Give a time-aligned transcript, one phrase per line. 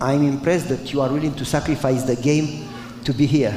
[0.00, 2.64] I'm impressed that you are willing to sacrifice the game
[3.04, 3.54] to be here.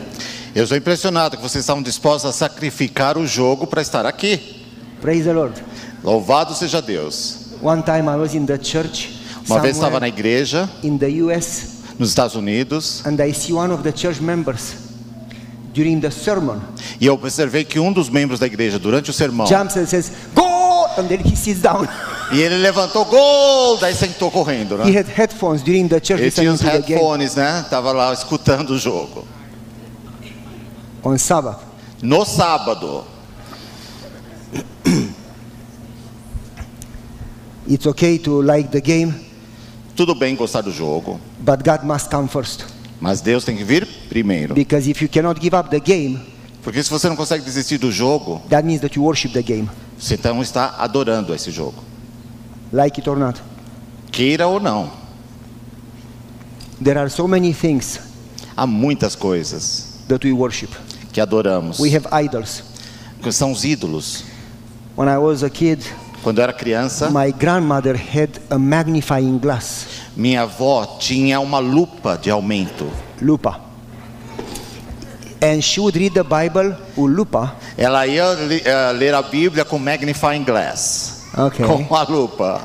[0.55, 4.39] Eu estou impressionado que vocês estavam dispostos a sacrificar o jogo para estar aqui.
[5.01, 5.61] Praise the Lord.
[6.03, 7.49] Louvado seja Deus.
[7.61, 11.79] One time I was in the church Uma vez estava na igreja, in the US
[11.97, 14.75] nos Estados Unidos, and I see one of the church members
[15.73, 16.59] during the sermon
[17.01, 20.11] e eu observei que um dos membros da igreja, durante o sermão, jumps and says,
[20.33, 20.49] Go!
[20.97, 21.87] And then he sits down.
[22.31, 24.99] e ele levantou gol, daí sentou correndo, he né?
[24.99, 27.65] had headphones during the church Ele tinha os headphones, né?
[27.69, 29.25] Tava lá escutando o jogo.
[31.03, 31.59] on Sabbath.
[32.01, 33.03] No sábado,
[37.67, 39.13] It's okay to like the game,
[39.95, 42.65] tudo bem gostar do jogo, but God must come first.
[42.99, 44.55] mas Deus tem que vir primeiro.
[44.55, 46.19] Because if you cannot give up the game,
[46.63, 49.69] Porque se você não consegue desistir do jogo, that means that you worship the game,
[49.97, 51.75] você então está adorando esse jogo.
[52.71, 53.39] Like it or not.
[54.11, 54.91] Queira ou não.
[56.81, 57.99] There are so many things
[58.55, 60.69] Há muitas coisas that we worship.
[61.11, 61.79] que adoramos.
[61.79, 62.63] We have idols.
[63.31, 64.23] São os ídolos.
[64.95, 65.81] When I was a kid,
[66.23, 72.17] Quando eu era criança, my grandmother had a magnifying glass, minha avó tinha uma lupa
[72.17, 72.89] de aumento.
[73.21, 73.61] lupa.
[75.41, 77.55] And she would read the Bible with lupa.
[77.77, 78.23] Ela ia
[78.65, 81.65] eh, ler a Bíblia com magnifying glass, Okay.
[81.65, 82.61] com a lupa.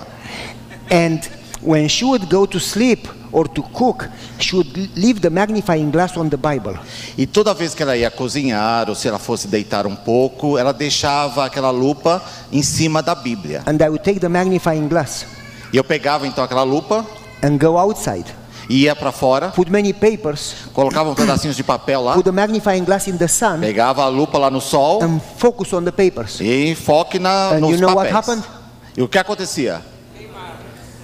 [0.90, 1.20] And
[1.62, 6.16] when she would go to sleep or to cook, she would leave the magnifying glass
[6.16, 6.78] on the Bible.
[7.16, 10.72] E toda vez que ela ia cozinhar ou se ela fosse deitar um pouco, ela
[10.72, 13.62] deixava aquela lupa em cima da Bíblia.
[13.66, 15.26] And I would take the magnifying glass
[15.72, 17.04] E eu pegava então aquela lupa,
[17.42, 18.26] and go outside,
[18.68, 22.84] ia para fora, put many papers, colocava um pedacinhos de papel lá, put the magnifying
[22.84, 26.40] glass in the sun, pegava a lupa lá no sol and focus on the papers.
[26.40, 28.14] e enfoque na, And nos you know what papéis.
[28.14, 28.44] happened?
[28.96, 29.82] E o que acontecia?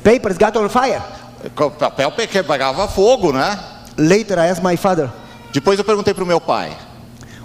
[0.02, 1.02] Papers got on fire.
[1.58, 3.58] O papel pe- pegava fogo, né?
[3.98, 5.10] Later, I asked my father,
[5.52, 6.70] Depois eu perguntei para o meu pai,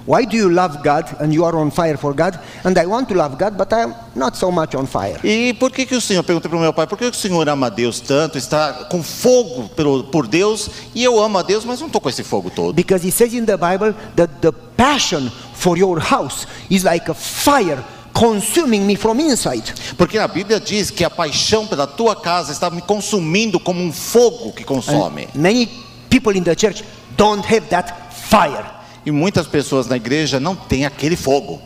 [0.07, 2.39] Why do you love God and you are on fire for God?
[2.63, 5.19] And I want to love God, but I'm not so much on fire.
[5.23, 7.49] e por que, que o senhor, perguntei para o meu pai, por que o senhor
[7.49, 11.79] ama Deus tanto, está com fogo pelo, por Deus, e eu amo a Deus, mas
[11.79, 12.73] não estou com esse fogo todo.
[12.73, 17.15] Because it says in the Bible that the passion for your house is like a
[17.15, 19.73] fire consuming me from inside.
[19.97, 23.91] Porque a Bíblia diz que a paixão pela tua casa está me consumindo como um
[23.91, 25.27] fogo que consome.
[25.33, 25.67] Many
[26.09, 26.83] people in the church
[27.17, 28.74] don't have that fire.
[29.05, 31.61] E muitas pessoas na igreja não têm aquele fogo.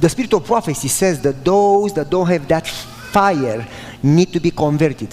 [0.00, 2.70] The spirit of prophecy says that those that don't have that
[3.10, 3.66] fire
[4.02, 5.08] need to be converted.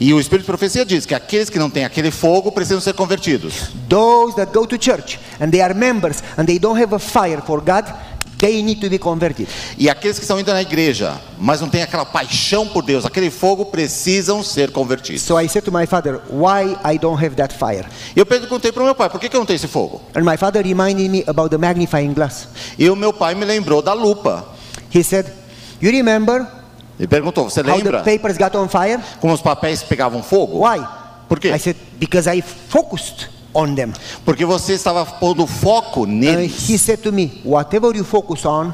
[0.00, 2.94] E o Espírito de Profecia diz que aqueles que não têm aquele fogo precisam ser
[2.94, 3.72] convertidos.
[3.88, 7.42] Those that go to church and they are members and they don't have a fire
[7.44, 7.84] for God,
[8.38, 9.48] they need to be converted.
[9.76, 13.30] E aqueles que estão indo na igreja, mas não têm aquela paixão por Deus, aquele
[13.30, 15.22] fogo, precisam ser convertidos.
[15.22, 17.86] So I said to my father, Why I don't have that fire?
[18.14, 20.00] Eu perguntei para o meu pai, por que, que eu não tenho esse fogo?
[20.14, 22.48] And my father reminded me about the magnifying glass.
[22.78, 24.46] E o meu pai me lembrou da lupa.
[24.94, 25.26] He said,
[25.80, 26.46] You remember
[26.98, 29.00] Ele perguntou, você how the lembra papers got on fire?
[29.20, 30.66] como os papéis pegavam fogo?
[30.66, 30.84] Why?
[31.28, 31.48] Por quê?
[31.54, 33.92] I said, Because I focused on them.
[34.24, 36.68] Porque você estava pondo foco And neles.
[36.68, 38.72] he said to me, Whatever you focus on,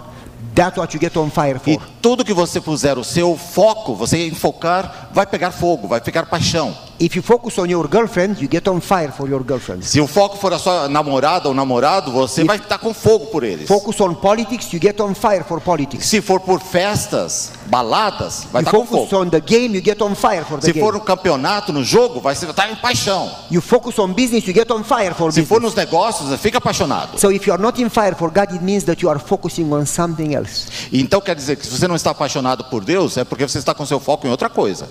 [0.55, 1.83] that's what you get on fire E for.
[2.05, 6.77] Tudo que você puser o seu foco, você enfocar, vai pegar fogo, vai pegar paixão.
[7.01, 9.85] If you focus on your girlfriend, you get on fire for your girlfriend.
[9.85, 13.43] Se o foco for a sua namorada ou namorado, você vai estar com fogo por
[13.43, 13.67] eles.
[13.67, 16.07] Focus on politics, you get on fire for politics.
[16.07, 19.23] Se for por festas, baladas, vai You estar com focus fogo.
[19.25, 20.99] on the game, you get on fire for the Se for game.
[20.99, 23.29] no campeonato, no jogo, vai estar em paixão.
[23.51, 25.63] You focus on business, you get on fire for Se for business.
[25.63, 27.19] nos negócios, fica apaixonado.
[27.19, 29.73] So if you are not in fire for God, it means that you are focusing
[29.73, 30.69] on something else.
[30.93, 33.75] Então quer dizer que se você não está apaixonado por Deus, é porque você está
[33.75, 34.89] com seu foco em outra coisa.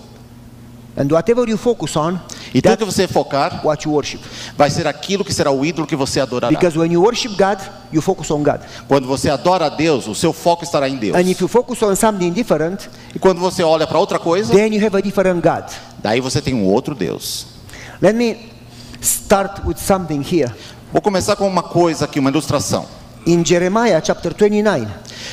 [0.95, 2.19] And whatever you focus on,
[2.53, 4.19] E tudo que você focar, what you worship.
[4.55, 6.51] vai ser aquilo que será o ídolo que você adorará.
[6.55, 7.57] Because when you worship God,
[7.91, 8.59] you focus on God.
[8.87, 11.15] Quando você adora a Deus, o seu foco estará em Deus.
[11.15, 14.71] And if you focus on something different, E quando você olha para outra coisa, then
[14.71, 15.63] you have a different God.
[15.97, 17.47] daí você tem um outro Deus.
[17.99, 18.37] Let me
[19.01, 20.51] start with something here.
[20.91, 22.85] Vou começar com uma coisa aqui, uma ilustração.
[23.25, 24.87] In Jeremiah chapter 29,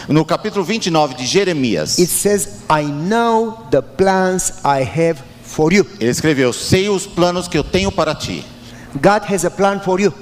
[0.09, 5.85] No capítulo 29 de Jeremias, it says, I know the plans I have for you.
[5.99, 8.45] ele escreveu: Sei os planos que eu tenho para ti.
[8.95, 10.13] God has a plan for you,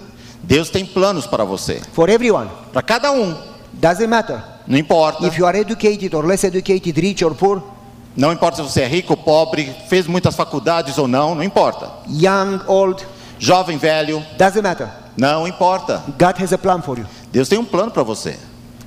[0.42, 2.48] Deus tem planos para você, for everyone.
[2.72, 3.34] para cada um.
[3.74, 4.42] Doesn't matter.
[4.66, 5.26] Não importa.
[5.26, 7.62] If you are educated or less educated, rich or poor,
[8.16, 11.88] Não importa se você é rico ou pobre, fez muitas faculdades ou não, não importa.
[12.08, 13.06] young, old,
[13.38, 14.88] Jovem, velho, doesn't matter.
[15.16, 16.02] não importa.
[16.18, 17.06] God has a plan for you.
[17.32, 18.36] Deus tem um plano para você.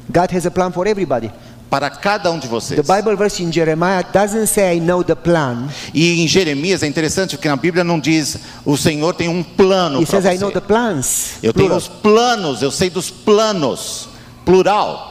[0.10, 1.32] God has a plan for everybody.
[1.70, 2.82] para cada um de The vocês.
[2.82, 5.70] Bible verse in Jeremiah doesn't say I know the plan.
[5.94, 10.06] E em Jeremias é interessante porque na Bíblia não diz o Senhor tem um plano
[10.06, 10.60] para says I know você.
[10.60, 11.32] the plans.
[11.42, 11.78] Eu tenho plural.
[11.78, 14.10] os planos, eu sei dos planos,
[14.44, 15.10] plural.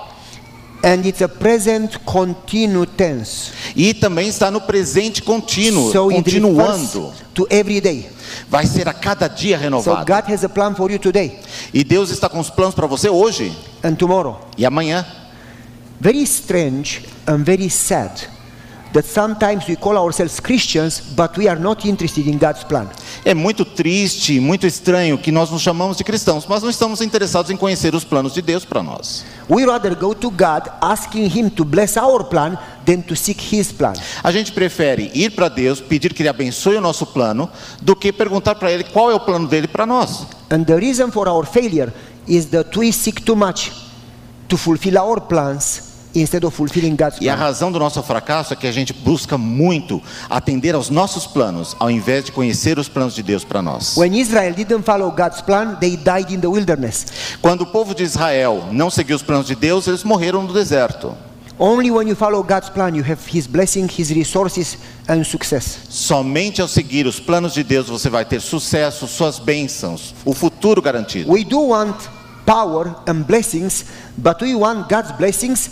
[0.82, 3.52] And it's a present continuous tense.
[3.76, 7.12] E também está no presente contínuo, So continuando.
[7.34, 8.06] to every day.
[8.50, 10.04] Vai ser a cada dia So renovado.
[10.12, 11.38] God has a plan for you today
[11.72, 14.40] E Deus está com os planos para você hoje and tomorrow.
[14.58, 15.06] e amanhã.
[16.00, 18.28] Very strange and very sad
[18.92, 22.88] that sometimes we call ourselves Christians, but we are not interested in God's plan.
[23.24, 27.50] É muito triste, muito estranho que nós nos chamamos de cristãos, mas não estamos interessados
[27.50, 29.24] em conhecer os planos de Deus para nós.
[29.48, 33.72] We rather go to God asking Him to bless our plan than to seek His
[33.72, 33.94] plan.
[34.22, 37.48] A gente prefere ir para Deus, pedir que Ele abençoe o nosso plano,
[37.80, 40.26] do que perguntar para Ele qual é o plano dele para nós.
[40.50, 41.92] And the reason for our failure
[42.26, 43.72] is that we seek too much
[44.48, 47.44] to fulfill our plans instead of fulfilling God's E a plan.
[47.44, 51.90] razão do nosso fracasso é que a gente busca muito atender aos nossos planos, ao
[51.90, 53.96] invés de conhecer os planos de Deus para nós.
[53.96, 57.06] When Israel didn't follow God's plan, they died in the wilderness.
[57.40, 61.14] Quando o povo de Israel não seguiu os planos de Deus, eles morreram no deserto.
[61.62, 65.78] Only when you follow God's plan, you have His blessing, His resources, and success.
[65.90, 70.80] Somente ao seguir os planos de Deus você vai ter sucesso, suas bênçãos, o futuro
[70.80, 71.30] garantido.
[71.30, 71.96] We do want
[72.46, 73.84] power and blessings,
[74.16, 75.70] but we want God's blessings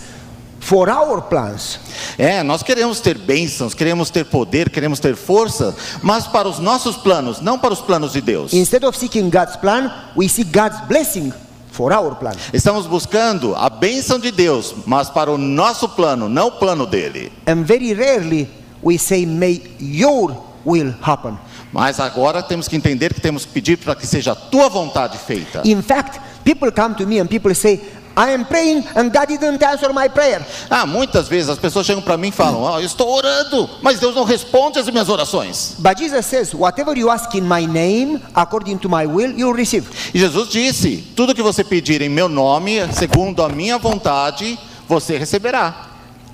[0.60, 1.78] for our plans.
[2.16, 6.96] É, nós queremos ter bênçãos, queremos ter poder, queremos ter força, mas para os nossos
[6.96, 8.52] planos, não para os planos de Deus.
[8.52, 11.32] Instead of seeking God's plan, we seek God's blessing
[11.70, 12.34] for our plan.
[12.52, 17.32] Estamos buscando a bênção de Deus, mas para o nosso plano, não o plano dele.
[17.46, 18.48] And very rarely
[18.82, 21.38] we say, May your will happen.
[21.72, 25.18] Mas agora temos que entender que temos que pedir para que seja a tua vontade
[25.18, 25.62] feita.
[25.64, 27.80] In fact, people come to me and people say,
[28.18, 30.44] I am praying and God didn't answer my prayer.
[30.68, 34.00] Ah, muitas vezes as pessoas chegam para mim e falam: "Ah, eu estou orando, mas
[34.00, 35.76] Deus não responde as minhas orações.
[35.78, 39.86] But Jesus says, Whatever you ask in my name, according to my will, you'll receive.
[40.12, 45.16] E Jesus disse: tudo que você pedir em meu nome, segundo a minha vontade, você
[45.16, 45.87] receberá.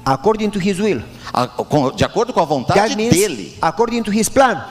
[0.04, 1.02] According to his will.
[1.96, 4.62] De acordo com a vontade means dele, according to his plan.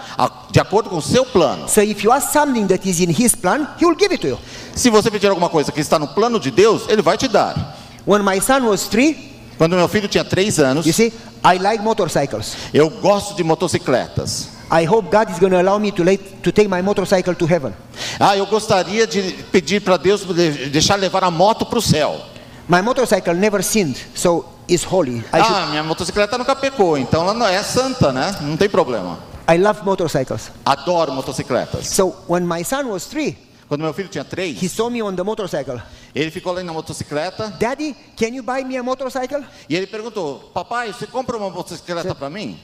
[0.52, 1.68] de acordo com o seu plano.
[1.68, 4.28] So if you ask something that is in his plan, he will give it to
[4.28, 4.40] you.
[4.76, 7.76] Se você pedir alguma coisa que está no plano de Deus, ele vai te dar.
[8.06, 11.12] When my son was three, Quando meu filho tinha três anos, you see,
[11.44, 12.56] I like motorcycles.
[12.74, 14.50] eu gosto de motocicletas.
[14.72, 17.46] I hope God is going to allow me to, let, to take my motorcycle to
[17.46, 17.74] heaven.
[18.20, 19.22] Ah, eu gostaria de
[19.52, 22.20] pedir para Deus de- deixar levar a moto para o céu.
[22.68, 25.18] My motorcycle never sinned, so it's holy.
[25.34, 28.36] I, should, Ah, minha motocicleta nunca pecou, então ela não é santa, né?
[28.42, 29.20] Não tem problema.
[29.50, 30.50] I love motorcycles.
[30.66, 31.88] Adoro motocicletas.
[31.88, 33.38] So when my son was three,
[33.68, 35.82] Quando meu filho tinha he três, saw me on the motorcycle.
[36.16, 39.44] ele ficou lá na motocicleta Daddy, can you buy me a motorcycle?
[39.68, 42.58] e ele perguntou: Papai, você compra uma motocicleta para mim?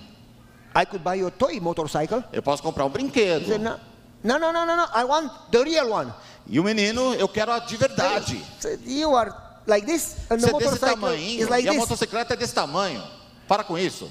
[0.74, 2.24] I could buy you a toy motorcycle.
[2.32, 3.48] Eu posso comprar um He brinquedo.
[3.48, 3.76] said, no,
[4.24, 4.84] no, no, no, no, no.
[4.96, 6.14] I want the real one.
[6.48, 8.36] E o menino, eu quero a de verdade.
[8.38, 9.34] He said, you are
[9.70, 11.80] like this, and the Você é desse motorcycle tamanho is like e a this.
[11.80, 13.04] motocicleta é desse tamanho.
[13.48, 14.10] Para com isso.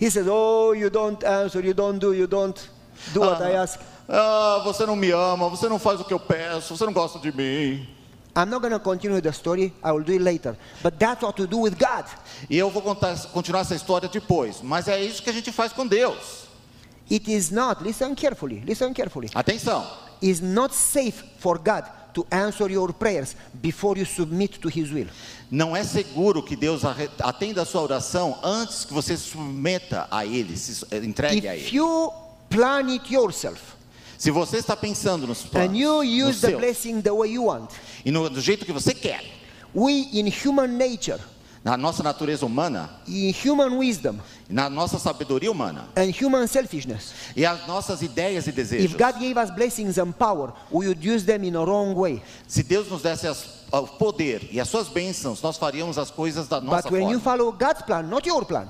[0.00, 2.60] He says, oh, you don't answer, you don't do, you don't
[3.12, 3.80] do what I ask.
[4.08, 7.18] Ah, você não me ama, você não faz o que eu peço, você não gosta
[7.18, 7.86] de mim.
[8.36, 9.72] I'm not going to continue the story.
[9.82, 10.56] I will do it later.
[10.80, 12.04] But that's what to do with God.
[12.48, 14.62] E eu vou contar, continuar essa história depois.
[14.62, 16.46] Mas é isso que a gente faz com Deus.
[17.10, 19.28] It is not, listen carefully, listen carefully.
[19.34, 19.84] Atenção.
[20.22, 21.84] It's not safe for God
[22.14, 25.08] to answer your prayers before you submit to His will.
[25.50, 30.56] Não é seguro que Deus atenda a sua oração antes que você submeta a Ele,
[30.56, 31.76] se eh, entregue a If Ele.
[31.76, 32.12] you
[32.50, 33.78] plan it yourself
[34.18, 37.30] Se você está pensando nos and planos, you no use the seu, blessing the way
[37.32, 37.70] you want,
[38.04, 39.22] e no, do jeito que você quer,
[39.72, 41.20] we in human nature,
[41.68, 47.44] na nossa natureza humana, in human wisdom, na nossa sabedoria humana, and human selfishness, e
[47.44, 51.26] as nossas ideias e if desejos, God gave us blessings and power, we would use
[51.26, 52.22] them in a wrong way.
[52.46, 56.48] se Deus nos desse as- o poder e as suas bênçãos, nós faríamos as coisas
[56.48, 57.36] da nossa But when you forma.
[57.38, 58.66] follow God's plan, not your plan,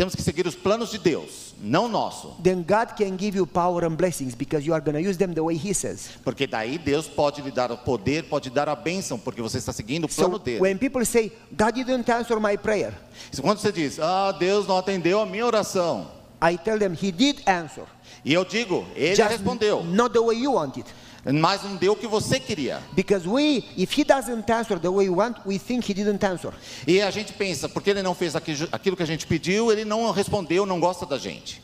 [0.00, 2.34] Temos que seguir os planos de Deus, não nosso.
[2.42, 5.34] then God can give you power and blessings because you are going to use them
[5.34, 6.08] the way He says.
[6.24, 9.74] Porque daí Deus pode lhe dar o poder, pode dar a bênção, porque você está
[9.74, 10.58] seguindo o plano So dele.
[10.58, 12.94] when people say, God didn't answer my prayer,
[13.42, 16.10] Quando você diz, ah, Deus não atendeu a minha oração.
[16.42, 17.84] I tell them He did answer.
[18.24, 20.88] E eu digo, ele Just respondeu, not the way you want it.
[21.24, 22.80] Mas não deu o que você queria.
[22.92, 26.52] Because we, if He doesn't answer the way we want, we think He didn't answer.
[26.86, 29.84] E a gente pensa, porque ele não fez aqui- aquilo que a gente pediu, ele
[29.84, 31.62] não respondeu, não gosta da gente.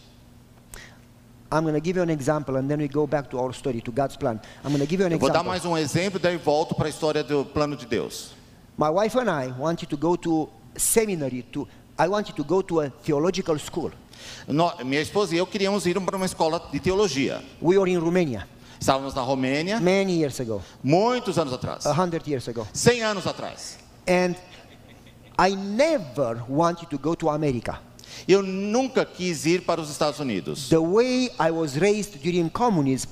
[1.50, 3.80] I'm going to give you an example and then we go back to our story,
[3.82, 4.40] to God's plan.
[4.64, 5.48] I'm going to give you an Eu vou dar example.
[5.50, 8.32] mais um exemplo, daí volto para a história do plano de Deus.
[8.76, 11.66] My wife and I wanted to go to seminary to.
[11.98, 13.92] I wanted to go to a theological school.
[14.48, 17.40] No- minha esposa e eu queríamos ir para uma escola de teologia.
[17.62, 18.46] We were in Romania
[18.80, 21.86] Estávamos na Romênia many years ago, muitos anos atrás.
[21.86, 23.76] a hundred years ago, 100 anos atrás.
[24.06, 24.36] and
[25.38, 27.78] I never wanted to go to America.
[28.26, 30.68] Eu nunca quis ir para os Estados Unidos.
[30.70, 33.10] The way I was raised during communism,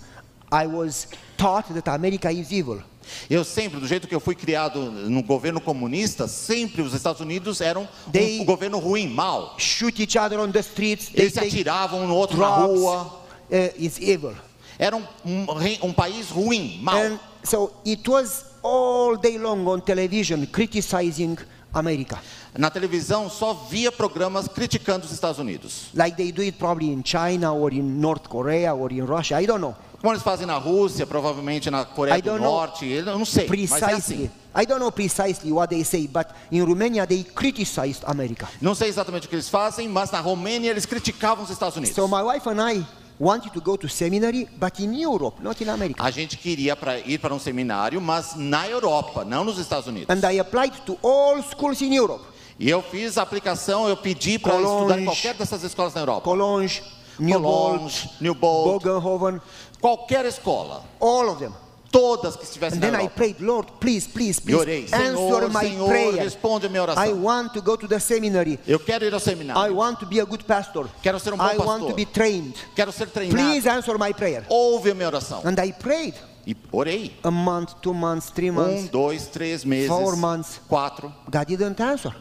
[0.51, 2.83] I was taught that America is evil.
[3.29, 7.61] Eu sempre, do jeito que eu fui criado no governo comunista, sempre os Estados Unidos
[7.61, 9.57] eram They- um governo ruim, mau.
[9.59, 11.09] Shoot each other on the streets.
[11.11, 12.81] They Eles se take atiravam um no outro na drugs.
[12.81, 13.03] rua.
[13.51, 14.35] Uh, it's evil.
[14.79, 15.47] Era um, um
[15.83, 16.97] um país ruim, mau.
[16.97, 21.37] And so it was all day long on television criticizing
[21.73, 22.19] America.
[22.57, 25.87] Na televisão só via programas criticando os Estados Unidos.
[25.95, 29.41] Like they do it probably in China or in North Korea or in Russia.
[29.41, 29.75] I don't know.
[30.01, 33.87] Como eles fazem na Rússia, provavelmente na Coreia do Norte, eu não sei, mas é
[33.87, 34.25] Precisely.
[34.27, 34.31] assim.
[34.55, 38.47] I don't know precisely what they say, but in Romania they criticized America.
[38.61, 41.97] Não sei exatamente o que eles fazem, mas na Romênia eles criticavam os Estados Unidos.
[41.97, 42.85] So my wife and I
[43.19, 46.03] wanted to go to seminary, but in Europe, not in America.
[46.03, 50.09] A gente queria pra, ir para um seminário, mas na Europa, não nos Estados Unidos.
[50.09, 52.25] And I applied to all schools in Europe.
[52.59, 56.01] E eu fiz a aplicação, eu pedi para Cologne, estudar em qualquer dessas escolas na
[56.03, 56.21] Europa.
[56.23, 56.83] Cologne,
[57.19, 59.41] Newbold, Newbold, Bogenhoven,
[59.81, 61.53] qualquer escola, all of them.
[61.99, 63.17] Todas que estivessem And na then I Europa.
[63.17, 66.25] prayed, Lord, please, please, E please, orei, answer Senhor, my Senhor, prayer.
[66.25, 67.23] responde a minha I oração.
[67.23, 68.59] want to go to the seminary.
[68.67, 70.89] Eu quero ir ao I seminário, want to be a good pastor.
[71.03, 71.89] Quero ser um bom I want pastor.
[71.91, 72.55] to be trained.
[72.75, 73.37] quero ser treinado.
[73.37, 74.45] Please answer my prayer.
[74.49, 75.41] Ouve a minha oração.
[75.45, 76.15] And I prayed.
[76.47, 77.13] E orei.
[77.23, 78.89] A month, two months, three Um, months.
[78.91, 80.61] dois, três meses, Four months.
[80.69, 81.13] quatro.
[81.31, 82.13] God didn't answer.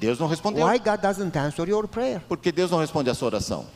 [0.00, 0.66] Deus não respondeu.
[0.66, 2.22] Why God doesn't answer your prayer?
[2.26, 3.66] Porque Deus não responde a sua oração.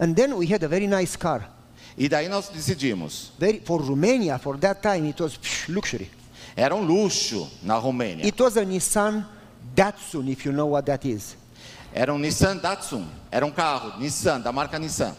[0.00, 1.48] And then we had a very nice car.
[1.96, 3.32] E daí nós decidimos.
[3.38, 6.10] Very, for Romania, for that time, it was luxury.
[6.56, 8.24] Era um luxo na Romênia.
[8.24, 9.24] It was a Nissan
[9.74, 11.36] Datsun, if you know what that is.
[11.92, 13.06] Era um Nissan Datsun.
[13.30, 15.14] Era um carro Nissan, da marca Nissan.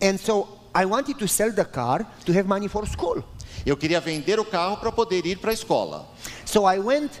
[0.00, 3.24] And so I wanted to sell the car to have money for school.
[3.66, 6.06] Eu queria vender o carro para poder ir para a escola.
[6.44, 7.20] So I went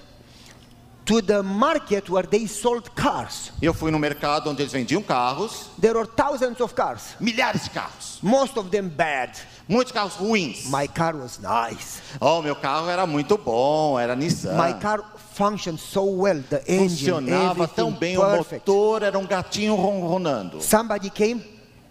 [1.08, 3.50] to the market where they sold cars.
[3.62, 7.70] Eu fui no mercado onde eles vendiam carros, There were thousands of cars, milhares de
[7.70, 9.30] carros, most of them bad.
[9.66, 10.68] muitos carros ruins.
[10.68, 12.02] My car was nice.
[12.20, 14.54] Oh, meu carro era muito bom, era Nissan.
[14.58, 15.02] My car
[15.34, 18.68] functioned so well, the engine, Funcionava tão bem, perfect.
[18.70, 20.60] o motor era um gatinho ronronando.
[20.60, 21.42] Somebody came,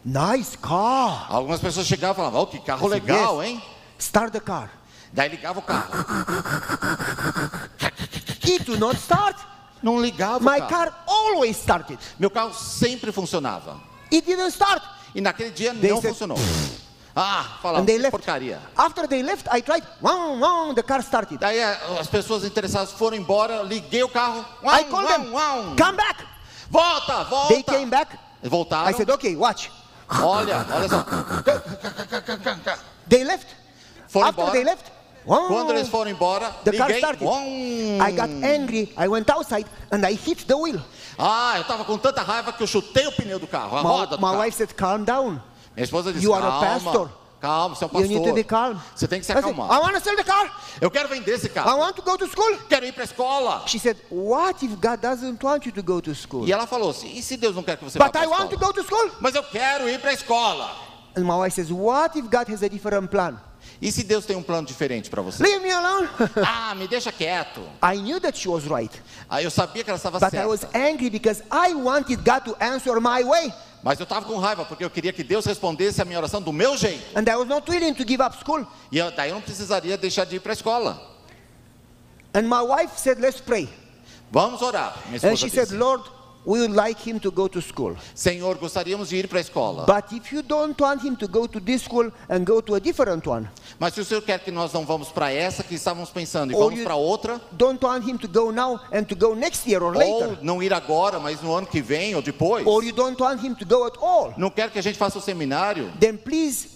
[0.05, 1.25] nice car.
[1.27, 3.49] Algumas pessoas chegavam e falavam, oh, que carro legal, Yes.
[3.51, 3.61] hein?
[3.97, 4.69] Start the car.
[5.11, 5.89] Daí ligava o carro.
[8.47, 9.37] It do not start.
[9.83, 10.69] Não ligava My o carro.
[10.69, 11.99] car always started.
[12.17, 13.79] Meu carro sempre funcionava.
[14.11, 14.81] It didn't start.
[15.13, 16.37] E naquele dia They não said- funcionou.
[17.19, 18.59] Ah, falava, porcaria.
[18.77, 19.83] After they left, I tried.
[20.01, 21.39] Wow, wow, the car started.
[21.39, 24.45] Daí eh, as pessoas interessadas foram embora, liguei o carro.
[24.63, 25.33] I Uau, called uau, them.
[25.33, 25.75] uau.
[25.75, 26.23] Come back.
[26.69, 27.53] Volta, volta.
[27.53, 28.17] They came back.
[28.43, 28.87] Voltaram.
[28.87, 29.71] I said, okay, watch.
[30.09, 31.03] Olha, olha só.
[33.09, 33.47] They left.
[34.07, 34.51] Foram After embora.
[34.53, 34.91] they left,
[35.27, 36.97] wow, Quando eles foram embora, the car liguei.
[36.99, 37.23] started.
[37.23, 37.37] Uau.
[38.01, 38.93] I got angry.
[38.97, 40.81] I went outside and I hit the wheel.
[41.19, 43.89] Ah, eu tava com tanta raiva que eu chutei o pneu do carro, a My,
[43.89, 44.39] roda do my carro.
[44.43, 45.41] wife said, calm down.
[45.75, 47.09] Minha esposa disse, You are a pastor.
[47.41, 48.73] calma, você é um You need to be pastor.
[48.73, 48.81] calm.
[48.95, 49.67] Você tem que se I acalmar.
[49.71, 50.51] I want to sell the car.
[50.79, 51.77] Eu quero vender esse I carro.
[51.79, 52.57] want to go to school.
[52.69, 53.63] Quero ir para a escola.
[53.67, 56.47] She said, what if God doesn't want you to go to school?
[56.47, 58.25] E ela falou assim, e se Deus não quer que você vá But para a
[58.25, 58.73] I want to escola?
[58.73, 59.11] go to school.
[59.19, 60.69] Mas eu quero ir para a escola.
[61.15, 63.39] And my wife says, what if God has a different plan?
[63.81, 65.43] E se Deus tem um plano diferente para você?
[65.43, 66.09] Leave me alone.
[66.43, 67.61] Ah, me deixa quieto.
[67.83, 68.91] I knew that she was right.
[69.29, 70.77] Aí eu sabia que ela estava But I was certa.
[70.77, 73.53] angry because I wanted God to answer my way.
[73.83, 76.51] Mas eu estava com raiva porque eu queria que Deus respondesse a minha oração do
[76.51, 77.03] meu jeito.
[77.15, 78.65] And I was not willing to give up school.
[78.91, 80.99] E eu, daí eu não precisaria deixar de ir para a escola.
[82.33, 83.69] And my wife said, let's pray.
[84.31, 84.97] Vamos orar.
[85.05, 85.77] Minha And esposa she said, disse.
[85.77, 86.03] Lord,
[86.47, 87.93] we would like him to go to school.
[88.15, 89.85] Senhor, gostaríamos de ir para a escola.
[89.85, 92.79] But if you don't want him to go to this school and go to a
[92.79, 96.09] different one, Mas se o Senhor quer que nós não vamos para essa que estávamos
[96.09, 99.35] pensando e Ou vamos para outra, don't want him to go now and to go
[99.35, 102.65] next year or ou later, não ir agora, mas no ano que vem ou depois,
[102.65, 105.17] or you don't want him to go at all, não quer que a gente faça
[105.17, 106.69] o seminário, then please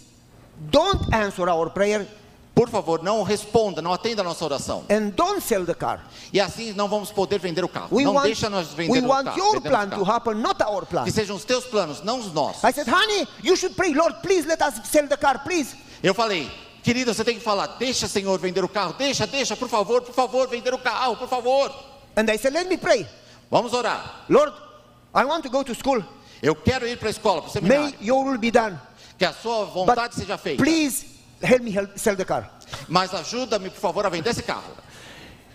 [0.69, 2.05] don't answer our prayer
[2.53, 4.83] por favor, não responda, não atenda a nossa oração.
[4.89, 6.05] and don't sell the car.
[6.33, 7.87] E assim não vamos poder vender o carro.
[7.95, 9.37] We não want, deixa nós vender we o want carro.
[9.37, 10.03] your plan carro.
[10.05, 11.05] to happen, not our plan.
[11.05, 12.63] Que sejam os teus planos, não os nossos.
[12.63, 15.75] I said, honey, you should pray, Lord, please let us sell the car, please.
[16.03, 16.49] Eu falei,
[16.83, 20.13] querida, você tem que falar, deixa, Senhor, vender o carro, deixa, deixa, por favor, por
[20.13, 21.71] favor, vender o carro, por favor.
[22.17, 23.07] And I said, let me pray.
[23.49, 24.25] Vamos orar.
[24.29, 24.51] Lord,
[25.15, 26.03] I want to go to school.
[26.41, 27.95] Eu quero ir para a escola, para o May seminário.
[28.01, 28.77] your will be done.
[29.17, 30.61] Que a sua But vontade seja feita.
[30.63, 31.05] please
[31.41, 32.49] help me help sell the car.
[32.87, 34.71] Mas ajuda-me, por favor, a vender esse carro.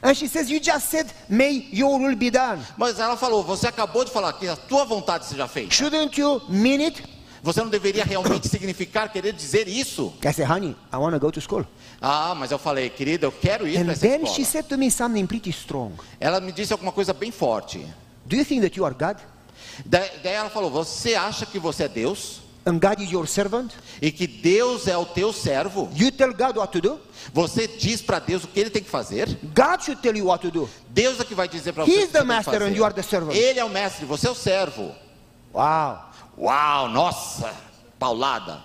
[0.03, 2.61] And she says, You just said, May your will be done.
[2.77, 5.75] Mas ela falou: Você acabou de falar que a tua vontade seja feita.
[5.75, 7.03] Shouldn't you mean it?
[7.43, 10.13] Você não deveria realmente significar, querer dizer isso?
[10.25, 11.65] I said, Honey, I want to go to school.
[12.01, 14.91] Ah, mas eu falei, querida, eu quero ir para essa then she said to me
[14.91, 15.93] something pretty strong.
[16.21, 17.79] Ela me disse alguma coisa bem forte.
[18.27, 19.17] Do you think that you are God?
[19.85, 22.41] Da- Daí ela falou: Você acha que você é Deus?
[22.67, 23.73] And God is your servant?
[24.03, 25.89] E que Deus é o teu servo?
[25.95, 27.01] You tell God what to do?
[27.33, 29.39] Você diz para Deus o que ele tem que fazer?
[29.55, 30.69] God should tell you what to do.
[30.89, 31.99] Deus é que vai dizer para He você.
[32.01, 33.37] is que the master and you are the servant.
[33.37, 34.93] Ele é o mestre, você é o servo.
[35.55, 35.99] Wow.
[36.37, 37.55] Uau, nossa,
[38.01, 38.61] paulada.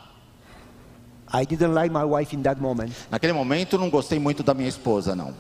[1.32, 2.92] I didn't like my wife in that moment.
[3.12, 5.34] Naquele momento eu não gostei muito da minha esposa, não.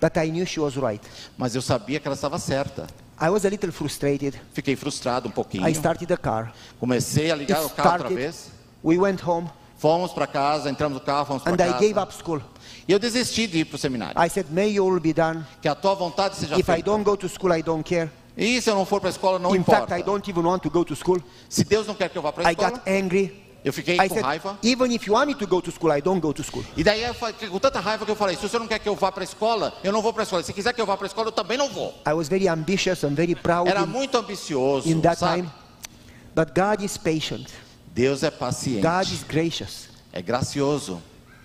[0.00, 1.04] But I knew she was right.
[1.36, 2.86] Mas eu sabia que ela estava certa.
[3.24, 4.34] I was a little frustrated.
[4.52, 5.64] Fiquei frustrado um pouquinho.
[5.68, 6.52] I started the car.
[6.80, 8.14] Comecei a It ligar o carro outra started.
[8.16, 8.50] vez.
[8.82, 9.48] We went home
[9.78, 12.02] Fomos para casa, entramos no carro, fomos para and I gave casa.
[12.02, 12.40] up school.
[12.86, 14.20] E eu desisti de ir para o seminário.
[14.20, 15.44] I said, May your will be done.
[15.60, 16.82] Que a tua vontade seja If I feita.
[16.90, 18.10] don't go to school, I don't care.
[18.36, 19.86] E se eu não for para a escola, não In importa.
[19.88, 21.20] fact, I don't even want to go to school.
[21.48, 23.42] Se Deus não quer que eu vá para a I escola, got angry.
[23.64, 24.58] Eu fiquei I com said, raiva.
[24.62, 26.64] even if you want me to go to school, I don't go to school.
[26.76, 28.88] E daí eu fiquei com tanta raiva que eu falei: se senhor não quer que
[28.88, 30.42] eu vá para a escola, eu não vou para a escola.
[30.42, 31.94] Se quiser que eu vá para a escola, eu também não vou.
[32.06, 35.42] I was very ambitious and very proud Era in, muito ambicioso, in that sabe?
[35.42, 35.50] time.
[36.34, 37.48] But God is patient.
[37.94, 39.88] Deus é paciente, God is gracious.
[40.12, 41.00] é gracioso.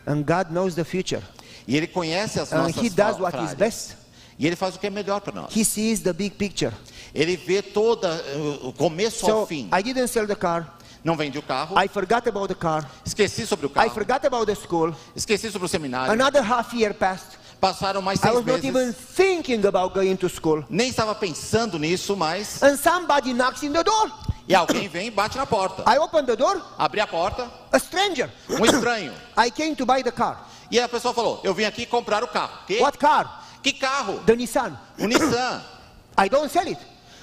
[0.05, 1.21] And God knows the future.
[1.67, 3.97] E Ele conhece as And nossas He does what is best.
[4.39, 5.55] E Ele faz o que é melhor para nós.
[5.55, 6.73] He sees the big picture.
[7.13, 9.69] Ele vê toda uh, o começo ao So fim.
[9.77, 10.77] I didn't sell the car.
[11.03, 12.89] Não vendi o carro, I forgot about the car.
[13.05, 14.93] esqueci sobre o I carro, forgot about the school.
[15.15, 16.11] esqueci sobre o seminário.
[16.11, 17.37] Another half year passed.
[17.59, 18.95] Passaram mais I seis was not even meses.
[19.15, 20.63] thinking about going to school.
[20.69, 24.11] Nem estava pensando nisso, mas And somebody knocks in the door.
[24.47, 25.83] e alguém vem e bate na porta.
[25.91, 26.61] I open the door.
[26.77, 28.29] Abri a porta, A stranger.
[28.49, 29.11] um estranho.
[29.37, 30.47] I came to buy the car.
[30.69, 32.59] E a pessoa falou: Eu vim aqui comprar o carro.
[32.67, 32.79] Que?
[32.79, 33.43] What car?
[33.63, 34.19] Que carro?
[34.25, 34.77] The Nissan.
[34.99, 35.61] O Nissan.
[36.19, 36.79] I don't sell it.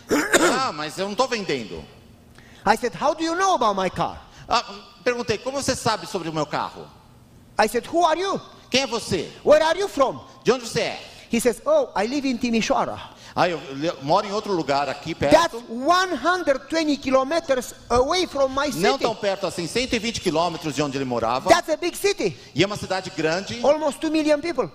[0.66, 1.84] Ah, mas eu não estou vendendo.
[2.66, 4.18] I said, How do you know about my car?
[4.48, 4.64] Ah,
[5.04, 6.86] perguntei: Como você sabe sobre o meu carro?
[7.58, 8.40] I said, Who are you?
[8.70, 9.30] Quem é você?
[9.44, 10.20] Where are you from?
[10.42, 11.00] De onde você é?
[11.32, 12.98] He says, Oh, I live in Timisoara.
[13.36, 13.60] Ah, eu,
[14.02, 15.64] moro em outro lugar aqui That's perto.
[15.68, 18.98] 120 kilometers away from my Não city.
[19.02, 21.48] tão perto assim, 120 quilômetros de onde ele morava.
[21.50, 22.36] That's a big city.
[22.54, 23.58] E é uma cidade grande.
[23.64, 24.70] Almost 2 million people.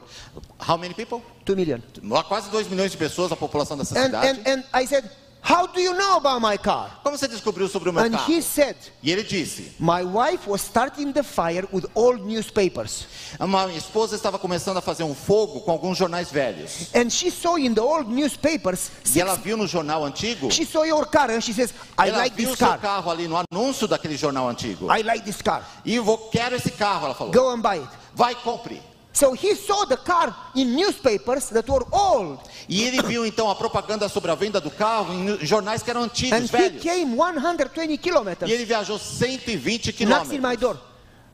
[0.67, 1.21] How many people?
[1.45, 1.79] 2 million.
[2.27, 4.27] Quase 2 milhões de pessoas a população dessa And, cidade.
[4.27, 5.09] and, and I said,
[5.41, 6.99] How do you know about my car?
[7.01, 8.29] Como você descobriu sobre o meu And carro?
[8.31, 13.05] he said, E ele disse: My wife was starting the fire with old newspapers.
[13.39, 16.93] a minha esposa estava começando a fazer um fogo com alguns jornais velhos.
[16.93, 20.51] And she saw in the old newspapers, E ela viu no jornal antigo.
[20.51, 22.79] she saw your car and she says, I Ela like viu o this seu car.
[22.79, 24.87] carro ali no anúncio daquele jornal antigo.
[24.91, 25.63] I like this car.
[25.85, 27.33] E eu vou, quero esse carro, ela falou.
[27.33, 27.89] Go and buy it.
[28.13, 28.81] Vai, compre.
[29.11, 32.39] So he saw the car in newspapers that were old.
[32.69, 36.01] E ele viu então a propaganda sobre a venda do carro em jornais que eram
[36.01, 36.83] And antigos, he velhos.
[36.83, 40.59] came 120 E kilometers, ele viajou 120 knocks in my quilômetros.
[40.59, 40.77] door.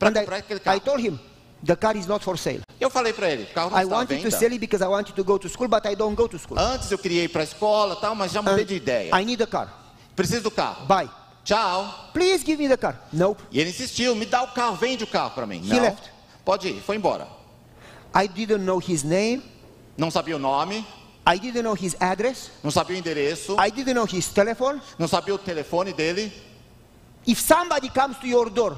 [0.00, 0.76] And comprar aquele I, carro.
[0.76, 1.18] I told him,
[1.64, 2.62] the car is not for sale.
[2.80, 4.38] Eu falei para ele, o carro não I está à wanted to venda.
[4.38, 6.58] sell it because I wanted to go to school, but I don't go to school.
[6.58, 9.10] Antes eu queria ir para a escola, tal, mas já mudei And de ideia.
[9.20, 9.68] I need a car.
[10.16, 10.86] Preciso do carro.
[10.86, 11.08] Buy.
[11.44, 12.10] Tchau.
[12.14, 12.98] Please give me the car.
[13.12, 13.40] Nope.
[13.52, 15.60] E ele insistiu, me dá o carro, vende o carro para mim.
[15.62, 15.82] He Não.
[15.82, 16.10] left.
[16.44, 17.35] Pode ir, foi embora.
[18.16, 19.42] I didn't know his name.
[19.98, 20.86] Não sabia o nome,
[21.26, 22.50] I didn't know his address.
[22.62, 24.80] não sabia o endereço, I didn't know his telephone.
[24.98, 26.32] não sabia o telefone dele.
[27.26, 28.76] If somebody comes to your door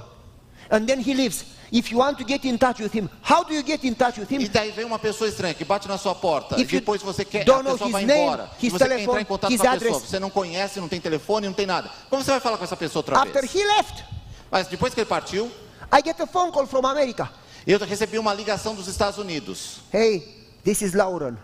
[0.71, 3.53] and then he leaves, if you want to get in touch with him, how do
[3.53, 4.49] you get in touch with E him?
[4.49, 6.59] daí vem uma pessoa estranha que bate na sua porta.
[6.61, 8.51] If e depois você quer, a pessoa vai name, embora.
[8.61, 10.01] E his você quer telephone, entrar em contato com a pessoa.
[10.01, 11.91] Você não conhece, não tem telefone, não tem nada.
[12.09, 13.55] Como você vai falar com essa pessoa outra After vez?
[13.55, 14.05] he left,
[14.51, 15.51] Mas depois que ele partiu,
[15.93, 17.29] I get a phone call from America.
[17.73, 19.81] Eu recebi uma ligação dos Estados Unidos.
[19.93, 20.27] Hey,
[20.65, 21.37] this is Lauren.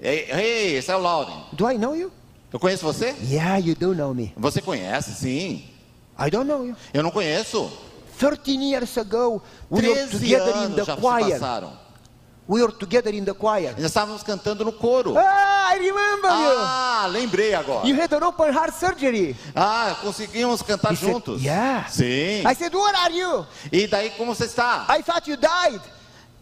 [0.00, 1.42] Ei, ei, esse é o Lauren.
[1.52, 2.12] Do I know you?
[2.52, 3.16] Eu conheço você?
[3.22, 4.32] Yeah, you do know me.
[4.36, 5.64] Você conhece, sim.
[6.18, 6.76] I don't know you.
[6.94, 7.70] Eu não conheço.
[8.18, 11.32] 13 years ago, we were 13 together in the já choir.
[11.32, 11.72] passaram.
[12.48, 13.74] We were together in the choir.
[13.76, 15.14] Já estávamos cantando no coro.
[15.18, 17.84] Ah, I remember Ah, lembrei agora.
[17.86, 17.94] you.
[17.94, 19.34] You had an open heart surgery.
[19.54, 21.42] Ah, conseguimos cantar He said, juntos.
[21.42, 21.86] yeah.
[21.88, 22.44] Sim.
[22.46, 23.46] I said, Where are you?
[23.72, 24.86] E daí, como você está?
[24.88, 25.80] I thought you died.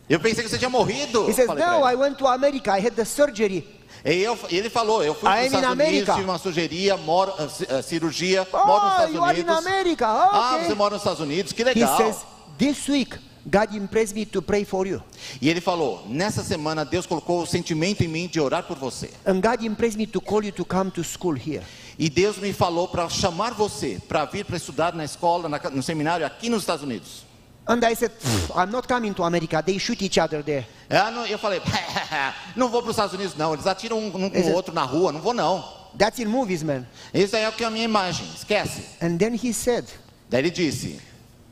[0.07, 1.27] Eu pensei que você tinha morrido.
[1.27, 1.83] He says, No.
[1.85, 2.71] I went to America.
[2.77, 3.67] I had the surgery.
[4.05, 6.13] E eu- ele falou, eu fui para os Estados Unidos, America.
[6.13, 7.45] tive uma surgeria, moro, ah,
[7.79, 10.03] ah, cirurgia, Oh, moro nos Estados you Unidos.
[10.03, 10.67] Ah, Okay.
[10.69, 11.97] você mora nos Estados Unidos, que He legal.
[11.97, 12.17] says,
[12.59, 15.03] This week, God impressed me to pray for you.
[15.41, 19.11] E ele falou, nessa semana Deus colocou o sentimento em mim de orar por você.
[19.27, 21.63] And God impressed me to call you to come to school here.
[21.99, 25.83] E Deus me falou para chamar você para vir para estudar na escola, na no
[25.83, 27.23] seminário aqui nos Estados Unidos.
[27.67, 29.63] And I said, "Pff, I'm not coming to America.
[29.63, 30.67] They shoot each other there.
[30.91, 31.61] Eu, não- eu falei,
[32.57, 35.13] não vou para os Estados Unidos não, eles atiram um, com o outro na rua,
[35.13, 35.65] não vou não.
[35.99, 36.85] That's in movies, man.
[37.13, 38.83] Isso aí é o que é a minha imagem, esquece.
[39.03, 39.87] And then he said,
[40.29, 40.99] Daí ele disse,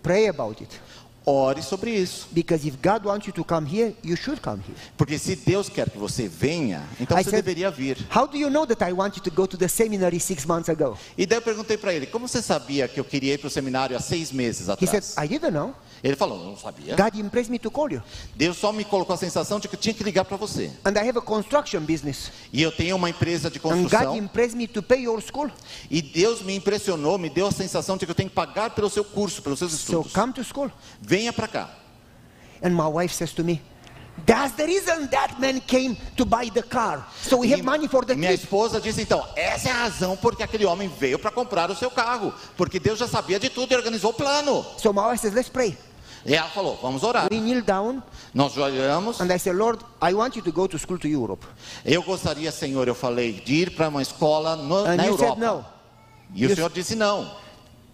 [0.02, 0.81] pray about it.
[1.24, 2.26] Ore sobre isso.
[2.32, 4.76] Because if God wants you to come here, you should come here.
[4.96, 7.96] Porque se Deus quer que você venha, então I você said- deveria vir.
[8.14, 10.68] How do you know that I want you to go to the seminary six months
[10.68, 10.96] ago?
[11.16, 13.50] E daí eu perguntei para ele, como você sabia que eu queria ir para o
[13.50, 15.14] seminário há seis meses He said, atrás?
[15.18, 15.74] I didn't know.
[16.02, 16.96] Ele falou, não sabia.
[16.96, 18.02] God impressed me to call you.
[18.35, 20.68] Deus só me colocou a sensação de que eu tinha que ligar para você.
[20.85, 22.32] And I have a construction business.
[22.52, 24.16] E eu tenho uma empresa de And God construção.
[24.16, 25.48] impressed me to pay your school.
[25.88, 28.90] E Deus me impressionou, me deu a sensação de que eu tenho que pagar pelo
[28.90, 30.12] seu curso, pelos seus So estudos.
[30.12, 30.72] come to school.
[31.12, 31.68] Venha para cá.
[32.62, 33.61] And my wife says to me,
[34.25, 37.05] That's the reason that man came to buy the car.
[37.22, 38.44] So we have money for the minha trip.
[38.44, 41.90] esposa disse então, essa é a razão porque aquele homem veio para comprar o seu
[41.90, 44.64] carro, porque Deus já sabia de tudo e organizou o plano.
[44.79, 45.77] So my wife says, Let's pray.
[46.25, 47.29] E ela falou, vamos orar.
[47.33, 49.20] We kneel down Nós olhamos.
[49.20, 51.44] and I say, Lord, I want you to go to school to Europe.
[51.85, 55.35] Eu gostaria, Senhor, eu falei, de ir para uma escola no, And na you Europa.
[55.35, 55.64] said no.
[56.35, 57.29] E o You- Senhor disse não.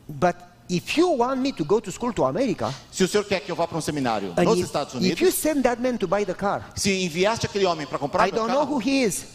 [0.08, 0.36] But
[0.68, 3.50] if you want me to go to school to America, Se o Senhor quer que
[3.50, 6.06] eu vá para um seminário nos if, Estados if you Unidos, send that man to
[6.06, 9.02] buy the car, se enviaste aquele homem para comprar I don't know who carro, he
[9.04, 9.26] is.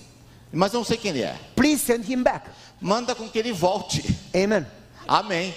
[0.51, 2.49] mas não sei quem ele é, Please send him back.
[2.79, 4.03] manda com que ele volte.
[4.35, 4.65] Amen.
[5.07, 5.53] Amém.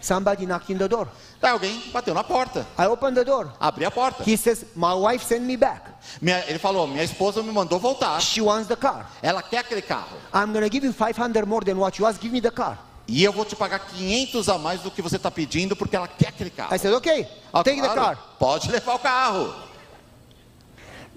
[0.00, 1.08] Somebody knocked in the door.
[1.42, 3.52] Aí alguém bateu na porta, I opened the door.
[3.60, 4.22] abri a porta.
[4.24, 5.82] He says, My wife sent me back.
[6.20, 8.20] Minha- ele falou, minha esposa me mandou voltar.
[8.20, 9.10] She wants the car.
[9.22, 10.16] Ela quer aquele carro.
[10.32, 12.20] I'm to give you 500 more than what you asked.
[12.20, 12.78] Give me the car.
[13.08, 16.08] E eu vou te pagar 500 a mais do que você está pedindo, porque ela
[16.08, 16.74] quer aquele carro.
[16.74, 18.18] I said, Okay, Ah, take the car.
[18.38, 19.54] Pode levar o carro.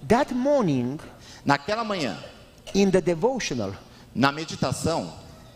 [0.08, 1.00] That morning,
[1.46, 2.18] Naquela manhã,
[2.76, 3.74] in the devotional,
[4.14, 5.12] na meditação,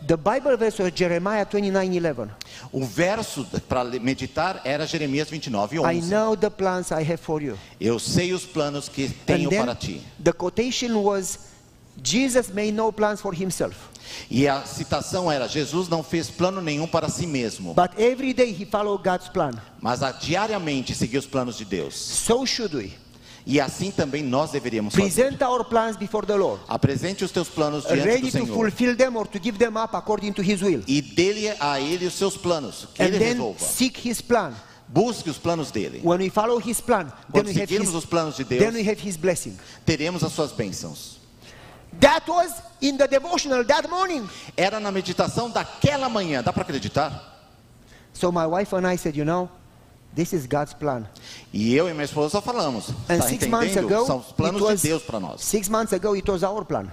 [0.06, 2.30] the Bible verse was Jeremiah 29 11.
[2.72, 6.10] o verso para meditar era Jeremias 29, I 11.
[6.10, 7.56] know the plans I have for you.
[7.80, 10.02] Eu sei os planos que tenho then para ti.
[10.22, 11.38] the quotation was
[12.02, 13.76] Jesus made no plans for himself,
[14.30, 18.50] E a citação era: Jesus não fez plano nenhum para si mesmo, but every day
[18.50, 19.52] he followed God's plan.
[19.80, 21.94] mas a, diariamente seguia os planos de Deus.
[21.94, 22.92] So should we.
[23.46, 25.24] E assim também nós deveríamos fazer.
[25.24, 28.54] Present our plans before the Lord, Apresente os teus planos diante ready do to Senhor.
[28.54, 30.82] fulfill them or to give them up according to his will.
[30.86, 33.58] E dele a ele os seus planos, que And ele then resolva.
[33.58, 34.54] seek his plan.
[34.88, 36.00] Busque os planos dele.
[36.02, 38.74] When we follow his plan, then Quando we have his, os planos de then Deus,
[38.74, 39.56] we have his blessing.
[39.84, 41.18] teremos as suas bênçãos.
[42.00, 44.28] That was in the devotional that morning.
[44.56, 47.12] Era na meditação daquela manhã, dá para acreditar?
[48.12, 49.48] So my wife and I said, you know,
[50.14, 51.06] this is God's plan.
[51.52, 52.90] E eu e minha esposa falamos.
[53.08, 55.40] And Tá six months ago, São os planos was de Deus para nós.
[55.42, 56.86] six months ago it was our plan,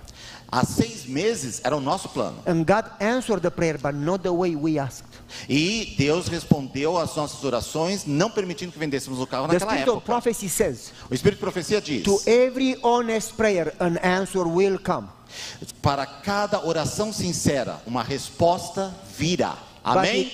[0.52, 2.38] Há seis meses era o nosso plano.
[2.46, 5.06] and God answered the prayer, but not the way we asked.
[5.50, 9.90] E Deus respondeu às nossas orações, não permitindo que vendêssemos o carro The naquela spirit
[9.90, 10.06] of época.
[10.06, 15.08] prophecy says, O Espírito de Profecia diz: to every honest prayer, an answer will come.
[15.82, 19.58] para cada oração sincera, uma resposta virá.
[19.84, 20.32] Amém?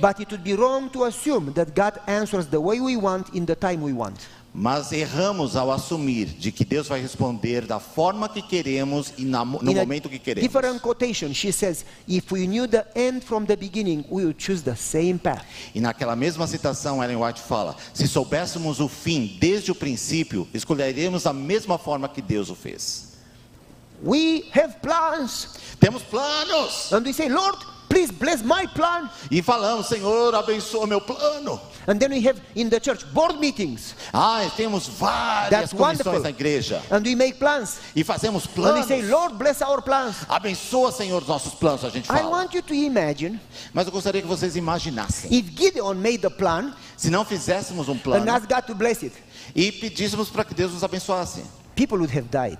[0.00, 3.44] But it would be wrong to assume that God answers the way we want in
[3.46, 4.16] the time we want.
[4.60, 9.44] Mas erramos ao assumir de que Deus vai responder da forma que queremos e na-
[9.44, 10.42] no in a momento que queremos.
[10.50, 14.60] different quotation, she says, if we knew the end from the beginning, we would choose
[14.64, 15.44] the same path.
[15.72, 21.24] E naquela mesma citação, Ellen White fala: se soubéssemos o fim desde o princípio, escolheríamos
[21.24, 23.16] a mesma forma que Deus o fez.
[24.02, 25.54] We have plans.
[25.78, 29.08] Temos planos And we say, Lord, please bless my plan.
[29.30, 31.60] e falamos: Senhor, abençoa meu plano.
[31.86, 33.94] And then we have in the church board meetings.
[34.12, 36.20] Ah, temos várias That's comissões wonderful.
[36.20, 37.78] na igreja And we make plans.
[37.96, 38.86] e fazemos And we planos.
[38.88, 40.16] say, Lord, bless our plans.
[40.28, 42.28] Abençoa, Senhor, os nossos planos, a gente I fala.
[42.28, 43.40] want you to imagine
[43.72, 47.92] Mas eu gostaria que vocês imaginassem, if Gideon made the plan se não fizéssemos um
[47.92, 49.14] and plano asked God to bless it,
[49.54, 51.42] e pedíssemos para que Deus nos abençoasse,
[51.74, 52.58] people would have died.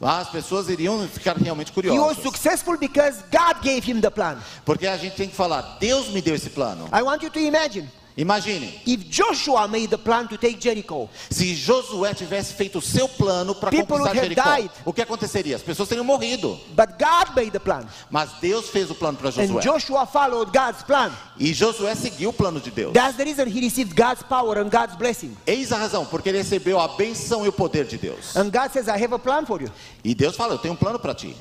[0.00, 2.22] As pessoas iriam ficar realmente He was curiosas.
[2.22, 4.38] successful because God gave him the plan.
[4.64, 6.88] Porque a gente tem que falar, Deus me deu esse plano.
[6.92, 11.54] I want you to imagine Imagine, if Joshua made the plan to take Jericho, se
[11.54, 14.70] Josué tivesse feito o seu plano para conquistar Jericó, died.
[14.86, 15.54] o que aconteceria?
[15.54, 16.58] As pessoas teriam morrido.
[16.74, 17.86] but God made the plan.
[18.10, 19.62] Mas Deus fez o plano para And Josué.
[19.62, 21.12] Joshua followed God's plan.
[21.38, 22.94] E Josué seguiu o plano de Deus.
[22.94, 25.36] That's the reason he received God's power and God's blessing.
[25.46, 28.34] Eis a razão, porque ele recebeu a benção e o poder de Deus.
[28.34, 29.70] And God says, I have a plan for you.
[30.02, 31.36] E Deus fala, eu tenho um plano para ti.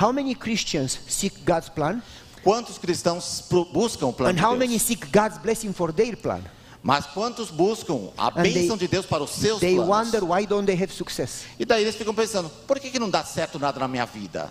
[0.00, 2.00] How many Christians seek God's plan?
[2.48, 4.58] Quantos cristãos buscam o plano And de how Deus?
[4.60, 6.40] many seek God's blessing for their plan?
[6.82, 10.06] Mas quantos buscam a bênção de Deus para os seus They planos?
[10.06, 11.44] wonder why don't they have success.
[11.58, 14.50] E daí eles ficam pensando, por que, que não dá certo nada na minha vida?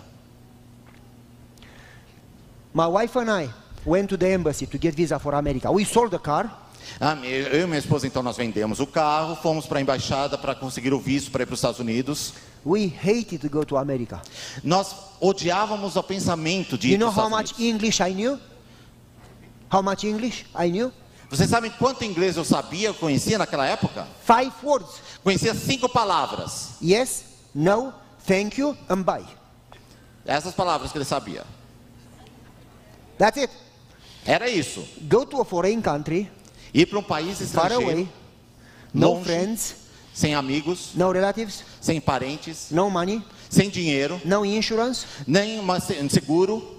[2.72, 3.50] My wife and I
[3.84, 5.72] went to the embassy to get visa for America.
[5.72, 6.68] We sold the car.
[7.02, 10.54] Ah, Eu e minha esposa, então, nós vendemos o carro, fomos para a embaixada para
[10.54, 12.34] conseguir o visto para ir para os Estados Unidos.
[12.67, 14.21] We hated to go to America.
[14.62, 17.58] Nós odiávamos o pensamento de ir You know para how much.
[17.58, 18.38] English I knew?
[19.71, 20.91] How much English I knew?
[21.30, 24.06] Vocês sabem quanto inglês eu sabia, eu conhecia naquela época?
[24.25, 24.99] Five words.
[25.23, 26.71] Conhecia cinco palavras.
[26.82, 27.23] Yes,
[27.56, 27.93] no,
[28.25, 29.25] thank you, and bye.
[30.25, 31.45] Essas palavras que ele sabia.
[33.17, 33.53] That's it.
[34.25, 34.86] Era isso.
[35.10, 36.30] Go to a foreign country,
[36.73, 38.10] Ir para um país far estrangeiro, away,
[38.93, 39.75] no longe, friends,
[40.17, 45.93] sem amigos, no relatives, sem parentes, no money, sem dinheiro, no insurance, nem uma, se-
[46.01, 46.75] um seguro,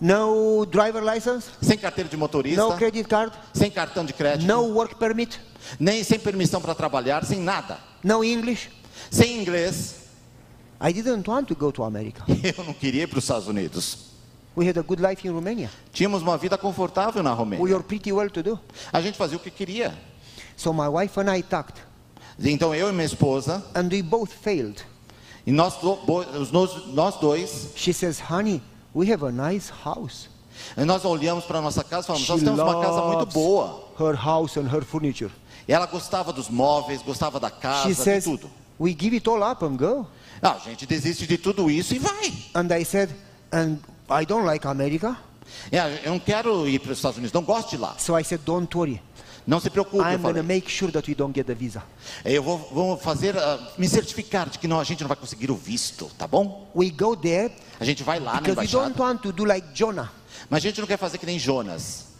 [0.00, 4.62] no driver license, sem carteira de motorista, no credit card, sem cartão de crédito, no
[4.74, 5.40] work permit,
[5.78, 8.68] nem sem permissão para trabalhar, sem nada, no English.
[9.12, 10.00] sem inglês.
[10.80, 12.24] I didn't want to go to America.
[12.58, 14.10] Eu não queria ir para os Estados Unidos.
[14.56, 15.70] We had a good life in Romania.
[15.92, 17.62] Tínhamos uma vida confortável na We Romênia.
[17.64, 18.58] were pretty well to do.
[18.92, 19.94] A gente fazia o que queria.
[20.56, 21.80] So my wife and I talked,
[22.42, 24.82] Então eu e minha esposa, and we both failed.
[25.46, 25.74] e nós,
[26.52, 28.60] nós, nós dois, She says, honey,
[28.94, 30.28] we have a nice house.
[30.76, 33.84] e nós olhamos para nossa casa e falamos: She nós temos uma casa muito boa.
[33.98, 35.30] her house and her furniture.
[35.68, 38.50] E ela gostava dos móveis, gostava da She casa, de says, tudo.
[38.80, 40.06] we give it all up and go.
[40.42, 42.32] Ah, a gente desiste de tudo isso e vai.
[42.54, 43.10] And I said,
[43.52, 43.78] and
[44.10, 45.16] I don't like America.
[45.70, 47.94] É, eu não quero ir para os Estados Unidos, não gosto de lá.
[47.98, 49.00] So I said, don't worry.
[49.46, 51.82] Não se preocupe, eu I'm going to make sure that we don't get the visa.
[52.24, 55.50] Eu vou, vou fazer, ah, me certificar de que não, a gente não vai conseguir
[55.50, 56.70] o visto, tá bom?
[56.74, 59.66] We go there A gente vai lá na because we don't want to do like
[59.74, 60.10] Jonah.
[60.48, 62.12] Mas a gente não quer fazer que nem Jonas.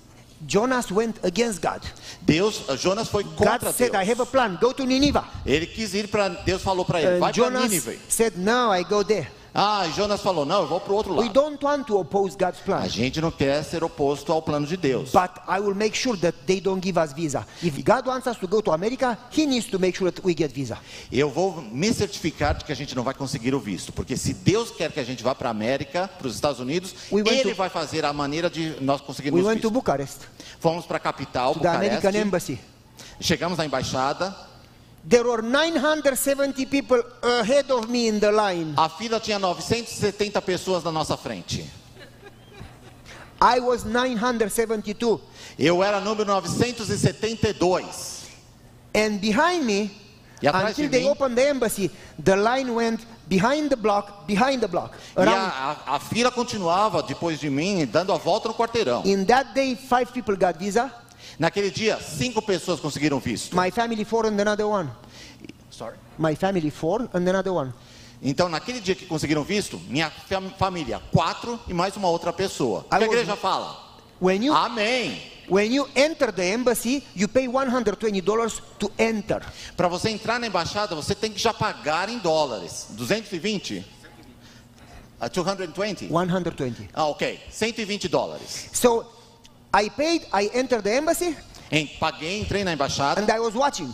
[0.47, 1.83] Jonas went against God.
[2.23, 4.31] Deus, ah, Jonas foi God contra said, I have a Deus.
[4.31, 4.59] plan.
[4.61, 5.23] Go to Nineveh.
[5.47, 8.01] Ele quis ir para, Deus falou para ele, And vai para Nínive.
[8.09, 9.29] said, no, I go there.
[9.55, 11.33] Ah, Jonas falou, não, eu vou para o outro We lado.
[11.35, 12.89] don't want to oppose God's A plan.
[12.89, 15.11] gente não quer ser oposto ao plano de Deus.
[15.13, 17.47] But I will make sure that they don't give us visa.
[17.63, 20.35] If God wants us to go to America, He needs to make sure that we
[20.35, 20.79] get visa.
[21.13, 24.33] Eu vou me certificar de que a gente não vai conseguir o visto, porque se
[24.33, 27.51] Deus quer que a gente vá para a América, para os Estados Unidos, We Ele
[27.51, 29.81] to- vai fazer a maneira de nós conseguirmos We went to visto.
[29.83, 30.21] Bucharest,
[30.61, 32.59] Fomos para a capital, to the American embassy.
[33.21, 34.35] chegamos na embaixada,
[35.05, 38.75] There were 970 people ahead of me in the line.
[38.79, 41.69] a fila tinha 970 pessoas na nossa frente.
[43.41, 45.21] I was 972.
[45.59, 48.29] Eu era número 972.
[48.95, 49.91] And behind me,
[50.41, 51.91] E atrás until de they mim- opened the embassy,
[52.23, 54.95] the line went behind the block, behind the block.
[55.17, 55.51] E Around.
[55.51, 59.05] a- a fila continuava depois de mim, dando a volta no quarteirão.
[59.05, 60.93] In that day, five people got visa.
[61.39, 63.55] Naquele dia, cinco pessoas conseguiram visto.
[63.57, 64.89] My family, four, and another one.
[65.71, 65.97] Sorry.
[66.19, 67.73] My family, four, and another one.
[68.23, 72.87] Então, naquele dia que conseguiram visto, minha fam- família, quatro e mais uma outra pessoa.
[72.91, 73.77] A I was- igreja fala?
[74.21, 75.21] When you Amém.
[75.49, 79.43] when you enter the embassy, you pay 120 dollars to enter.
[79.77, 82.87] Para você entrar na embaixada, você tem que já pagar em dólares.
[82.91, 83.85] 220?
[85.21, 86.09] Ah, 220?
[86.09, 86.89] 120.
[86.95, 87.41] Ah, ok.
[87.51, 88.69] 120 dólares.
[88.73, 89.05] So
[89.75, 91.37] I paid, I entered the embassy,
[91.71, 93.21] Em- paguei, entrei na embaixada.
[93.23, 93.93] and I was watching.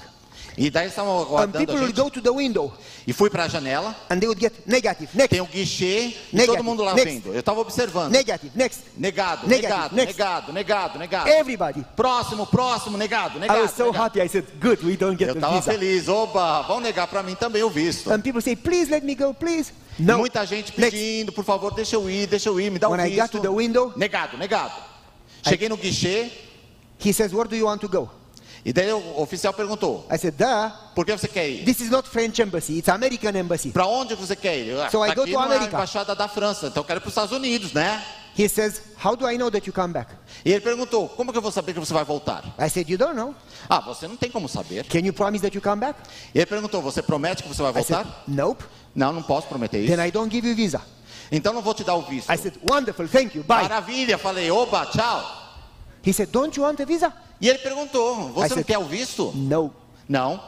[0.61, 2.03] E daí estavam And aguardando people a would gente.
[2.03, 2.73] go to the window,
[3.07, 3.95] E fui para a janela.
[4.11, 6.47] and they would get negative, next, Tem um guichê e Negative.
[6.57, 7.09] todo mundo lá Next.
[7.21, 7.33] vendo.
[7.33, 8.11] Eu estava observando.
[8.11, 8.81] negative, next.
[8.97, 9.73] Negado, Negative.
[9.73, 10.19] negado, Next.
[10.19, 11.29] negado, negado, negado.
[11.31, 11.87] Everybody.
[11.95, 13.61] Próximo, próximo, negado, I negado.
[13.61, 14.03] was so negado.
[14.05, 14.21] happy.
[14.21, 16.09] I said, "Good, we don't get Eu estava visa." feliz.
[16.09, 18.11] Oba, vão negar para mim também o visto.
[18.12, 20.19] And people say, "Please let me go, please." E No.
[20.19, 20.91] Muita gente Next.
[20.97, 23.21] pedindo, por favor, deixa eu ir, deixa eu ir, me dá um When I visto.
[23.23, 24.88] got to the window- negado, negado.
[25.42, 26.31] Cheguei no guichê
[27.05, 28.11] He says, "Where do you want to go?"
[28.64, 30.72] e daí o oficial perguntou: I said, "Duh.
[30.94, 31.64] Por que você quer ir?
[31.64, 32.79] This is not French embassy.
[32.79, 34.90] It's American embassy." Para onde você quer ir?
[34.90, 35.66] So I go to na America.
[35.68, 38.05] embaixada da França, então eu quero ir para os Estados Unidos, né?
[38.37, 40.12] He says, "How do I know that you come back?"
[40.44, 42.44] E ele perguntou: Como que eu vou saber que você vai voltar?
[42.59, 43.35] I said, "You don't know.
[43.68, 44.85] Ah, você não tem como saber.
[44.87, 45.98] Can you promise that you come back?"
[46.35, 48.24] E ele perguntou: Você promete que você vai I said, voltar?
[48.27, 49.94] "Nope." Não, não posso prometer isso.
[49.94, 50.83] Then I don't give you visa.
[51.31, 52.33] Então não vou te dar o visto.
[52.33, 53.45] I said, "Wonderful, thank you.
[53.45, 55.25] Bye." Maravilha, falei: Oba, tchau.
[56.07, 58.79] He said, "Don't you want a visa?" E ele perguntou: I Você não said- quer
[58.79, 59.33] o visto?
[59.35, 59.73] No.
[60.09, 60.41] Não.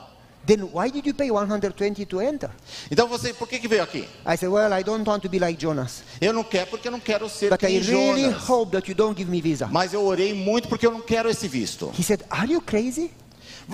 [0.47, 2.49] Then why did you pay 120 to enter?
[2.90, 4.09] Então você, por que, que veio aqui?
[4.27, 6.03] I said, well, I don't want to be like Jonas.
[6.19, 8.49] Eu não quero porque eu não quero ser But I really Jonas.
[8.49, 9.66] hope that you don't give me visa.
[9.71, 11.93] Mas eu orei muito porque eu não quero esse visto.
[11.97, 13.11] He said, are you crazy?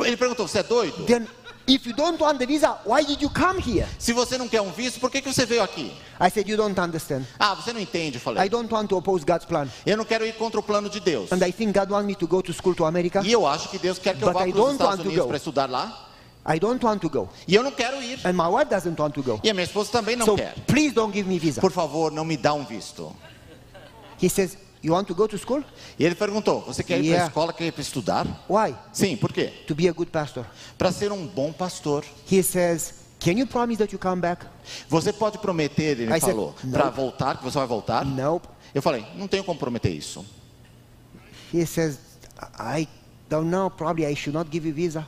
[0.04, 1.06] Ele perguntou: Você é doido?
[1.06, 1.26] Then
[1.66, 3.86] if you don't want the visa, why did you come here?
[3.98, 5.92] Se você não quer um visto, por que, que você veio aqui?
[6.20, 7.24] I said, you don't understand.
[7.38, 8.48] Ah, você não entende, eu I falei.
[8.48, 9.68] don't want to oppose God's plan.
[9.84, 11.30] Eu não quero ir contra o plano de Deus.
[11.32, 13.22] And I think God wants me to go to school to America.
[13.24, 15.36] E eu acho que Deus quer que eu vá I para os Estados Unidos para
[15.36, 16.02] estudar lá.
[16.48, 17.28] I don't want to go.
[17.48, 18.20] E eu não quero ir.
[18.24, 19.40] And my wife doesn't want to go.
[19.42, 20.54] E a minha esposa também não So quer.
[20.66, 21.60] please don't give me visa.
[21.60, 23.12] Por favor, não me dá um visto.
[24.22, 25.64] He says, You want to go to school?
[25.98, 27.24] E ele perguntou: Você quer ir para Yeah.
[27.24, 28.24] a escola, quer ir para estudar?
[28.48, 28.72] Why?
[28.92, 29.46] Sim, por quê?
[29.66, 30.46] To be a good pastor.
[30.78, 32.04] Para ser um bom pastor.
[32.30, 34.46] He says, Can you promise that you come back?
[34.88, 38.04] Você pode prometer, ele falou, para voltar, que você vai voltar?
[38.04, 38.46] Nope.
[38.72, 40.24] Eu falei: Não tenho como prometer isso.
[41.52, 41.98] He says,
[42.60, 42.86] I
[43.28, 43.68] don't know.
[43.68, 45.04] Probably I should not give you visa.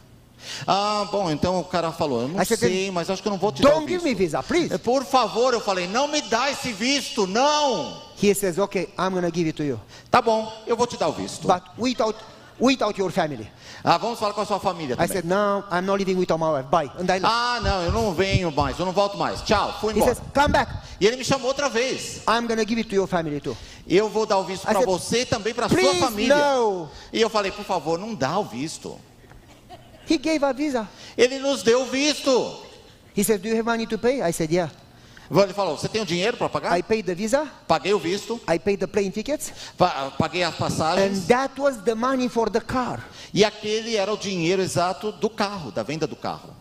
[0.66, 3.32] Ah, bom, então o cara falou: Eu não você sei, tem- mas acho que eu
[3.32, 4.04] não vou te dar Don't give visto.
[4.08, 4.72] me visa, please.
[4.74, 8.02] É, Por favor, eu falei: Não me dá esse visto, não.
[8.22, 9.80] He says, Okay, I'm to give it to you.
[10.10, 11.46] Tá bom, eu vou te dar o visto.
[11.46, 12.18] But without,
[12.60, 13.48] without your family.
[13.84, 15.08] Ah, vamos falar com a sua família I também.
[15.12, 16.68] said, No, I'm not living without my wife.
[16.68, 16.90] Bye.
[16.98, 17.20] And I.
[17.22, 19.40] Ah, não, eu não venho mais, eu não volto mais.
[19.42, 20.14] Tchau, fui He embora.
[20.16, 20.72] says, Come back.
[21.00, 22.22] E ele me chamou outra vez.
[22.28, 23.56] I'm to give it to your family too.
[23.86, 26.34] Eu vou dar o visto I para said, você também para sua família.
[26.56, 26.88] no.
[27.12, 28.98] E eu falei, por favor, não dá o visto.
[30.08, 30.88] He gave a visa.
[31.16, 32.62] Ele nos deu visto.
[33.16, 34.22] He said, Do you have money to pay?
[34.22, 34.70] I said, Yeah.
[35.30, 36.78] Ele falou, você tem o dinheiro para pagar?
[36.78, 37.46] I paid the visa.
[37.66, 39.52] Paguei o visto, I paid the plane tickets.
[39.76, 41.26] pa- paguei as And passagens.
[41.26, 43.04] that was the money for the car.
[43.34, 46.54] E aquele era o dinheiro exato do carro, da venda do carro.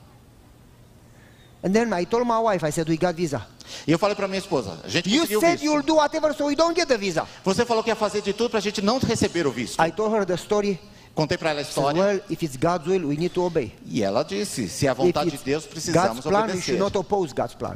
[1.64, 3.42] And then I told my wife, I said, We got visa.
[3.88, 5.64] E eu falei para minha esposa, a gente You conseguiu said visto.
[5.66, 7.26] you'll do whatever so we don't get the visa.
[7.46, 9.82] Você falou que ia fazer de tudo para a gente não receber o visto.
[9.82, 10.78] I told her the story.
[11.18, 12.00] Contei para ela a história.
[12.00, 13.74] well, if it's God's will, we need to obey.
[13.88, 16.62] E ela disse, se é a vontade de Deus, God's precisamos plan, we obedecer.
[16.64, 17.74] should not oppose God's plan.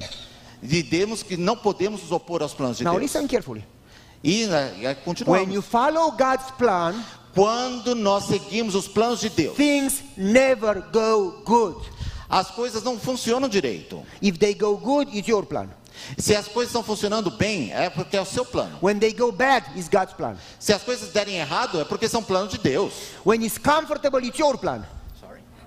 [0.62, 3.01] Demos que não podemos nos opor aos planos de Now Deus.
[3.12, 3.65] listen carefully.
[4.23, 5.47] E, né, e aí continuamos.
[5.47, 6.93] When you follow God's plan,
[7.34, 11.77] Quando nós seguimos os planos de Deus, things never go good.
[12.30, 14.04] as coisas não funcionam direito.
[14.21, 15.67] If they go good, it's your plan.
[16.17, 18.77] Se as coisas estão funcionando bem, é porque é o seu plano.
[18.82, 20.36] When they go bad, it's God's plan.
[20.60, 22.93] Se as coisas derem errado, é porque são planos de Deus.
[23.25, 24.84] When it's comfortable, it's your plan.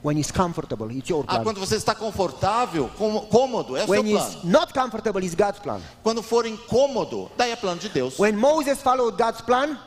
[0.03, 1.45] When it's comfortable, it's your Ah, plan.
[1.45, 2.91] quando você está confortável,
[3.31, 4.51] cômodo, é o seu When it's plano.
[4.51, 5.81] not comfortable, it's God's plan.
[6.03, 8.19] Quando for incômodo, daí é plano de Deus.
[8.19, 9.79] When Moses followed God's plan,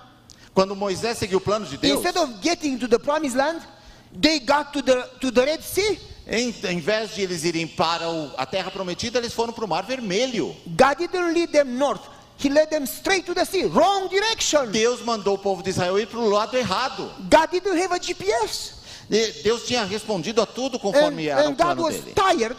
[0.55, 3.61] Quando Moisés seguiu o plano de Deus, instead of getting to the promised land,
[4.19, 5.99] they got to the to the Red Sea.
[6.29, 9.67] Em, em vez de eles irem para o- a terra prometida, eles foram para o
[9.67, 10.55] Mar Vermelho.
[10.67, 12.01] God didn't lead them north.
[12.39, 13.65] He led them straight to the sea.
[13.65, 14.67] Wrong direction.
[14.71, 17.11] Deus mandou o povo de Israel ir para o lado errado.
[17.29, 18.73] God didn't have a GPS.
[19.09, 22.13] E Deus tinha respondido a tudo And, conforme era o and God plano was dele.
[22.13, 22.57] tired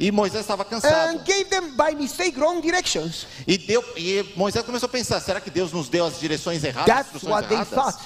[0.00, 1.10] E Moisés estava cansado.
[1.16, 3.26] and gave them by mistake wrong directions.
[3.46, 6.88] E, deu, e Moisés começou a pensar: será que Deus nos deu as direções erradas?
[6.96, 7.74] as That's what they erradas?
[7.96, 7.98] thought.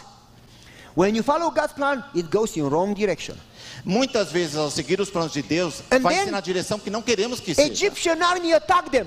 [0.96, 3.36] When you follow God's plan, it goes in wrong direction.
[3.84, 7.02] Muitas vezes, ao seguir os planos de Deus, And vai ser na direção que não
[7.02, 7.68] queremos que seja.
[7.70, 9.06] Egyptian army attacked them.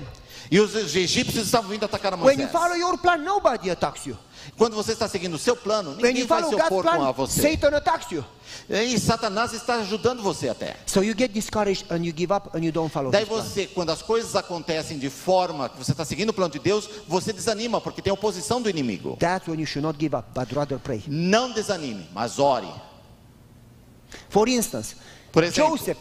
[0.50, 2.52] E os egípcios estavam vindo atacar a When you Moisés.
[2.52, 4.16] follow your plan, nobody attacks you.
[4.56, 7.56] Quando você está seguindo o seu plano, ninguém vai se opor com a plan, você.
[7.56, 8.24] Satan attacks you.
[8.68, 10.76] E Satanás está ajudando você até.
[10.86, 13.42] So you get discouraged and you give up and you don't follow Daí His plan.
[13.42, 16.88] você, quando as coisas acontecem de forma que você está seguindo o plano de Deus,
[17.06, 19.16] você desanima, porque tem oposição do inimigo.
[19.18, 21.02] That's when you should not give up, but rather pray.
[21.06, 22.68] Não desanime, mas ore.
[24.28, 24.96] For instance,
[25.32, 25.98] Por exemplo, Joseph,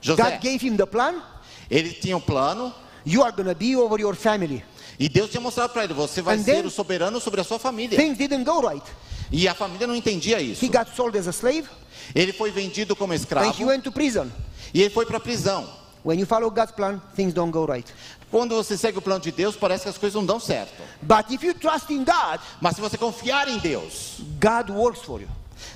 [0.00, 1.22] José, God gave him the plan.
[1.70, 4.62] ele tinha um plano You are going to be over your family.
[5.00, 7.58] E Deus tinha mostrado para ele: você vai And ser o soberano sobre a sua
[7.58, 7.98] família.
[7.98, 8.84] Things didn't go right.
[9.32, 10.64] E a família não entendia isso.
[10.64, 11.66] He got sold as a slave
[12.14, 14.30] Ele foi vendido como and escravo he went to prison.
[14.74, 15.66] e ele foi para a prisão.
[16.04, 17.90] When you follow God's plan, things don't go right.
[18.30, 20.82] Quando você segue o plano de Deus, parece que as coisas não dão certo.
[21.02, 25.20] But if you trust in God, Mas se você confiar em Deus, God works for
[25.20, 25.28] you.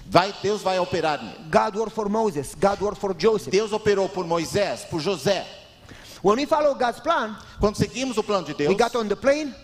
[0.07, 1.37] vai, Deus vai operar nele.
[1.51, 2.55] God worked for Moses.
[2.55, 3.51] God worked for Joseph.
[3.51, 5.45] Deus operou por Moisés, por José.
[6.25, 9.15] When we follow God's plan, Quando seguimos o plano de Deus, we got on the
[9.15, 9.55] plane,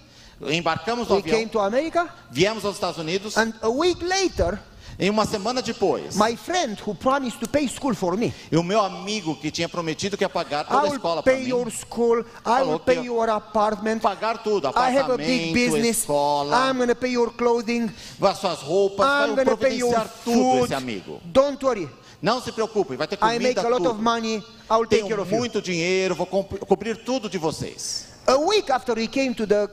[0.43, 4.61] embarcamos no we came avião, to America, viemos aos Estados Unidos, and a week later,
[4.99, 8.63] em uma semana depois, my friend who promised to pay school for me, e o
[8.63, 11.71] meu amigo que tinha prometido que ia pagar toda a escola para pay mim, your
[11.71, 16.71] school, I will pay your apartment, pagar tudo, I have a big apartamento, business, escola,
[16.71, 20.09] I'm to pay your clothing, as suas roupas, I'm vai going to pay your providenciar
[20.25, 20.65] tudo food.
[20.65, 21.21] esse amigo.
[21.25, 21.89] Don't worry,
[22.23, 24.03] Não se preocupe, vai ter I make comida, a lot of tudo.
[24.03, 25.39] money, I will take care Tenho of you.
[25.39, 28.09] muito dinheiro, vou co- cobrir tudo de vocês.
[28.27, 29.69] A week after he came to the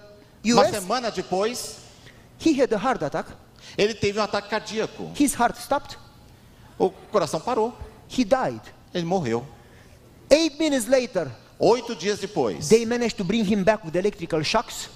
[0.45, 1.77] Uma US, semana depois,
[2.39, 3.29] he had a heart attack.
[3.77, 5.12] ele teve um ataque cardíaco.
[5.19, 5.97] His heart stopped.
[6.79, 7.73] O coração parou,
[8.10, 8.62] He died.
[8.93, 9.45] ele morreu.
[10.29, 11.29] Eight minutes later,
[11.60, 14.89] Oito dias depois, they managed to bring him back with electrical shocks,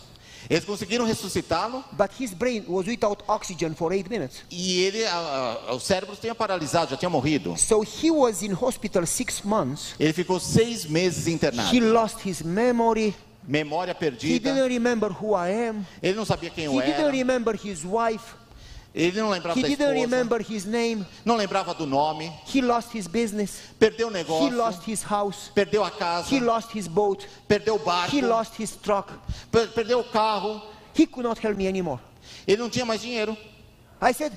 [0.51, 4.43] eles conseguiram ressuscitá-lo but his brain was without oxygen for eight minutes.
[4.51, 7.55] e ele, a- a- o cérebro tinha paralisado, já tinha morrido.
[7.57, 9.95] So he was in hospital six months.
[9.99, 11.73] Ele ficou seis meses internado.
[11.75, 13.15] He lost his memory.
[13.47, 14.53] Memória He perdida.
[14.53, 15.83] didn't remember who I am.
[16.03, 17.11] Ele não sabia quem eu He didn't era.
[17.11, 18.35] remember his wife.
[18.93, 20.01] Ele não lembrava He da didn't esposa.
[20.15, 21.05] remember his name.
[21.23, 22.29] Não lembrava do nome.
[22.53, 23.59] He lost his business.
[23.79, 24.57] Perdeu o He negócio.
[24.57, 25.49] lost his house.
[25.55, 26.33] Perdeu a casa.
[26.35, 27.25] He lost his boat.
[27.47, 28.13] Perdeu o barco.
[28.15, 29.09] He lost his truck.
[29.49, 30.61] per- Perdeu o carro.
[30.93, 32.01] He could not help me anymore.
[32.45, 33.37] Ele não tinha mais dinheiro.
[34.01, 34.33] I said,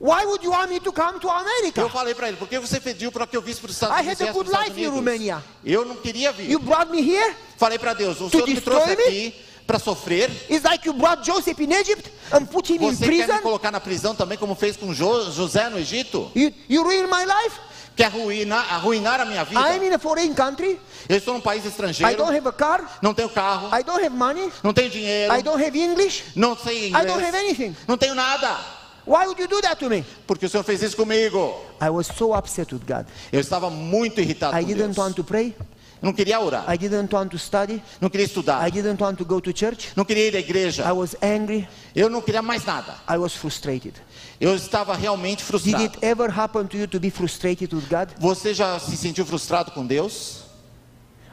[0.00, 1.88] Why would you want me to come to Eu America?
[1.90, 4.08] falei para ele, por que você pediu para que eu visse para os Estados I
[4.10, 4.88] had a good life in?
[4.88, 5.40] Romania.
[5.64, 6.50] Eu não queria vir.
[6.50, 7.36] You brought me here?
[7.56, 9.02] Falei para Deus, o Senhor me trouxe me?
[9.04, 9.34] aqui
[9.66, 10.30] para sofrer.
[10.50, 13.42] It's like you brought Joseph in Egypt and put him in Você quer me prison.
[13.42, 16.30] colocar na prisão também, como fez com Jo- José no Egito?
[16.34, 17.58] You, you ruined my life.
[17.94, 19.60] Quer arruinar, arruinar a minha vida?
[19.60, 20.80] I'm in a foreign country.
[21.08, 22.98] Eu estou num país I estrangeiro, don't have a car.
[23.02, 24.50] não tenho carro, I don't have money.
[24.62, 26.24] não tenho dinheiro, I don't have English.
[26.34, 27.76] não sei I don't have inglês, anything.
[27.86, 28.58] não tenho nada.
[29.04, 30.04] Why would you do that to me?
[30.26, 31.54] Porque o Senhor fez isso comigo.
[31.82, 33.04] I was so upset with God.
[33.32, 34.96] Eu estava muito irritado I com didn't Deus.
[34.96, 35.54] want to pray.
[36.02, 37.80] Não queria orar, I didn't want to study.
[38.00, 39.90] não queria estudar, I didn't want to go to church.
[39.94, 40.82] não queria ir à igreja.
[40.84, 41.68] I was angry.
[41.94, 42.96] Eu não queria mais nada.
[43.08, 43.94] I was frustrated.
[44.40, 45.84] Eu estava realmente Did frustrado.
[45.84, 48.08] it ever happen to you to be frustrated with God?
[48.18, 50.42] Você já se sentiu frustrado com Deus?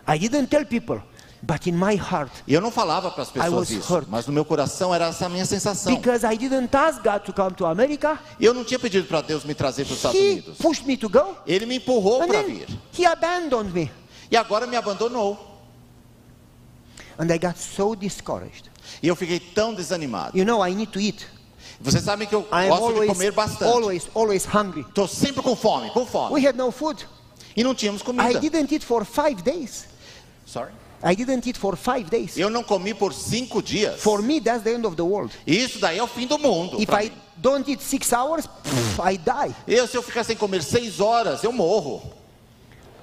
[0.07, 1.01] I didn't tell people,
[1.41, 4.07] but in my heart, eu não falava para as I pessoas isso, hurt.
[4.07, 5.95] mas no meu coração era essa a minha sensação.
[5.95, 9.43] because I didn't ask God to come to America, eu não tinha pedido para Deus
[9.43, 10.57] me trazer para os Estados He Unidos.
[10.59, 12.67] pushed me to go, Ele me empurrou para vir.
[12.97, 13.91] He abandoned me.
[14.31, 15.37] E agora me abandonou.
[17.17, 18.69] And I got so discouraged.
[19.03, 20.37] E eu fiquei tão desanimado.
[20.37, 21.25] You know, I need to eat.
[21.81, 23.63] Você sabe que eu I gosto de always, comer bastante.
[23.71, 24.81] always, always hungry.
[24.81, 26.33] Estou sempre com fome, com fome.
[26.33, 27.05] We had no food.
[27.55, 28.39] E não tínhamos I comida.
[28.39, 29.85] didn't eat for five days.
[30.45, 30.71] Sorry.
[31.01, 32.37] I didn't eat for five days.
[32.37, 34.01] Eu não comi por cinco dias.
[34.01, 35.33] For me, that's the end of the world.
[35.47, 36.81] Isso daí é o fim do mundo.
[36.81, 37.11] If I mim.
[37.37, 39.55] don't eat six hours, pff, I die.
[39.65, 42.01] Eu, se eu ficar sem comer seis horas, eu morro.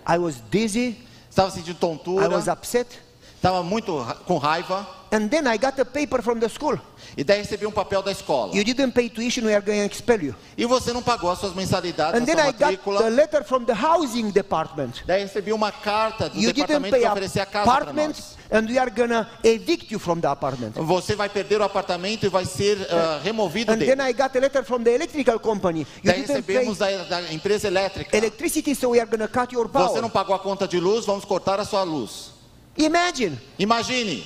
[0.07, 0.99] I was dizzy.
[1.37, 2.29] Estava sentindo I tontura.
[2.31, 2.99] was upset.
[3.37, 4.87] Estava muito com raiva.
[5.13, 6.77] And then I got a paper from the school.
[7.17, 8.53] E daí recebi um papel da escola.
[8.53, 10.35] You didn't pay tuition, we are going to expel you.
[10.59, 13.09] E você não pagou as suas mensalidades And then sua I got the matrícula.
[13.11, 15.05] letter from the housing department.
[15.07, 18.37] Daí recebi uma carta do You didn't departamento pay que oferecia casa para nós.
[18.51, 20.73] and we are gonna evict you from the apartment.
[20.75, 23.95] Você vai perder o apartamento e vai ser ah, removido And dele.
[23.95, 25.87] then I got a letter from the electrical company.
[26.03, 28.17] You Daí recebemos da, da empresa elétrica.
[28.17, 30.13] electricity, so we are gonna cut your Você não power.
[30.13, 32.35] pagou a conta de luz, vamos cortar a sua luz.
[32.77, 34.23] Imagine, Imagine,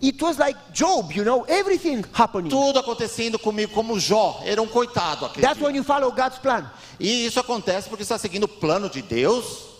[0.00, 2.50] it was like Job, you know, everything happening.
[2.50, 4.40] tudo acontecendo comigo como Jó.
[4.44, 5.66] Era um coitado aquele That's dia.
[5.66, 6.70] when you follow God's plan.
[7.00, 9.72] E isso acontece porque está seguindo o plano de Deus.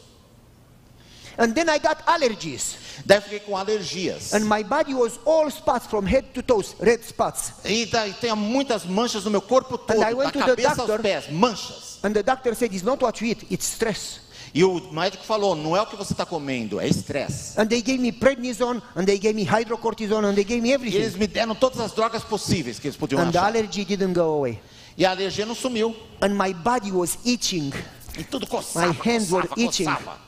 [1.36, 4.32] And then I got allergies, Daí fiquei com alergias.
[4.34, 7.54] and my body was all spots from head to toes, red spots.
[7.64, 10.92] E daí tem muitas manchas no meu corpo todo, da cabeça doctor.
[10.94, 11.98] aos pés, manchas.
[12.04, 14.20] And the doctor said, it's not what you eat, it's stress.
[14.54, 17.60] E o médico falou, não é o que você está comendo, é estresse.
[17.60, 20.72] And they gave me prednisone, and they gave me hydrocortisone, and they gave me E
[20.72, 20.98] everything.
[20.98, 23.48] eles me deram todas as drogas possíveis que eles podiam And the achar.
[23.56, 24.60] allergy didn't go away.
[24.96, 25.94] E a alergia não sumiu.
[26.22, 27.72] And my body was itching.
[28.16, 29.84] E tudo coçava, My hands were coçava, itching.
[29.86, 30.18] coçava.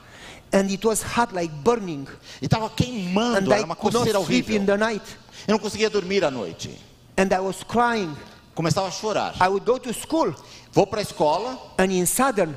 [0.51, 2.05] And it was hot like burning.
[2.41, 4.55] E estava queimando, And era I uma coceira sleep horrível.
[4.57, 5.05] in the night.
[5.47, 6.69] Eu não conseguia dormir à noite.
[7.17, 8.13] And I was crying.
[8.53, 9.35] Começava a chorar.
[9.39, 10.35] I would go to school,
[10.73, 12.53] Vou para a escola, and in Southern,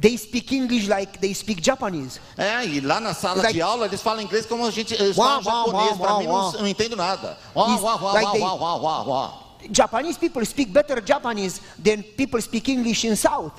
[0.00, 2.20] they speak English like they speak Japanese.
[2.36, 5.16] é, e lá na sala Like- de aula eles falam inglês como a gente eles
[5.16, 5.96] falam uau, japonês.
[5.98, 7.38] Para mim não, não entendo nada.
[7.48, 9.58] It's uau, uau, like uau, uau, uau, uau.
[9.72, 13.52] Japanese people speak better Japanese than people speak English in South.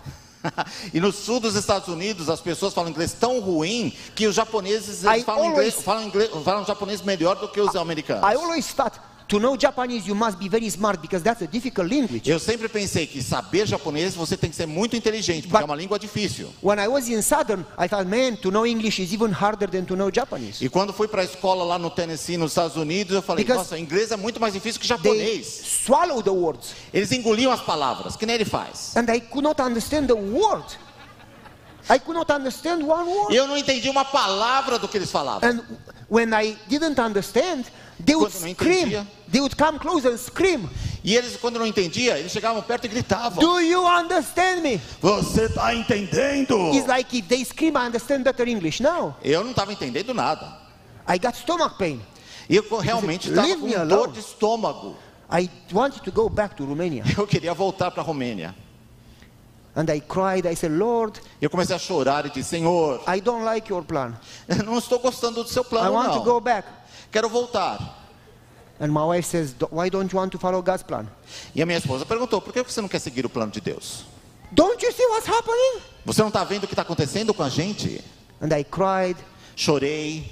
[0.94, 5.04] e no sul dos Estados Unidos as pessoas falam inglês tão ruim que os japoneses
[5.04, 8.24] I falam, inglês, always- falam, inglês, falam japonês melhor do que os americanos.
[8.24, 8.98] I always thought
[9.28, 12.30] to know Japanese you must be very smart because that's a difficult language.
[12.30, 15.66] Eu sempre pensei que saber japonês você tem que ser muito inteligente, porque But- é
[15.66, 16.50] uma língua difícil.
[16.64, 19.84] When I was in Southern, I thought, man, to know English is even harder than
[19.86, 20.64] to know Japanese.
[20.64, 23.64] E quando fui para a escola lá no Tennessee, nos Estados Unidos, eu falei, Because-
[23.72, 25.46] nossa, inglês é muito mais difícil que japonês.
[25.86, 28.96] swallow the words, Eles engoliam as palavras, que nem ele faz.
[28.96, 30.64] and I could not understand the word.
[31.90, 33.34] I could not understand one word.
[33.36, 35.50] eu não entendi uma palavra do que eles falavam.
[35.50, 35.62] And
[36.10, 37.64] when I didn't understand,
[38.06, 38.80] they would Quando não scream.
[38.88, 39.08] entendia.
[39.32, 40.70] They would come close and scream.
[41.04, 43.40] E eles, quando não entendia, eles chegavam perto e gritavam.
[43.40, 44.80] Do you understand me?
[45.02, 46.72] Você está entendendo?
[46.74, 48.82] It's like if they scream, I understand better English.
[48.82, 50.46] No, Eu não estava entendendo nada.
[51.08, 52.02] I got stomach pain.
[52.50, 54.14] E eu realmente estava com dor alone.
[54.14, 54.96] de estômago.
[55.30, 58.56] I wanted to go back to Romania, Eu queria voltar para a Romênia.
[59.76, 60.46] and I cried.
[60.48, 64.14] I said, Lord, Eu comecei a chorar e disse, Senhor, I don't like your plan.
[64.48, 66.24] eu não estou gostando do seu I plano, want to não.
[66.24, 66.68] go back.
[67.12, 67.96] Quero voltar.
[68.80, 71.08] And my wife says, "Do- Why don't you want to follow God's plan?
[71.56, 74.06] E a minha esposa perguntou, por que você não quer seguir o plano de Deus?
[74.52, 75.82] Don't you see what's happening?
[76.06, 78.04] Você não está vendo o que está acontecendo com a gente?
[78.42, 79.18] And I cried.
[79.56, 80.32] Chorei.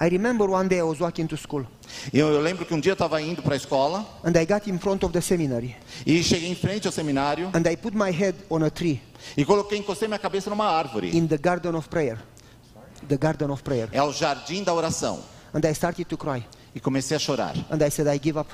[0.00, 1.64] I remember one day I was walking to school,
[2.12, 4.66] Eu, eu lembro que um dia eu estava indo para a escola and I got
[4.68, 8.10] in front of the seminary, e cheguei em frente ao seminário and I put my
[8.10, 9.00] head on a tree
[9.36, 11.16] e coloquei, encostei minha cabeça numa árvore.
[11.16, 12.18] in the garden of prayer.
[13.08, 13.88] The garden of prayer.
[13.92, 15.20] É o jardim da oração.
[15.54, 16.44] And I started to cry.
[16.74, 17.54] E comecei a chorar.
[17.70, 18.50] And I said, I give up.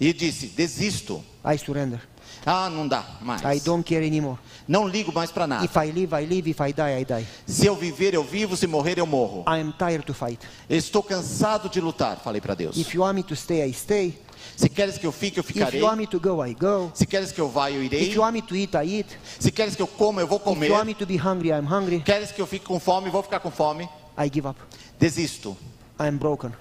[0.00, 1.22] E disse: Desisto.
[1.44, 2.00] I surrender.
[2.46, 3.42] Ah, não dá mais.
[3.42, 4.38] I don't care anymore.
[4.66, 5.64] Não ligo mais para nada.
[5.64, 6.50] If I live, I live.
[6.50, 7.26] If I die, I die.
[7.46, 8.56] Se eu viver, eu vivo.
[8.56, 9.40] Se morrer, eu morro.
[9.46, 10.38] I am tired to fight.
[10.70, 12.76] Estou cansado de lutar, falei para Deus.
[12.76, 14.18] If you want me to stay, I stay.
[14.56, 15.80] Se queres que eu fique, eu If ficarei.
[15.80, 16.90] you want me to go, I go.
[16.94, 18.02] Se queres que eu vá, eu irei.
[18.08, 19.08] If you want me to eat, I eat.
[19.38, 20.70] Se queres que eu coma, eu vou If you comer.
[20.72, 22.00] want me to be hungry, I'm hungry.
[22.00, 23.84] Queres que eu fique com fome, vou ficar com fome.
[24.16, 24.58] I give up.
[24.98, 25.56] Desisto.
[26.00, 26.52] I'm broken.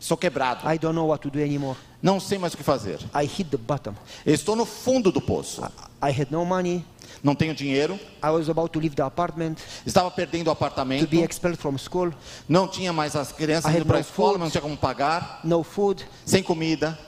[0.00, 0.66] Estou quebrado.
[0.68, 1.78] I don't know what to do anymore.
[2.02, 2.98] Não sei mais o que fazer.
[3.14, 3.94] I hit the bottom.
[4.26, 5.62] Estou no fundo do poço.
[6.02, 6.84] I had no money.
[7.22, 7.94] Não tenho dinheiro.
[8.20, 11.06] I was about to leave the apartment, Estava perdendo o to apartamento.
[11.06, 12.12] be expelled from school.
[12.48, 14.40] Não tinha mais as crianças I indo para a escola, food.
[14.44, 15.38] não tinha como pagar.
[15.44, 16.98] No food, Sem comida.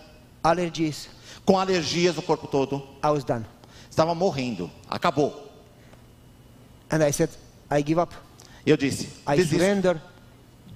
[0.42, 1.08] allergies.
[1.44, 2.76] Com alergias no corpo todo.
[3.02, 3.44] I was done.
[3.90, 4.70] Estava morrendo.
[4.88, 5.50] Acabou.
[6.90, 7.30] And I said,
[7.70, 8.14] I give up.
[8.64, 9.56] Eu disse: I desisto.
[9.56, 10.00] surrender.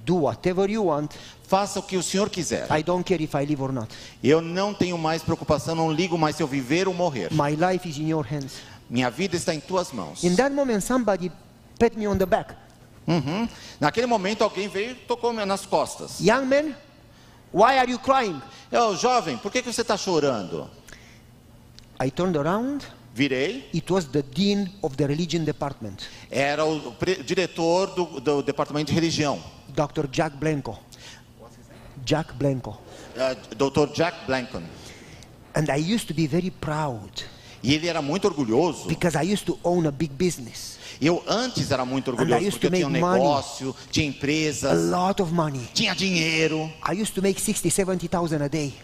[0.09, 1.13] Do whatever you want.
[1.47, 2.67] Faça o que o Senhor quiser.
[2.71, 3.95] I don't care if I live or not.
[4.25, 7.29] Eu não tenho mais preocupação, não ligo mais se eu viver ou morrer.
[7.31, 8.55] My life is in your hands.
[8.89, 10.25] Minha vida está em tuas mãos.
[10.25, 11.31] In that moment, somebody
[11.79, 12.55] pat me on the back.
[13.07, 13.47] Uhum.
[13.79, 16.21] Naquele momento alguém veio e tocou me nas costas.
[16.21, 16.75] Young man,
[17.53, 18.41] why are you crying?
[18.73, 20.71] Eu, jovem, por que, que você está chorando?
[22.03, 22.83] I turned around.
[23.15, 26.95] Virei, It was the dean of the religion department, era o
[27.27, 29.43] diretor do, do departamento de religião,
[29.79, 30.09] Dr.
[30.11, 30.77] Jack Blanco.
[32.05, 32.77] Jack Blanco.
[33.17, 33.93] eh, Dr.
[33.95, 34.63] Jack Blanton.
[35.55, 37.23] And I used to be very proud
[37.63, 38.89] E ele era muito orgulhoso.
[38.89, 42.71] because I used to own a big business, Eu antes era muito orgulhoso porque eu
[42.73, 43.23] tinha um make money.
[43.23, 45.69] negócio, tinha a empresas, lot of money.
[45.75, 46.73] tinha dinheiro.
[46.89, 48.75] I used to make 60, 70,000 a day.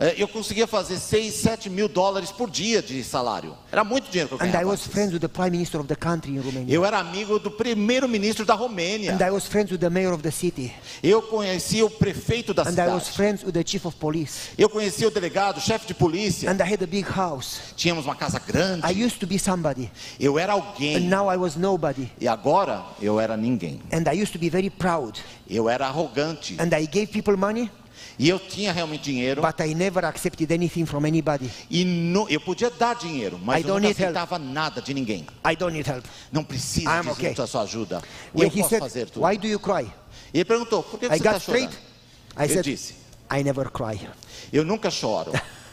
[0.00, 3.56] Eh, Eu conseguia fazer 6, 7 mil dólares por dia de salário.
[3.70, 4.70] Era muito dinheiro que eu And I ganhava.
[4.70, 6.74] was friends with the prime minister of the country in Romania.
[6.74, 9.12] Eu era amigo do primeiro-ministro da Romênia.
[9.14, 10.72] And I was friends with the mayor of the city.
[11.02, 13.16] Eu conhecia o prefeito da And I was cidade.
[13.16, 14.50] friends with the chief of police.
[14.58, 16.50] Eu conhecia o delegado, o chefe de polícia.
[16.50, 17.60] And I had a big house.
[17.76, 18.84] Tínhamos uma casa grande.
[18.86, 19.90] I used to be somebody.
[20.18, 21.00] Eu era And alguém.
[21.08, 22.10] now I was nobody.
[22.20, 23.80] E agora eu era ninguém.
[23.92, 25.20] And I used to be very proud.
[25.48, 26.56] Eu era arrogante.
[26.58, 27.70] And I gave people money,
[28.18, 29.42] E eu tinha realmente dinheiro.
[29.42, 31.50] but I never accepted anything from anybody.
[31.70, 34.16] E no- eu podia dar dinheiro, mas I eu nunca need help.
[34.16, 35.26] aceitava nada de ninguém.
[35.44, 36.04] I don't need help.
[36.30, 37.34] Não precisa I'm de okay.
[37.46, 38.02] sua ajuda.
[38.34, 39.26] When eu posso said, fazer tudo.
[39.26, 39.86] Why do you cry?
[40.32, 41.72] E ele perguntou, por que I você está chorando?
[42.36, 42.94] I Eu said, disse,
[43.32, 44.00] I never cry.
[44.52, 45.32] eu nunca choro.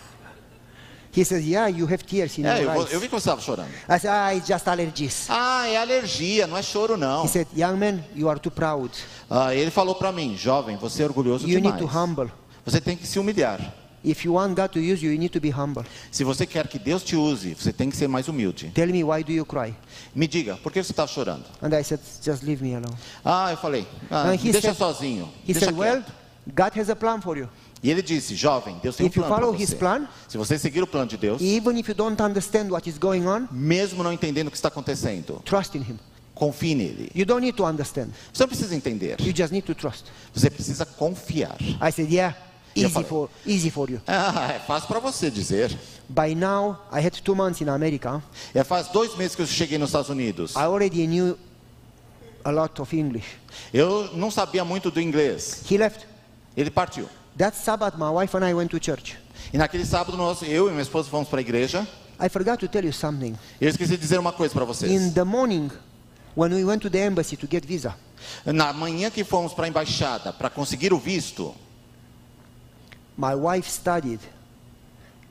[1.16, 2.94] He says, Yeah, you have tears in é, eu, your vou- eyes.
[2.94, 3.70] eu vi que você estava chorando.
[3.90, 5.26] I said, Ah, it's just allergies.
[5.30, 7.26] Ah, é alergia, não é choro não.
[7.26, 8.92] He said, Young man, you are too proud.
[9.30, 11.76] Ah, ele falou para mim, jovem, você é orgulhoso You demais.
[11.76, 12.32] need to humble.
[12.66, 13.60] Você tem que se humilhar.
[14.04, 15.84] If you want God to use you, you need to be humble.
[16.12, 18.72] Se você quer que Deus te use, você tem que ser mais humilde.
[18.74, 19.76] Tell me, why do you cry?
[20.16, 21.44] Me diga, por que você está chorando?
[21.62, 22.96] And I said, Just leave me alone.
[23.24, 25.26] Ah, eu falei, ah, deixa said- sozinho.
[25.48, 26.12] He deixa said, Well, quieto.
[26.56, 27.48] God has a plan for you.
[27.84, 29.64] E ele disse, jovem, Deus tem If um you plano para follow você.
[29.64, 32.88] his plan- Se você seguir o plano de Deus, Even if you don't understand what
[32.88, 36.00] is going on, mesmo não entendendo o que está acontecendo, trust in Him.
[36.36, 37.12] confie nele.
[37.16, 38.10] You don't need to understand.
[38.32, 40.06] Você não precisa entender, You just need to trust.
[40.34, 41.56] você precisa confiar.
[41.60, 42.38] I said, Yeah,
[42.76, 43.10] easy falei.
[43.10, 44.00] for, easy for you.
[44.06, 45.76] Ah, é fácil para você dizer.
[46.08, 48.22] By now, I had two months in America.
[48.54, 50.54] É faz dois meses que eu cheguei nos Estados Unidos.
[50.56, 51.36] I already knew
[52.44, 53.26] a lot of English.
[53.74, 55.64] Eu não sabia muito do inglês.
[55.70, 56.06] He left.
[56.56, 57.08] Ele partiu.
[57.38, 59.18] That Sabbath, my wife and I went to church.
[59.54, 61.88] E naquele sábado, nós, eu e minha esposa fomos para a igreja.
[62.20, 63.36] I forgot to tell you something.
[63.60, 65.14] Eu esqueci de dizer uma coisa para In vocês.
[65.14, 65.72] the morning,
[66.36, 67.96] when we went to the embassy to get visa,
[68.46, 71.56] Na manhã que fomos para a embaixada para conseguir o visto,
[73.18, 74.20] my wife studied,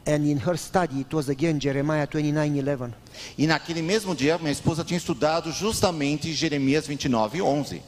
[0.06, 2.92] and in her study it was again Jeremiah 29:11.
[3.38, 7.82] e naquele mesmo dia minha esposa tinha estudado justamente Jeremias 29, 11.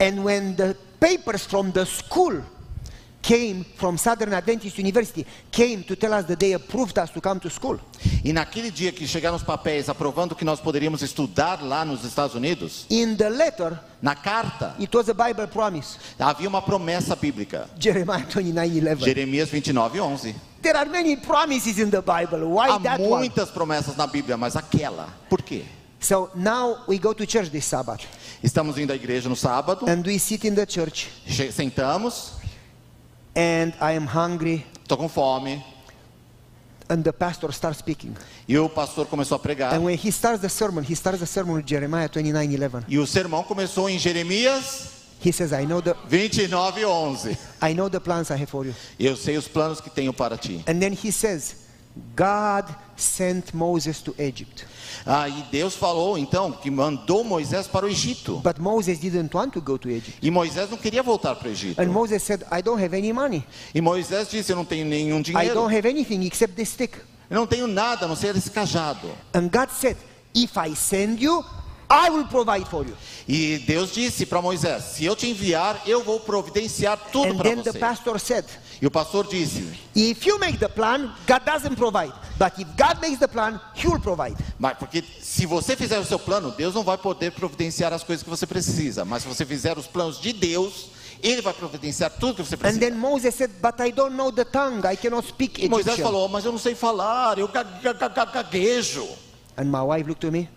[0.00, 2.40] And when the papers from the school
[3.20, 7.38] came from Southern Adventist University came to tell us that they approved us to come
[7.40, 7.78] to school,
[8.24, 12.34] E naquele dia que chegaram os papéis aprovando que nós poderíamos estudar lá nos Estados
[12.34, 15.98] Unidos, in the letter na carta it was a Bible promise.
[16.18, 17.68] havia uma promessa bíblica.
[17.78, 19.04] Jeremiah 29:11.
[19.04, 20.34] Jeremias 29, 11.
[20.62, 22.44] There are many promises in the Bible.
[22.48, 23.20] Why Há that one?
[23.28, 25.08] muitas promessas na Bíblia, mas aquela.
[25.28, 25.64] Por quê?
[26.00, 28.04] So now we go to church this Sabbath,
[28.42, 31.08] Estamos indo à igreja no sábado, and we sit in the church,
[31.52, 32.37] sentamos,
[33.34, 35.62] and I am hungry, estou com fome,
[36.88, 38.14] and the pastor starts speaking.
[38.46, 39.74] e o pastor começou a pregar.
[39.74, 42.84] And when he starts the sermon, he starts the sermon with Jeremiah 29:11.
[42.88, 47.36] E o sermão começou em Jeremias He says, "I know the 29, 11.
[47.60, 50.36] I know the plans I have for you." Eu sei os planos que tenho para
[50.36, 50.62] ti.
[50.66, 51.56] And then he says,
[52.16, 52.66] "God
[53.00, 54.66] sent Moses to Egypt.
[55.06, 58.40] Aí Deus falou então que mandou Moisés para o Egito.
[58.42, 60.18] But Moses didn't want to go to Egypt.
[60.20, 61.80] E Moisés não queria voltar para o Egito.
[61.80, 63.44] And Moses said, I don't have any money.
[63.74, 65.54] E Moisés disse: Eu não tenho nenhum I dinheiro.
[65.54, 66.96] don't have anything except this stick.
[67.30, 69.08] Eu não tenho nada a não ser esse cajado.
[69.34, 69.96] And God said,
[70.34, 71.44] If I send you,
[71.90, 72.94] I will provide for you.
[73.26, 77.50] E Deus disse para Moisés: Se eu te enviar, eu vou providenciar tudo And para
[77.50, 77.78] then the você.
[77.78, 78.44] pastor said,
[78.80, 82.12] E o pastor disse: If you make the plan, God doesn't provide.
[82.38, 84.36] But if God makes the plan, He will provide.
[84.58, 88.22] Mas porque se você fizer o seu plano, Deus não vai poder providenciar as coisas
[88.22, 89.04] que você precisa.
[89.04, 92.58] Mas se você fizer os planos de Deus, Ele vai providenciar tudo que você And
[92.58, 92.80] precisa.
[92.80, 94.86] then Moses said, But I don't know the tongue.
[94.86, 96.04] I cannot speak E Moisés Egyptian.
[96.04, 99.08] falou: Mas eu não sei falar, eu ga- ga- ga- ga- gaguejo.
[99.56, 100.48] And my wife looked to me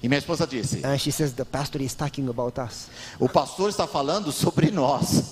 [0.00, 2.86] E minha esposa disse: and she says, The pastor is talking about us.
[3.18, 5.24] O pastor está falando sobre nós.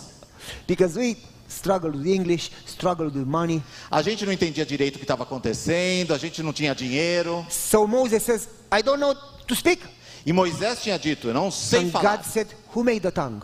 [0.67, 1.17] Because we
[1.49, 3.63] struggled with English, struggled with money.
[3.91, 7.47] A gente não entendia direito o que estava acontecendo, a gente não tinha dinheiro.
[7.49, 9.83] So Moses says, I don't know to speak.
[10.27, 12.17] E Moisés tinha dito: Eu não sei And falar.
[12.19, 13.41] God said, Who made the tongue?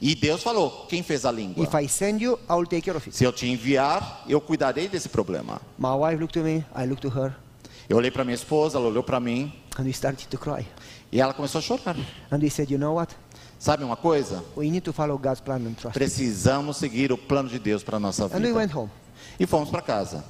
[0.00, 1.62] E Deus falou: Quem fez a língua?
[1.62, 3.16] If I send you, I will take care of it.
[3.16, 5.60] Se eu te enviar, eu cuidarei desse problema.
[5.78, 7.34] My wife looked to me, I looked to her,
[7.88, 10.66] Eu olhei para minha esposa, ela olhou para mim and we started to cry.
[11.12, 11.96] e ela começou a chorar.
[12.30, 13.14] And we said, You know what?
[13.62, 14.42] Sabe uma coisa?
[14.56, 15.94] We need to follow God's plan and trust.
[15.94, 18.54] Precisamos seguir o plano de Deus para a nossa And we vida.
[18.54, 18.90] went home.
[19.38, 20.24] E fomos para casa.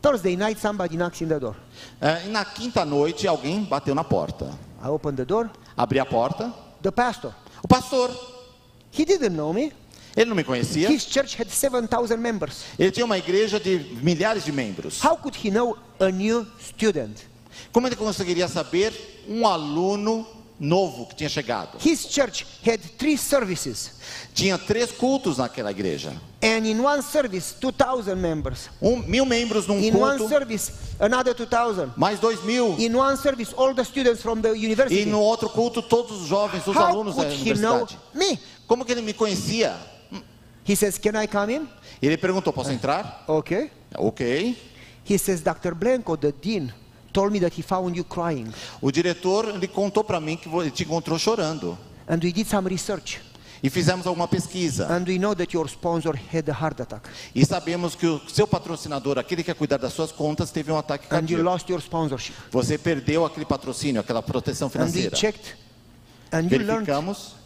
[0.00, 1.54] Thursday night, somebody knocks in the door.
[2.00, 4.46] É, na quinta noite, alguém bateu na porta.
[4.84, 5.48] I opened the door.
[5.76, 6.52] Abri a porta.
[6.82, 7.32] The pastor.
[7.62, 8.10] O pastor,
[8.90, 9.72] He didn't know me.
[10.16, 10.90] ele não me conhecia.
[10.90, 12.64] His church had 7,000 members.
[12.76, 15.00] Ele tinha uma igreja de milhares de membros.
[15.04, 17.16] How could he know a new student?
[17.72, 18.92] Como ele conseguiria saber
[19.28, 20.26] um aluno
[20.62, 21.76] novo que tinha chegado?
[21.84, 23.90] His church had three services.
[24.32, 26.12] Tinha três cultos naquela igreja.
[26.40, 28.70] And in one service, 2,000 members.
[28.80, 31.92] Um, mil membros num In one culto, service, another 2,000.
[31.96, 32.76] mais dois mil.
[32.78, 35.04] In one service, all the students from the E university.
[35.04, 37.98] no outro culto, todos os jovens, os How alunos da universidade.
[38.14, 38.38] me?
[38.66, 39.76] Como que ele me conhecia?
[40.64, 41.68] He says, Can I come in?
[42.00, 43.24] Ele perguntou: Posso entrar?
[43.26, 43.70] Okay.
[43.96, 44.56] Ok.
[45.04, 45.74] He says, Dr.
[45.74, 46.72] Blanco, the dean,
[47.12, 48.48] told me that he found you crying.
[48.80, 51.78] O diretor ele contou para mim que ele te encontrou chorando.
[52.08, 53.20] And we did some research.
[53.62, 54.88] E fizemos alguma pesquisa.
[54.92, 57.08] And we know that your sponsor had a heart attack.
[57.32, 60.76] E sabemos que o seu patrocinador, aquele que ia cuidar das suas contas, teve um
[60.76, 61.42] ataque And you cardíaco.
[61.44, 62.34] lost your sponsorship.
[62.50, 65.16] Você perdeu aquele patrocínio, aquela proteção And we financeira.
[65.16, 65.54] checked.
[66.32, 66.90] And you learned.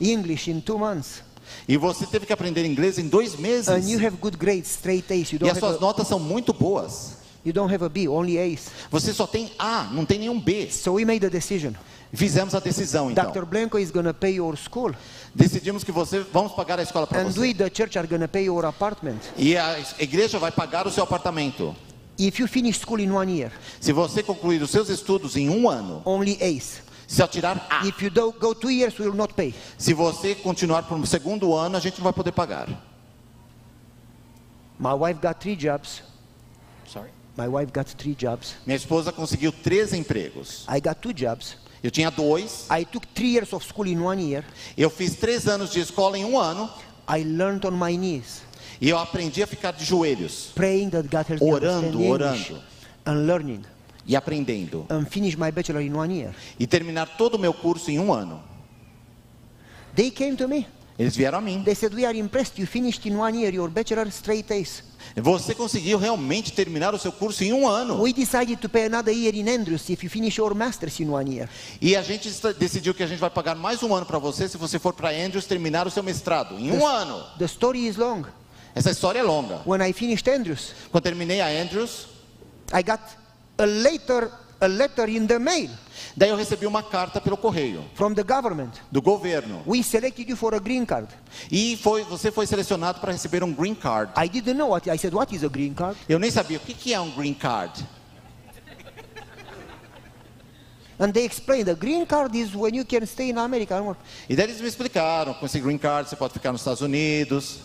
[0.00, 1.22] English in two months.
[1.68, 3.68] E você teve que aprender inglês em dois meses.
[3.68, 5.30] And you have good grades, straight A's.
[5.32, 7.18] You E don't, as have suas a, notas são muito boas.
[7.46, 8.70] You don't have a B, only A's.
[8.90, 10.68] Você só tem A, não tem nenhum B.
[10.70, 11.72] So we made a decision.
[12.12, 13.30] Fizemos a decisão então.
[13.30, 13.44] Dr.
[13.44, 14.92] Blanco is to pay your school.
[15.34, 17.40] Decidimos que você vamos pagar a escola para And você.
[17.40, 19.18] we, the church, are to pay your apartment.
[19.36, 21.74] E a igreja vai pagar o seu apartamento.
[22.18, 25.68] If you finish school in one year, Se você concluir os seus estudos em um
[25.68, 26.80] ano, only A's.
[27.06, 29.54] se eu tirar A, If you don't go two years, we will not pay.
[29.76, 32.68] se você continuar para o segundo ano, a gente não vai poder pagar.
[34.78, 36.02] My wife got three jobs.
[37.36, 38.54] My wife got three jobs.
[38.66, 40.64] Minha esposa conseguiu três empregos.
[40.68, 41.56] I got two jobs.
[41.82, 42.66] Eu tinha dois.
[42.70, 44.44] I took three years of school in one year.
[44.76, 46.70] Eu fiz três anos de escola em um ano.
[47.08, 48.42] I learned on my knees,
[48.80, 52.60] E eu aprendi a ficar de joelhos praying that God helps Orando, orando.
[53.06, 53.62] and learning,
[54.04, 54.84] e aprendendo.
[54.90, 56.34] and finish my bachelor in one year.
[56.58, 58.42] E terminar todo o meu curso em um ano.
[59.94, 60.66] They came to me.
[60.98, 61.62] Eles vieram a mim.
[61.62, 62.58] They said, "We are impressed.
[62.58, 64.82] You finished in one year your bachelor straight A's.
[65.14, 68.02] Você conseguiu realmente terminar o seu curso em um ano.
[68.02, 71.34] We decided to pay another year in Andrews if you finish your masters in one
[71.34, 71.48] year."
[71.80, 74.56] E a gente decidiu que a gente vai pagar mais um ano para você se
[74.56, 76.58] você for para Andrews terminar o seu mestrado.
[76.58, 77.22] Em um ano.
[77.38, 78.24] The story is long.
[78.74, 79.62] Essa história é longa.
[79.64, 82.08] When I finished Andrews, Quando terminei a Andrews,
[82.72, 83.00] I got
[83.58, 84.30] a letter,
[84.60, 85.70] a letter in the mail
[86.16, 88.70] daí eu recebi uma carta pelo correio from the government.
[88.90, 89.62] do governo.
[89.66, 91.08] We selected you for a green card.
[91.50, 94.12] E foi, você foi selecionado para receber um green card.
[94.16, 95.14] I didn't know what I said.
[95.14, 95.96] What is a green card?
[96.08, 97.84] Eu nem sabia o que que é um green card.
[100.98, 103.76] And they explained the green card is when you can stay in America.
[104.28, 107.58] E daí eles me explicaram, com esse green card você pode ficar nos Estados Unidos.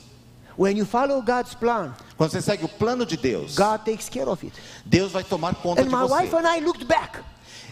[0.57, 4.27] When you follow God's plan, Quando você segue o plano de Deus, God takes care
[4.29, 4.53] of it.
[4.85, 6.35] Deus vai tomar conta And de my wife você.
[6.45, 7.19] and I looked back.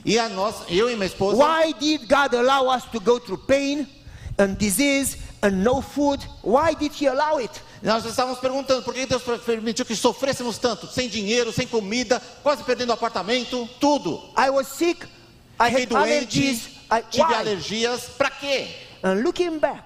[0.09, 3.37] E a nós, eu e minha esposa, Why did God allow us to go through
[3.45, 3.87] pain
[4.39, 6.19] and disease and no food?
[6.41, 7.51] Why did He allow it?
[7.83, 12.63] nós estávamos perguntando por que Deus permitiu que sofrêssemos tanto, sem dinheiro, sem comida, quase
[12.63, 14.19] perdendo o apartamento, tudo.
[14.35, 15.05] I was sick.
[15.59, 15.95] I Fiquei had doente,
[16.39, 16.67] allergies.
[16.91, 17.35] I, tive why?
[17.35, 18.67] alergias, para quê?
[19.03, 19.83] And looking back,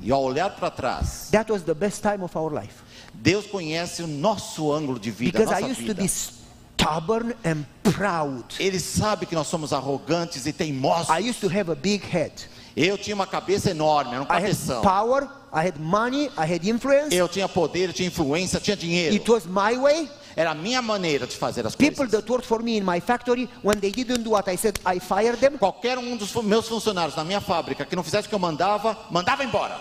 [0.00, 2.82] E ao olhar para trás, that was the best time of our life.
[3.12, 6.00] Deus conhece o nosso ângulo de vida, Because I nossa used to vida.
[6.02, 6.37] be s-
[6.78, 8.44] stubborn and proud.
[8.58, 11.08] Ele sabe que nós somos arrogantes e teimosos.
[11.10, 12.32] I used to have a big head.
[12.76, 14.82] Eu tinha uma cabeça enorme, era um I had cabeção.
[14.82, 17.14] power, I had money, I had influence.
[17.14, 19.14] Eu tinha poder, eu tinha influência, tinha dinheiro.
[19.14, 20.08] It was my way.
[20.36, 22.12] Era a minha maneira de fazer as People coisas.
[22.12, 25.00] that worked for me in my factory, when they didn't do what I said, I
[25.00, 25.58] fired them.
[25.58, 28.96] Qualquer um dos meus funcionários na minha fábrica que não fizesse o que eu mandava,
[29.10, 29.76] mandava embora.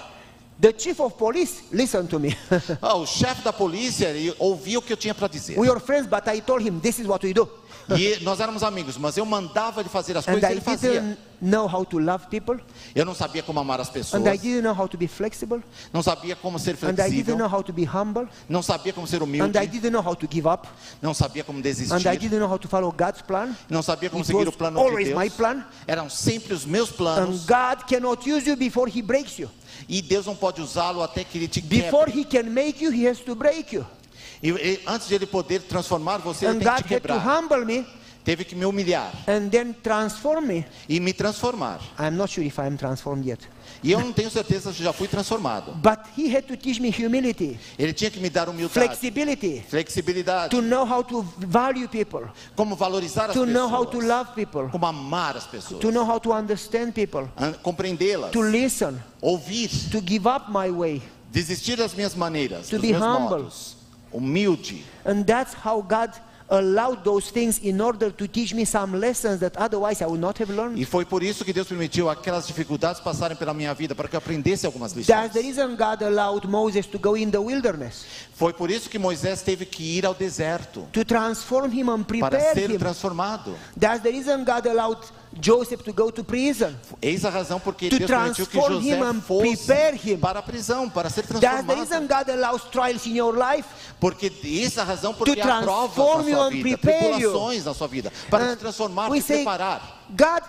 [0.60, 2.36] The chief of police listened to me.
[2.82, 5.58] Ah, o chefe da polícia ele ouvia o que eu tinha para dizer.
[5.58, 7.48] we were friends, but I told him, this is what we do.
[7.96, 10.62] E nós éramos amigos, mas eu mandava ele fazer as And coisas e I ele
[10.62, 10.92] fazia.
[11.02, 12.58] didn't know how to love people.
[12.94, 15.62] Eu não sabia como amar as pessoas, And I didn't know how to be flexible.
[15.94, 18.28] não sabia como ser And I didn't flexível, know how to be humble.
[18.50, 20.68] não sabia como ser And humilde, I didn't know how to give up.
[21.02, 23.56] não sabia como And I desistir, didn't know how to follow God's plan.
[23.70, 25.34] não sabia como It seguir o plano de always my Deus.
[25.36, 25.64] plan.
[25.88, 29.50] Eram sempre os meus And planos God cannot use you before He breaks you.
[29.88, 32.22] e Deus não pode usá-lo até que ele te Before quebre.
[32.22, 33.86] He can make you, He has to break you.
[34.42, 37.66] E, e antes de ele poder transformar você, ele tem que te to quebrar.
[37.66, 37.86] me
[38.28, 40.66] Teve que me humilhar and then transform me.
[40.90, 41.80] e me transformar.
[41.98, 43.40] I'm not sure if I'm transformed yet.
[43.82, 45.72] E eu não tenho certeza se já fui transformado.
[45.76, 50.50] But He had to teach me humility, Ele tinha que me dar humildade, flexibility, flexibilidade,
[50.50, 54.32] to know how to value people, como valorizar as to know how to pessoas, love
[54.36, 57.30] people, como amar as pessoas, to know how to understand people,
[57.64, 61.02] compreendê-las, to listen, ouvir, to give up my way.
[61.32, 63.38] desistir das minhas maneiras, To dos be meus humble.
[63.44, 63.77] modos,
[64.14, 64.84] humilde.
[65.06, 66.12] And that's how God
[66.50, 70.40] allowed those things in order to teach me some lessons that otherwise I would not
[70.42, 70.80] have learned.
[70.80, 74.16] E foi por isso que Deus permitiu aquelas dificuldades passarem pela minha vida, para que
[74.16, 75.34] eu aprendesse algumas That's lições.
[75.34, 79.42] the reason God allowed Moses to go in the wilderness Foi por isso que Moisés
[79.42, 82.78] teve que ir ao deserto, to transform him and para prepare ser him.
[82.78, 83.54] transformado.
[83.78, 85.02] That's the reason God allowed
[85.40, 86.76] Joseph to go to prison.
[87.02, 90.18] Eis a razão porque To Deus permitiu que transform him José and fosse prepare him.
[90.18, 91.74] para a prisão, para ser transformado.
[91.80, 93.68] reason God allows trials in your life.
[94.00, 94.32] Porque
[94.66, 97.88] essa é a razão porque To há provas na you sua vida, tribulações na sua
[97.88, 100.04] vida, para te transformar, te preparar.
[100.12, 100.44] God,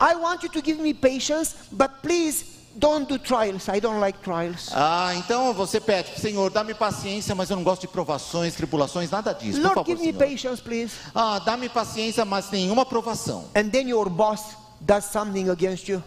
[0.00, 2.44] I want you to give me patience, but please
[2.78, 3.68] don't do trials.
[3.68, 4.70] I don't like trials.
[4.72, 9.32] Ah, então você pede, Senhor, dá-me paciência, mas eu não gosto de provações, tribulações, nada
[9.32, 10.30] disso, por Lord, favor, give me Senhor.
[10.30, 10.92] patience, please.
[11.14, 13.44] Ah, dá-me paciência, mas nenhuma provação.
[13.54, 16.02] And then your boss does something against you.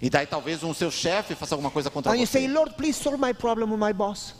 [0.00, 2.52] E daí talvez um seu chefe faça alguma coisa contra And you say, você.
[2.52, 4.34] Lord, please solve my problem with my boss.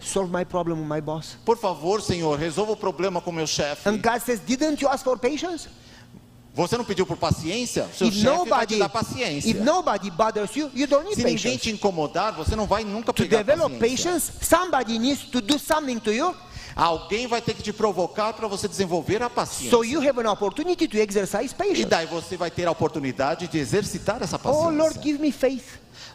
[0.00, 1.36] Solve my problem with my boss.
[1.44, 3.88] Por favor, Senhor, resolva o problema com meu chefe.
[3.88, 5.68] And God says, Didn't you ask for patience?
[6.56, 7.86] Você não pediu por paciência?
[7.94, 9.50] Seu If chefe vai te dar paciência.
[9.50, 11.58] if nobody bothers you, you don't need Se ninguém patience.
[11.64, 14.10] te incomodar, você não vai nunca To pegar develop paciência.
[14.12, 16.34] patience, somebody needs to do something to you.
[16.76, 19.70] Alguém vai ter que te provocar para você desenvolver a paciência.
[19.70, 21.84] So you have an opportunity to exercise E patience.
[21.86, 24.70] daí você vai ter a oportunidade de exercitar essa Oh paciência.
[24.76, 25.64] Lord, give me faith.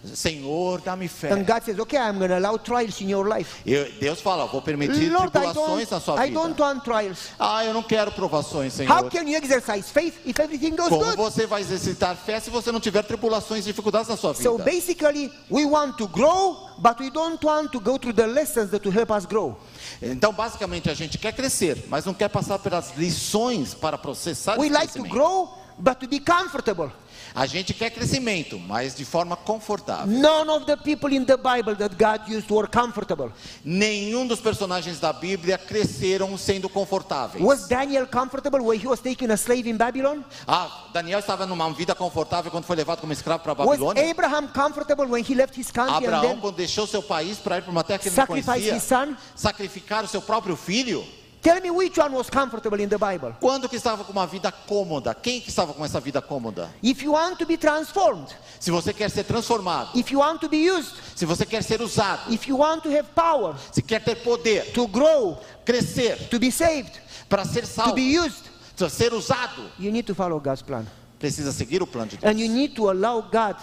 [0.04, 1.32] Senhor, dá-me fé.
[1.32, 3.62] And God says, Okay, I'm going to allow trials in your life.
[3.66, 6.40] Eu- Deus fala, vou permitir Lord, I tribulações na don't, sua I vida.
[6.40, 7.18] don't want trials.
[7.40, 8.92] Ah, eu não quero provações, Senhor.
[8.92, 11.18] How can you exercise faith if everything goes Como good?
[11.18, 14.44] você vai exercitar fé se você não tiver tribulações e dificuldades na sua vida?
[14.44, 18.70] So basically, we want to grow, but we don't want to go through the lessons
[18.72, 19.56] that will help us grow.
[20.02, 24.70] Então, basicamente, a gente quer crescer, mas não quer passar pelas lições para processar We
[24.70, 26.92] like to grow, but to be comfortable.
[27.34, 30.08] A gente quer crescimento, mas de forma confortável.
[30.08, 33.32] None of the people in the Bible that God used were comfortable.
[33.64, 37.44] Nenhum dos personagens da Bíblia cresceram sendo confortáveis.
[37.44, 40.22] Was Daniel comfortable when he was taken a slave in Babylon?
[40.46, 44.12] Ah, Daniel estava numa vida confortável quando foi levado como escravo para a Was Babilônia.
[44.12, 47.72] Abraham comfortable when he left his country Abraão, quando deixou seu país para ir para
[47.72, 49.16] uma terra que ele não conhecia, his son?
[49.36, 51.06] sacrificar o seu próprio filho.
[51.42, 53.36] Tell me which one was comfortable in the Bible.
[53.40, 55.16] Quando que estava com uma vida cômoda?
[55.16, 56.70] Quem que estava com essa vida cômoda?
[56.84, 58.28] If you want to be transformed,
[58.60, 61.82] Se você quer ser transformado, if you want to be used, se você quer ser
[61.82, 66.38] usado, if you want to have power, se quer ter poder, to grow, crescer, to
[66.38, 66.92] be saved,
[67.28, 68.46] para ser to salvo, be used,
[68.78, 70.86] para ser usado, you need to follow God's plan.
[71.18, 72.32] precisa seguir o plano de Deus.
[72.32, 73.56] And you need to allow God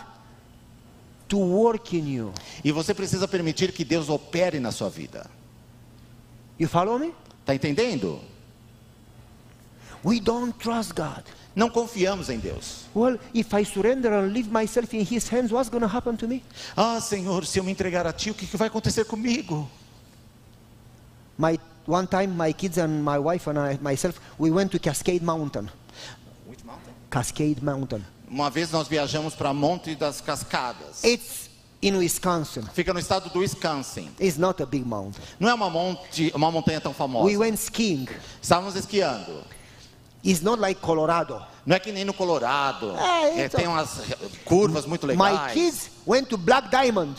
[1.29, 2.33] to work in you.
[2.65, 5.31] E você precisa permitir que Deus opere na sua vida.
[6.59, 7.15] You follow me?
[7.49, 8.21] Tá entendendo?
[10.05, 11.25] We don't trust God.
[11.57, 12.85] Não confiamos em Deus.
[12.95, 16.29] Well, if I surrender and leave myself in His hands, what's going to happen to
[16.29, 16.45] me?
[16.77, 19.67] Ah, Senhor, se eu me entregar a Ti, o que que vai acontecer comigo?
[21.39, 25.23] My one time, my kids and my wife and I, myself, we went to Cascade
[25.23, 25.71] Mountain.
[27.09, 28.05] Cascade Mountain.
[28.31, 31.03] Uma vez nós viajamos para Monte das Cascadas.
[31.03, 31.48] It's
[31.83, 32.63] in Wisconsin.
[32.75, 34.11] Fica no estado do Wisconsin.
[34.21, 35.23] It's not a big mountain.
[35.39, 37.27] Não é uma, monte, uma montanha tão famosa.
[37.27, 38.09] We went skiing.
[38.43, 39.43] Estávamos esquiando.
[40.25, 41.41] It's not like Colorado.
[41.65, 42.91] Não é que nem no Colorado.
[42.97, 44.01] É, É, então- tem umas
[44.45, 45.53] curvas muito My legais.
[45.53, 47.15] kids went to Black Diamond.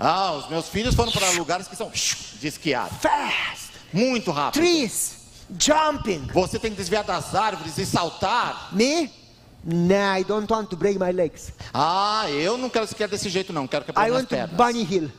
[0.00, 2.88] Ah, os meus filhos foram para lugares que são de esquiar.
[3.00, 3.72] Fast.
[3.92, 4.62] Muito rápido.
[4.62, 5.16] Trees.
[5.58, 6.26] jumping.
[6.32, 8.68] Você tem que desviar das árvores e saltar.
[8.72, 9.10] Me?
[9.70, 11.52] Nah, I don't want to break my legs.
[11.74, 14.56] Ah, eu não quero sequer desse jeito não, quero quebrar I minhas want to pernas.
[14.56, 15.10] bunny hill.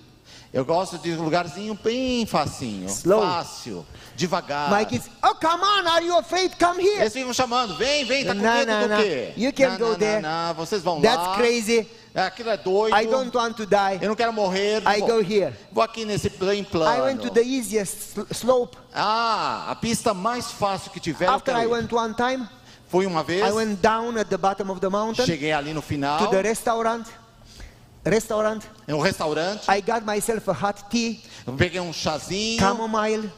[0.51, 3.21] Eu gosto de um lugarzinho bem facinho, Slow.
[3.21, 3.85] fácil,
[4.15, 4.71] devagar.
[4.75, 6.55] My kids, oh come on, are you afraid?
[6.57, 7.01] Come here.
[7.01, 8.97] Eles ficam chamando, vem, vem, tá com Não, medo não, do não.
[8.97, 9.33] quê?
[9.37, 10.21] You can não, go não, there.
[10.23, 11.35] Não, vocês vão That's lá.
[11.37, 11.87] crazy.
[12.15, 12.97] Aquilo é doido.
[12.97, 13.99] I don't want to die.
[14.01, 14.81] Eu não quero morrer.
[14.81, 15.53] I vou, go here.
[15.71, 16.97] Vou aqui nesse bem plano.
[16.97, 18.75] I went to the easiest sl- slope.
[18.91, 21.29] Ah, a pista mais fácil que tiver.
[21.29, 22.49] After I went one time,
[22.89, 25.81] Fui uma vez, I went down at the bottom of the mountain cheguei ali no
[25.81, 27.05] final, to the restaurant.
[28.03, 28.63] Restaurant.
[28.87, 33.29] em um restaurante, I got myself a hot tea, eu peguei um chazinho, chamomile,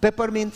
[0.00, 0.52] peppermint,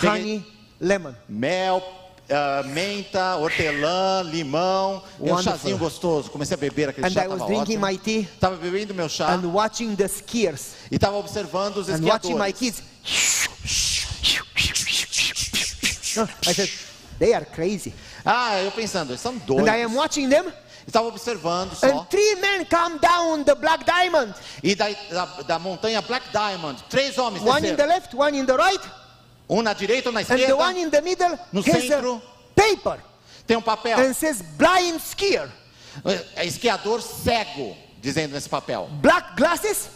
[0.00, 0.46] Peguei- honey,
[0.80, 1.12] lemon.
[1.28, 1.82] mel,
[2.30, 5.42] ah, menta, hortelã, limão, um Wonderful.
[5.42, 6.30] chazinho gostoso.
[6.30, 7.86] Comecei a beber aquele And chá, I was tava drinking ótimo.
[7.90, 12.02] my tea Tava bebendo meu chá and watching the skiers e tava observando os and
[12.06, 12.58] watching my esquiadores.
[12.58, 12.82] kids.
[16.46, 16.70] I said,
[17.18, 17.92] they are crazy.
[18.24, 19.68] Ah, eu pensando, eles são And doidos.
[19.68, 20.52] I am watching them,
[20.86, 21.86] Estava observando só.
[21.86, 24.34] and three men come down the black diamond.
[24.62, 28.44] E da, da, da montanha Black Diamond, três homens One in the left, one in
[28.46, 28.80] the right,
[29.48, 30.56] Um na direita, um na and the esquerda.
[30.56, 32.20] one in the middle No centro.
[32.56, 32.98] paper
[33.46, 33.98] Tem um papel.
[33.98, 35.48] and says blind skier.
[36.36, 38.88] É esquiador cego, dizendo nesse papel.
[39.00, 39.88] Black glasses,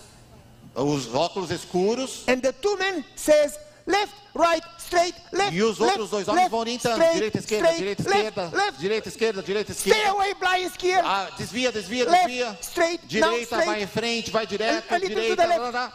[0.74, 2.24] Os óculos escuros.
[2.28, 6.42] and the two men says left, right, straight, left, E os left, outros dois homens
[6.44, 6.92] left, vão orientando.
[6.92, 8.56] straight, Direita, esquerda, straight, direita, left, esquerda.
[8.56, 8.80] left.
[8.80, 10.10] Direita, esquerda, direita, Stay esquerda.
[10.12, 11.02] away, blind skier.
[11.04, 12.58] Ah, desvia, desvia, Left, desvia.
[12.62, 13.66] straight, Direita, straight.
[13.66, 15.36] vai em frente, vai direto, A- to direita.
[15.36, 15.60] the left.
[15.60, 15.92] lá, lá,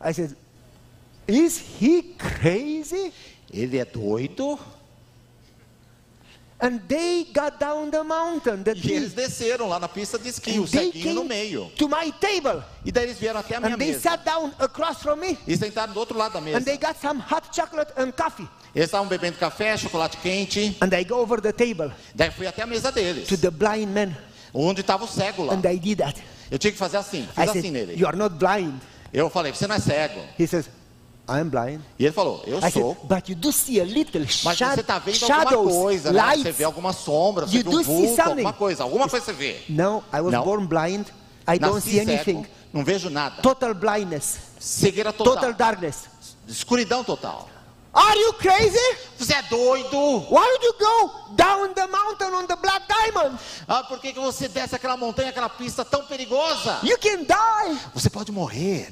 [0.00, 0.08] lá.
[0.10, 0.36] I said,
[1.26, 3.12] is he crazy?
[3.52, 4.58] Ele é doido?
[6.58, 10.58] And they got down the mountain, the E eles desceram lá na pista de esqui,
[10.58, 11.70] o they ceguinho no meio.
[11.76, 14.00] to my table E daí eles vieram até a minha and they mesa.
[14.00, 16.56] sat down across from me E sentaram do outro lado da mesa.
[16.56, 18.48] and they got some hot chocolate and coffee.
[18.74, 20.76] Eles estavam bebendo café, chocolate quente.
[20.80, 23.92] And I go over the table Daí fui até a mesa deles, to the blind
[23.92, 24.16] man
[24.54, 25.52] onde estava o cego lá.
[25.52, 26.18] and I did that.
[26.50, 28.00] Eu tinha que fazer assim, I fiz said, assim nele.
[28.00, 28.80] You are not blind.
[29.12, 30.20] Eu falei, você não é cego.
[30.38, 30.70] He says,
[31.28, 31.80] I am blind.
[31.98, 32.94] E ele falou, eu I sou.
[32.94, 36.20] said, but you do see a little Mas você está vendo alguma shadows, coisa, né?
[36.20, 36.56] Você lights.
[36.56, 38.82] vê alguma sombra, você You vê um see vulto, alguma coisa.
[38.84, 39.60] Alguma coisa você vê.
[39.68, 40.44] No, I was Não.
[40.44, 41.06] born blind.
[41.48, 42.42] I don't Nasci see anything.
[42.42, 43.42] cego, não vejo nada.
[43.42, 44.38] Total blindness.
[44.60, 45.34] Cegueira total.
[45.34, 46.04] Total darkness.
[46.46, 47.48] Escuridão total.
[47.92, 48.78] Are you crazy?
[49.18, 49.96] Você é doido?
[50.30, 53.38] Why would you go down the mountain on the black diamond?
[53.66, 56.78] Ah, por que, que você desce aquela montanha, aquela pista tão perigosa?
[56.82, 57.78] You can die.
[57.94, 58.90] Você pode morrer.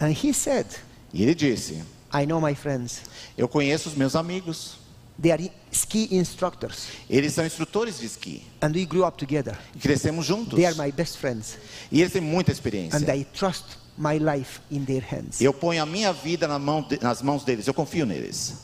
[0.00, 0.66] And he said,
[1.12, 1.82] E ele disse,
[2.12, 3.02] I know my friends.
[3.36, 4.78] eu conheço os meus amigos.
[5.20, 6.86] They are ski instructors.
[7.08, 8.42] Eles são instrutores de esqui.
[8.62, 9.58] And we grew up together.
[9.76, 10.54] E crescemos juntos.
[10.56, 11.58] They are my best friends.
[11.92, 12.98] E eles têm muita experiência.
[12.98, 13.64] And I trust
[13.98, 15.40] my life in their hands.
[15.40, 18.54] Eu ponho a minha vida na mão de- nas mãos deles, eu confio neles.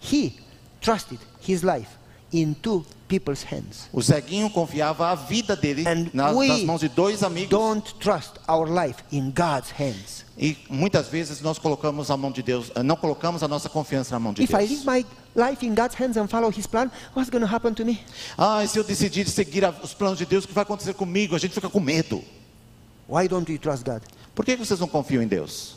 [0.00, 0.32] He
[0.80, 1.88] trusted his life
[2.32, 3.88] into people's hands.
[3.92, 5.84] O ceguinho confiava a vida dele
[6.34, 7.50] we nas mãos de dois amigos.
[7.50, 10.24] Don't trust our life in God's hands.
[10.36, 14.14] E muitas vezes nós colocamos a mão de Deus, eh, não colocamos a nossa confiança
[14.14, 14.70] na mão de If I Deus.
[14.70, 15.06] live my
[15.50, 18.00] life in God's hands and follow His plan, what's going to happen to me?
[18.38, 21.34] Ah, e se eu decidir seguir os planos de Deus, o que vai acontecer comigo?
[21.36, 22.24] A gente fica com medo.
[23.08, 24.02] Why don't you trust God?
[24.34, 25.74] Por que que vocês não confiam em Deus?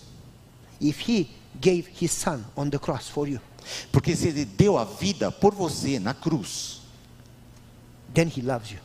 [0.79, 1.27] If He
[1.59, 3.39] gave His Son on the cross for you,
[3.91, 6.79] Porque se Ele deu a vida por você na cruz,
[8.13, 8.79] then He loves you.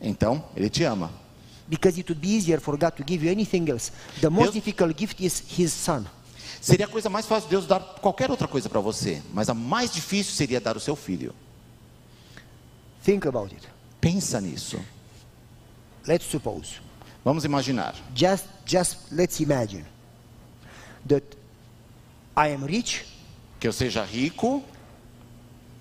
[0.00, 1.10] então Ele te ama.
[1.68, 3.90] Because it would be easier for God to give you anything else.
[4.20, 6.06] The most Deus- difficult gift is His Son.
[6.60, 9.92] Seria a coisa mais fácil Deus dar qualquer outra coisa para você, mas a mais
[9.92, 11.34] difícil seria dar o seu filho.
[13.04, 13.66] Think about it.
[14.00, 14.78] Pensa nisso.
[16.06, 16.80] Let's suppose,
[17.24, 17.94] Vamos imaginar.
[18.14, 19.84] just, just let's imagine
[21.06, 21.22] that
[22.36, 23.04] I am rich,
[23.58, 24.62] Que eu seja rico.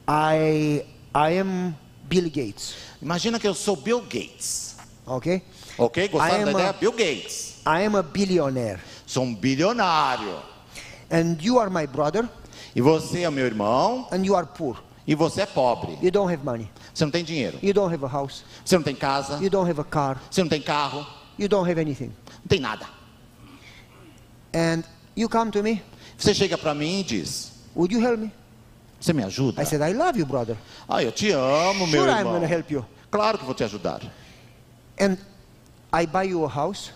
[0.08, 1.76] I, I am
[2.08, 4.76] Bill Gates, Imagina que eu sou Bill Gates.
[5.06, 5.42] okay?
[5.78, 6.08] Ok?
[6.10, 6.70] Gostaram da am ideia?
[6.70, 7.62] a- Bill Gates.
[7.66, 8.80] I am a billionaire.
[9.06, 10.36] Sou um bilionário.
[11.12, 12.28] And you are my brother,
[12.76, 14.08] E você é meu irmão.
[14.12, 14.82] and you are poor.
[15.06, 15.98] E você é pobre.
[16.02, 16.70] You don't have money.
[16.94, 17.58] Você não tem dinheiro.
[17.62, 18.44] You don't have a house.
[18.64, 19.38] Você não tem casa.
[19.42, 20.22] You don't have a car.
[20.32, 21.06] Você não tem carro.
[21.38, 22.12] You don't have anything.
[22.42, 22.86] Não tem nada.
[24.54, 24.84] And
[25.16, 25.82] you come to me,
[26.18, 28.32] Você chega para mim e diz: would you help me?
[29.00, 29.62] Você me ajuda?
[29.62, 30.56] I said, I love you, brother.
[30.88, 32.40] Ah, eu te amo, meu Sure, I'm irmão.
[32.40, 32.86] to help you.
[33.12, 34.02] Claro que vou te ajudar.
[35.00, 35.18] And
[35.94, 36.92] I buy you a house,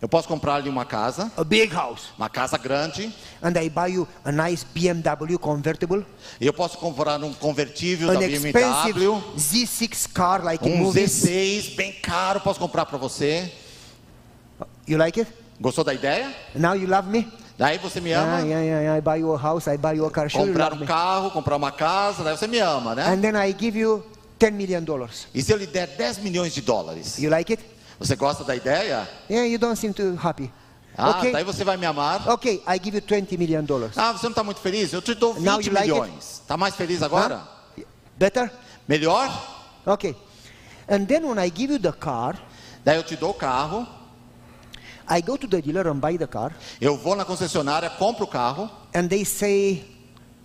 [0.00, 2.10] Eu posso comprar-lhe uma casa, a big house.
[2.18, 3.12] uma casa grande.
[3.42, 6.04] And I buy you a nice BMW convertible,
[6.40, 11.10] E eu posso comprar um convertível an da expensive BMW, Z6 car like um movies.
[11.24, 13.50] Z6 bem caro, posso comprar para você.
[14.86, 15.32] You like it?
[15.60, 16.32] Gostou da ideia?
[16.54, 17.26] Now you love me?
[17.58, 18.98] Daí você me ama, Yeah, yeah, yeah, yeah.
[18.98, 20.30] I buy you a house, I buy you a car.
[20.30, 23.06] Comprar um carro, comprar uma casa, daí você me ama, né?
[23.08, 24.04] And then I give you
[24.38, 25.26] 10 million dollars.
[25.34, 27.18] E se eu lhe der 10 milhões de dólares?
[27.18, 27.73] You like it?
[27.98, 29.08] Você gosta da ideia?
[29.30, 30.50] Yeah, you don't seem too happy.
[30.96, 31.32] Ah, okay.
[31.32, 32.28] daí você vai me amar.
[32.28, 33.96] Okay, I give you 20 million dollars.
[33.98, 34.92] Ah, você não está muito feliz?
[34.92, 36.00] Eu te dou Now 20 you like it?
[36.00, 36.40] milhões.
[36.40, 37.42] Está mais feliz agora?
[37.76, 37.82] Huh?
[38.16, 38.50] Better?
[38.86, 39.28] Melhor?
[39.86, 40.14] Okay.
[40.88, 42.36] And then when I give you the car,
[42.84, 43.86] Daí eu te dou o carro,
[45.08, 48.28] I go to the dealer and buy the car, eu vou na concessionária, compro o
[48.28, 48.70] carro.
[48.94, 49.84] and they say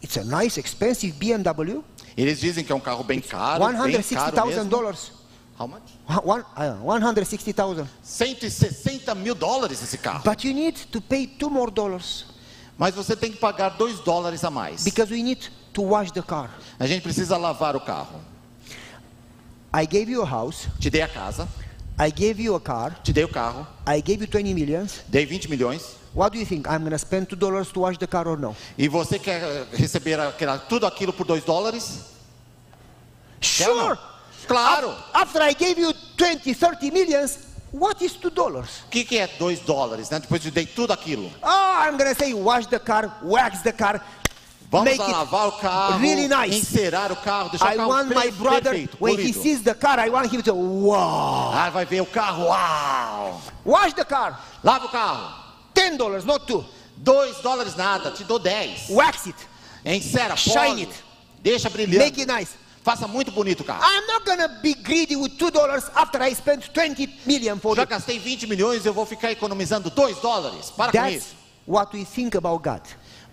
[0.01, 1.83] it's a nice, expensive BMW,
[2.17, 4.45] Eles dizem que é um carro bem caro, bem caro $160,000.
[4.47, 4.69] mesmo.
[4.69, 5.11] dollars.
[5.59, 5.83] How much?
[6.23, 7.85] One, uh, 160,000.
[8.01, 10.23] 160 mil dólares esse carro.
[10.23, 12.25] But you need to pay two more dollars
[12.77, 14.85] Mas você tem que pagar 2 dólares a mais.
[14.85, 16.49] because we need to wash the car.
[16.79, 18.21] A gente precisa lavar o carro.
[19.73, 21.45] I gave you a house, Te dei a casa,
[21.99, 25.01] I gave you a car, te dei o carro, I gave you 20 millions.
[25.09, 25.97] dei 20 milhões.
[26.15, 26.67] What do you think?
[26.67, 28.55] I'm going to spend two dollars to wash the car or no?
[28.77, 32.05] E você quer receber aquela- tudo aquilo por 2 dólares?
[33.41, 33.97] Sure.
[34.49, 34.95] Claro.
[35.13, 37.37] After I gave you 20, 30 millions,
[37.71, 38.81] what is two dollars?
[38.87, 40.19] O que, que é 2 dólares, né?
[40.19, 41.31] Depois eu dei tudo aquilo.
[41.43, 41.47] Oh,
[41.85, 44.01] I'm to say wash the car, wax the car,
[44.71, 46.55] Vamos make lavar o carro, really nice.
[46.55, 49.73] encerar o carro, deixar I o carro want my brother, perfeito, when he sees the
[49.73, 51.51] car, I want him to, wow.
[51.53, 53.41] Ah, vai ver o carro, uau!
[53.65, 54.39] Wash the car.
[54.63, 55.33] Lava o carro.
[55.73, 56.63] 10 dollars, not two.
[57.03, 58.89] 2 dólares nada, te dou 10.
[58.89, 59.35] Wax it.
[59.85, 61.03] Encera, Shine pole, it.
[61.41, 61.97] deixa brilhando.
[61.97, 62.58] Make it nice.
[62.83, 63.83] Faça muito bonito o carro.
[63.83, 67.83] I'm not to be greedy with two dollars after I spent 20 million for Já
[67.83, 67.89] it.
[67.89, 70.71] gastei 20 milhões, eu vou ficar economizando 2 dólares.
[70.71, 71.35] Para com That's isso.
[71.67, 72.81] what we think about God.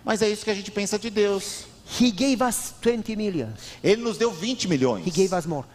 [0.03, 1.65] Mas é isso que a gente pensa de Deus.
[1.99, 3.59] He gave us 20 millions.
[3.83, 5.05] Ele nos deu 20 milhões.
[5.07, 5.65] He gave us more.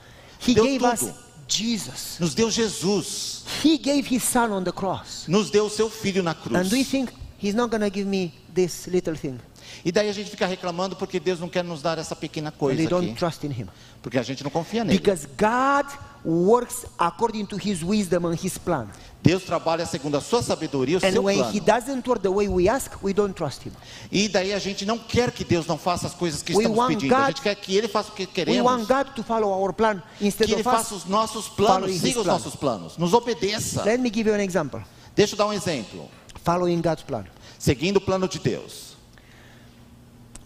[0.47, 0.93] He Deu gave tudo.
[0.93, 1.15] us
[1.49, 2.17] Jesus.
[2.19, 3.45] Nos deu Jesus.
[3.65, 5.27] He gave his son on the cross.
[5.29, 6.57] Nos deu seu filho na cruz.
[6.57, 9.39] And we think he's not to give me this little thing.
[9.85, 12.83] E daí a gente fica reclamando porque Deus não quer nos dar essa pequena coisa
[12.83, 13.15] aqui.
[13.15, 13.67] trust in him.
[14.01, 14.99] Porque a gente não confia nele.
[14.99, 15.87] Because God
[16.25, 18.87] works according to his wisdom and his plan.
[19.23, 21.57] Deus trabalha segundo a sua sabedoria, o And seu when plano.
[21.57, 23.73] he doesn't work the way we ask, we don't trust him.
[24.11, 26.87] E daí a gente não quer que Deus não faça as coisas que We estamos
[26.89, 27.15] pedindo.
[27.15, 28.65] A God- gente quer que Ele faça o que We queremos.
[28.65, 32.19] want God to follow our plan instead Que Ele of faça os nossos planos, siga
[32.21, 32.33] os plan.
[32.33, 32.97] nossos planos.
[32.99, 33.85] Nos obedeça.
[33.85, 34.81] Let me give you an example.
[35.15, 36.09] Deixa eu dar um exemplo.
[36.45, 37.25] Following God's plan.
[37.59, 38.92] Seguindo o plano de Deus.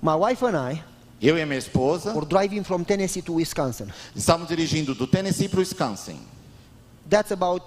[0.03, 0.82] My wife and I
[1.20, 3.86] Eu e minha esposa were driving from Tennessee to Wisconsin.
[4.14, 6.18] estávamos dirigindo do Tennessee para o Wisconsin.
[7.09, 7.64] That's about,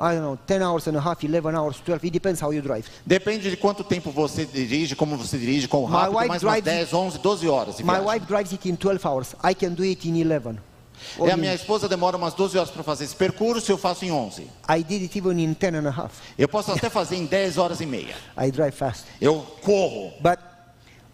[0.00, 2.06] I don't know, 10 hours and a half, 11 hours, 12.
[2.06, 2.86] It depends how you drive.
[3.04, 6.94] Depende de quanto tempo você dirige, como você dirige, quão rápido, mais umas drives- 10,
[6.94, 7.78] 11, 12 horas.
[7.80, 8.06] My viagem.
[8.06, 9.34] wife drives it in 12 hours.
[9.44, 10.58] I can do it in 11.
[11.18, 13.78] Or E a in- minha esposa demora umas 12 horas para fazer esse percurso, eu
[13.78, 14.42] faço em 11.
[14.68, 16.12] I did it even in 10 and a half.
[16.36, 18.14] Eu posso até fazer em 10 horas e meia.
[18.36, 19.04] I drive fast.
[19.20, 20.12] Eu corro.
[20.20, 20.38] But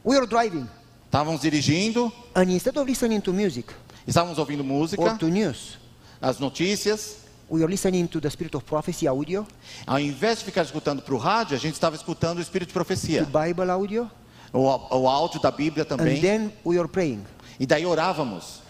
[0.04, 0.68] we were driving,
[1.06, 3.68] Estávamos dirigindo, and instead of listening to music
[4.06, 5.78] estávamos ouvindo or música, to news,
[6.20, 7.18] as notícias.
[7.48, 9.46] we were listening to the Spirit of Prophecy audio,
[9.86, 12.74] Ao invés de ficar escutando para o rádio, a gente estava escutando o Espírito de
[12.74, 13.24] Profecia.
[13.24, 14.10] Bible audio,
[14.52, 14.60] O,
[14.98, 16.20] o áudio da Bíblia and também.
[16.20, 17.24] then we were praying.
[17.60, 18.60] E daí orávamos.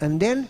[0.00, 0.48] And then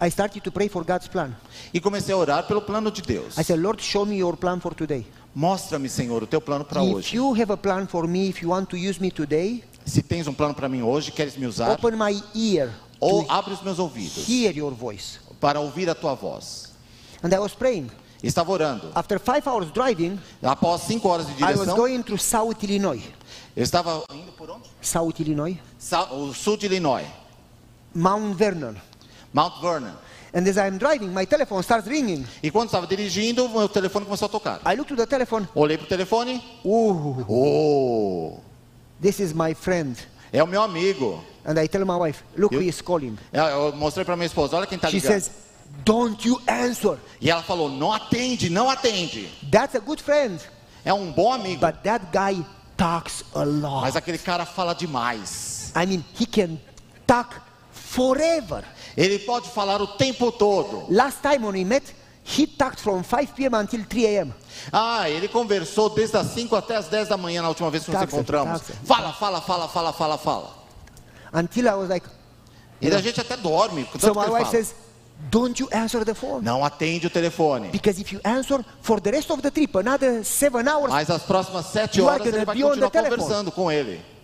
[0.00, 1.34] I started to pray for God's plan.
[1.72, 3.38] E comecei a orar pelo plano de Deus.
[3.38, 5.06] I said, Lord, show me your plan for today.
[5.34, 7.16] Mostra-me, Senhor, o teu plano para If hoje.
[7.16, 10.26] you have a plan for me, if you want to use me today, Se tens
[10.26, 13.62] um plano para mim hoje, queres me usar, open my ear ou to abre os
[13.62, 15.18] meus ouvidos hear your voice.
[15.38, 16.72] para ouvir a tua voz.
[17.22, 17.90] And I was praying.
[18.22, 18.90] Estava orando.
[18.94, 23.02] After five hours driving, Após cinco horas de I was direção, going through South Illinois.
[23.54, 24.64] eu estava indo por onde?
[24.80, 27.06] South Illinois, Sa- O sul de Illinois,
[27.96, 28.74] Mount Vernon.
[29.32, 29.94] Mount Vernon.
[30.34, 32.26] And as I'm driving, my telephone starts ringing.
[32.42, 34.60] E quando estava dirigindo, o meu telefone começou a tocar.
[34.66, 35.48] I look to the telephone.
[35.54, 36.42] Olhei pro telefone.
[36.64, 38.40] Ooh, Oh,
[39.00, 39.96] this is my friend.
[40.32, 41.24] é o meu amigo.
[41.44, 43.16] And I tell my wife, look You- who is calling.
[43.32, 45.12] Eu eu mostrei para minha esposa, olha quem está She ligando.
[45.12, 45.30] says,
[45.84, 46.98] don't you answer.
[47.20, 49.30] E ela falou, não atende, não atende.
[49.50, 50.38] That's a good friend.
[50.84, 52.44] É um bom amigo, But that guy
[52.76, 53.82] talks a lot.
[53.82, 55.72] mas aquele cara fala demais.
[55.74, 56.58] I mean, he can
[57.06, 57.36] talk
[57.96, 58.62] forever.
[58.96, 60.84] Ele pode falar o tempo todo.
[60.90, 61.82] Last time when we met,
[62.24, 63.54] he talked from 5 p.m.
[63.54, 64.34] until 3 a.m.
[64.72, 67.90] Ah, ele conversou desde as 5 até as 10 da manhã na última vez que
[67.90, 68.62] nos encontramos.
[68.84, 70.50] Fala, fala, fala, fala, fala, fala.
[71.32, 72.06] Until I was like,
[72.80, 73.86] E a gente até dorme.
[73.98, 74.74] so my wife says,
[75.30, 76.42] don't you answer the phone.
[76.42, 77.70] Não atende o telefone.
[77.70, 81.22] Because if you answer for the rest of the trip, another seven hours, Mas as
[81.22, 84.15] próximas 7 You are horas ele vai continuar conversando com ele.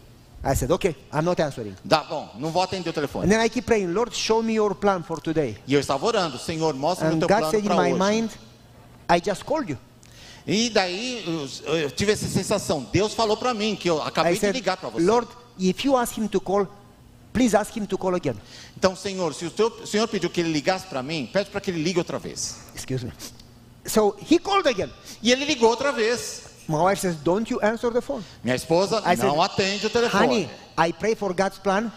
[0.45, 1.77] I said, okay, I'm not answering.
[1.85, 3.29] Dá bom, não vou atender o And telefone.
[3.29, 5.57] then I keep praying, Lord, show me your plan for today.
[5.69, 7.93] E eu estava orando, Senhor, mostra-me o And teu God plano said in para my
[7.93, 7.99] hoje.
[7.99, 8.31] mind,
[9.09, 9.79] I just called you.
[10.45, 11.23] E daí
[11.65, 12.85] eu, eu tive essa sensação.
[12.93, 15.05] Deus falou para mim que eu I acabei de said, ligar para você.
[15.05, 15.29] Lord,
[15.61, 16.67] if you ask him to call,
[17.33, 18.35] please ask him to call again.
[18.77, 21.71] Então, Senhor, se o, teu, Senhor pediu que ele ligasse para mim, pede para que
[21.71, 22.57] ele ligue outra vez.
[22.75, 23.13] Excuse me.
[23.87, 24.91] So he called again.
[25.23, 26.51] E ele ligou outra vez.
[26.69, 28.23] My wife says, Don't you answer the phone.
[28.43, 30.27] Minha esposa I said, não atende o telefone.
[30.27, 31.91] Honey, I pray for God's plan.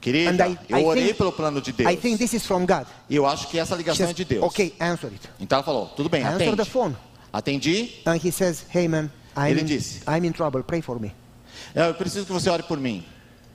[0.00, 1.90] Querida, I- eu I orei think- pelo plano de Deus.
[1.90, 2.86] I think this is from God.
[3.08, 4.44] Eu acho que essa ligação é says, de Deus.
[4.44, 5.28] Okay, answer it.
[5.38, 6.70] Então ela falou, tudo bem, Answer the atende.
[6.70, 6.96] phone.
[7.32, 8.02] Atendi.
[8.06, 10.00] And he says, Hey man, I'm, Ele in, disse.
[10.08, 10.62] I'm in trouble.
[10.62, 11.14] Pray for me.
[11.74, 13.04] Eu preciso que você ore por mim.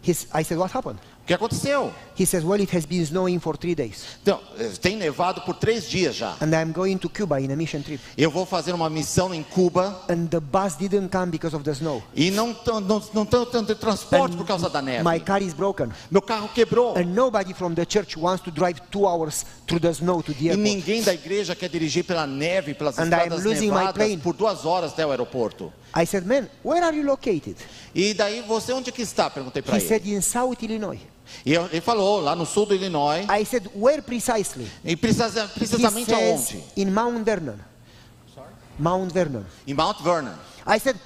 [0.08, 1.00] He's, I said, What happened?
[1.24, 1.92] O que aconteceu?
[2.18, 4.04] He says, Well, it has been snowing for three days.
[4.24, 6.36] Então, eh, tem nevado por três dias já.
[6.42, 8.00] And I'm going to Cuba in a mission trip.
[8.18, 11.72] Eu vou fazer uma missão em Cuba And the bus didn't come because of the
[11.72, 12.02] snow.
[12.16, 15.04] e não não, não tendo transporte por causa da neve.
[15.04, 15.90] My car is broken.
[16.10, 16.96] Meu carro quebrou.
[16.98, 20.46] And nobody from the church wants to drive two hours through the snow to the
[20.46, 20.64] E airport.
[20.64, 24.18] ninguém da igreja quer dirigir pela neve, pelas And estradas I'm losing my nevadas plane.
[24.18, 25.74] por duas horas até o aeroporto.
[25.94, 27.56] I said, Man, where are you located?
[27.94, 29.30] E daí você onde que está?
[29.30, 29.88] Perguntei para He ele.
[29.88, 31.00] said, In South Illinois.
[31.46, 33.26] E eu- ele falou lá no sul do Illinois.
[33.30, 34.70] I said, Where precisely?
[34.84, 36.64] E precisa, He precisamente says, aonde?
[36.78, 37.56] In Mount Vernon.
[38.78, 39.44] Mount Vernon.
[39.68, 40.34] Em Mount Vernon.
[40.68, 40.98] I said,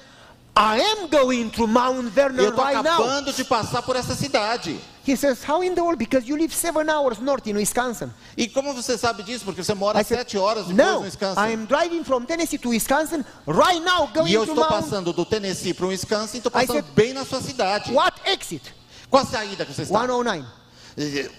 [0.56, 2.94] I am going to Mount Eu Vernon estou right now.
[3.02, 4.78] acabando de passar por essa cidade.
[5.06, 5.96] He says, How in the world?
[5.98, 8.10] Because you live seven hours north in Wisconsin.
[8.36, 9.44] E como você sabe disso?
[9.44, 11.40] Porque você mora I said, sete horas depois No, no Wisconsin.
[11.40, 14.82] I'm driving from Tennessee to Wisconsin right now, going E eu to estou Mount.
[14.82, 17.92] passando do Tennessee para o Wisconsin, estou passando said, bem na sua cidade.
[17.92, 18.74] What exit?
[19.10, 19.98] Qual a saída que você está?
[19.98, 20.46] 109.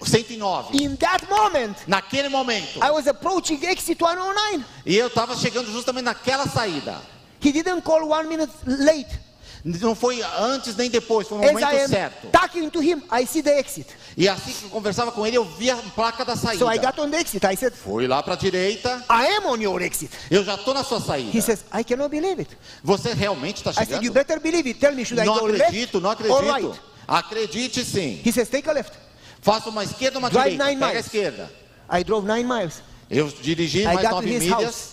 [0.04, 0.76] 109.
[0.82, 2.78] In that moment, Naquele momento.
[2.82, 4.64] I was approaching exit 109.
[4.84, 7.00] E eu estava chegando justamente naquela saída.
[7.40, 9.20] He didn't call one minute late.
[9.64, 12.30] Não foi antes nem depois, foi no As I momento certo.
[12.32, 13.86] talking to him, I see the exit.
[14.16, 16.58] E assim que eu conversava com ele, eu via a placa da saída.
[16.64, 17.44] So I got on the exit.
[17.46, 20.10] I said, Fui lá para a direita, I am on your exit.
[20.30, 21.36] eu já estou na sua saída.
[21.36, 22.58] He says, I cannot believe it.
[22.82, 24.04] Você realmente está I said, chegando?
[24.04, 24.80] you better believe it.
[24.80, 26.91] Tell me, should I Não go acredito, não left or acredito.
[27.06, 28.20] Acredite sim.
[28.24, 28.92] He says, take a left.
[29.40, 30.64] Faça uma esquerda, uma Drive direita.
[30.66, 31.50] nine Pega a esquerda.
[31.90, 32.82] I drove nine miles.
[33.10, 34.64] Eu dirigi I mais got to nove his milhas.
[34.64, 34.92] house.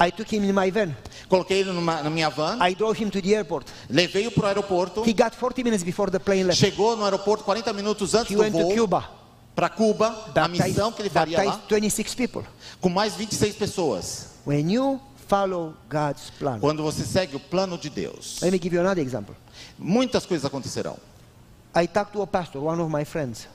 [0.00, 0.94] I took him in my van.
[1.28, 2.58] Coloquei ele numa, na minha van.
[2.60, 3.66] I drove him to the airport.
[3.90, 5.02] Levei-o para o aeroporto.
[5.04, 6.60] He got 40 minutes before the plane left.
[6.60, 8.74] Chegou no aeroporto 40 minutos antes He do went to voo.
[8.76, 9.10] Cuba.
[9.56, 10.30] Para Cuba.
[10.36, 11.44] A missão que ele faria lá.
[11.46, 12.42] baptized 26 people.
[12.80, 14.26] Com mais 26 pessoas.
[14.46, 16.60] When you follow God's plan.
[16.60, 18.38] Quando você segue o plano de Deus.
[18.40, 19.34] Let me give you another example.
[19.76, 20.96] Muitas coisas acontecerão.
[21.78, 23.46] I talked to a pastor, one of my friends.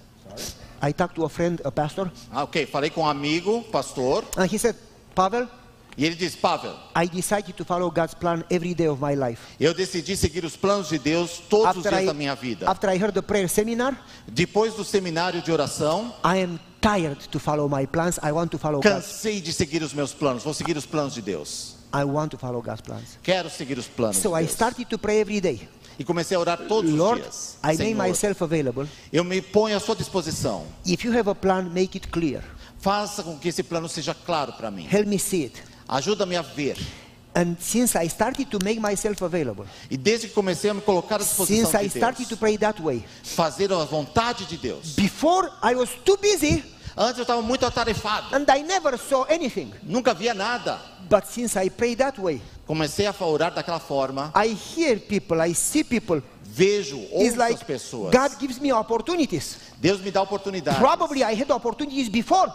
[0.82, 2.65] I talked to a friend, a pastor, Ah, ok.
[2.65, 4.24] Falei com um amigo, pastor.
[4.38, 4.76] and he said,
[5.15, 5.47] Pavel,
[5.95, 9.39] E ele disse, Pavel, I decided to follow God's plan every day of my life.
[9.59, 12.69] eu decidi seguir os planos de Deus todos os After dias I, da minha vida.
[12.69, 13.95] after I heard the prayer seminar,
[14.28, 18.17] Depois do seminário de oração, I am tired to follow my plans.
[18.24, 18.89] I want to follow God's.
[19.05, 20.43] cansei de seguir os meus planos.
[20.43, 21.76] Vou seguir os planos de Deus.
[21.93, 23.19] I want to follow God's plans.
[23.21, 24.51] Quero seguir os planos So de I Deus.
[24.51, 25.69] started to pray every day.
[25.97, 27.57] E comecei a orar todos os Lord, dias.
[27.63, 28.87] I make Senhor, myself available.
[29.11, 30.65] eu me ponho à sua disposição.
[30.85, 32.43] If you have a plan, make it clear.
[32.79, 34.87] Faça com que esse plano seja claro para mim.
[34.91, 35.61] Help me see it.
[35.87, 36.77] Ajuda-me a ver.
[37.35, 41.15] And since I started to make myself available, E desde que comecei a me colocar
[41.15, 44.57] à disposição since I de started Deus, to pray that way, fazer a vontade de
[44.57, 44.93] Deus.
[44.95, 46.63] before I was too busy
[46.95, 49.73] Antes eu estava muito atarefado, and I never saw anything.
[49.81, 50.79] nunca via nada.
[51.09, 55.53] But since I pray that way, Comecei a orar daquela forma, I hear people, I
[55.53, 56.22] see people.
[56.45, 58.11] vejo outras like pessoas.
[58.11, 59.57] God gives me opportunities.
[59.82, 60.80] Deus me dá oportunidades.
[60.80, 62.51] Probably I had opportunities before,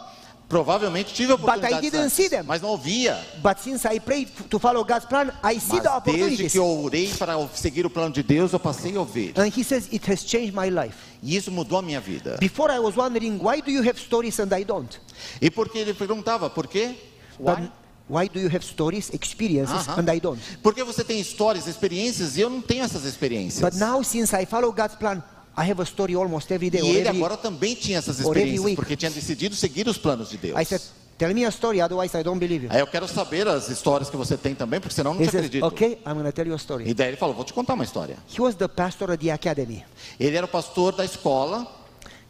[0.48, 2.42] Provavelmente tive oportunidades didn't antes, see them.
[2.46, 3.22] mas não ouvia.
[3.42, 6.52] but since I prayed to follow God's plan, I see the Mas desde opportunities.
[6.52, 9.34] que eu orei para seguir o plano de Deus, eu passei a ouvir.
[9.38, 10.96] And He says it has changed my life.
[11.22, 12.38] E isso mudou a minha vida.
[12.40, 14.98] Before I was wondering, why do you have stories and I don't?
[15.38, 16.94] E porque ele perguntava, por quê?
[17.38, 17.70] But
[18.08, 18.28] Why?
[18.28, 20.00] do you have stories, experiences, Aham.
[20.00, 20.40] and I don't?
[20.62, 23.60] Porque você tem histórias, experiências, e eu não tenho essas experiências.
[23.60, 25.22] But now, since I follow God's plan,
[25.56, 26.80] I have a story almost every day.
[26.80, 30.36] E ele every- agora também tinha essas experiências, porque tinha decidido seguir os planos de
[30.38, 30.58] Deus.
[30.58, 30.80] I said,
[31.18, 32.72] tell me a story, otherwise I don't believe you.
[32.72, 35.26] Aí eu quero saber as histórias que você tem também, porque senão eu não He
[35.26, 35.66] te says, acredito.
[35.66, 36.88] okay, I'm to tell you a story.
[36.88, 38.16] E daí ele falou, vou te contar uma história.
[38.34, 39.84] He was the pastor at the academy.
[40.18, 41.66] Ele era o pastor da escola,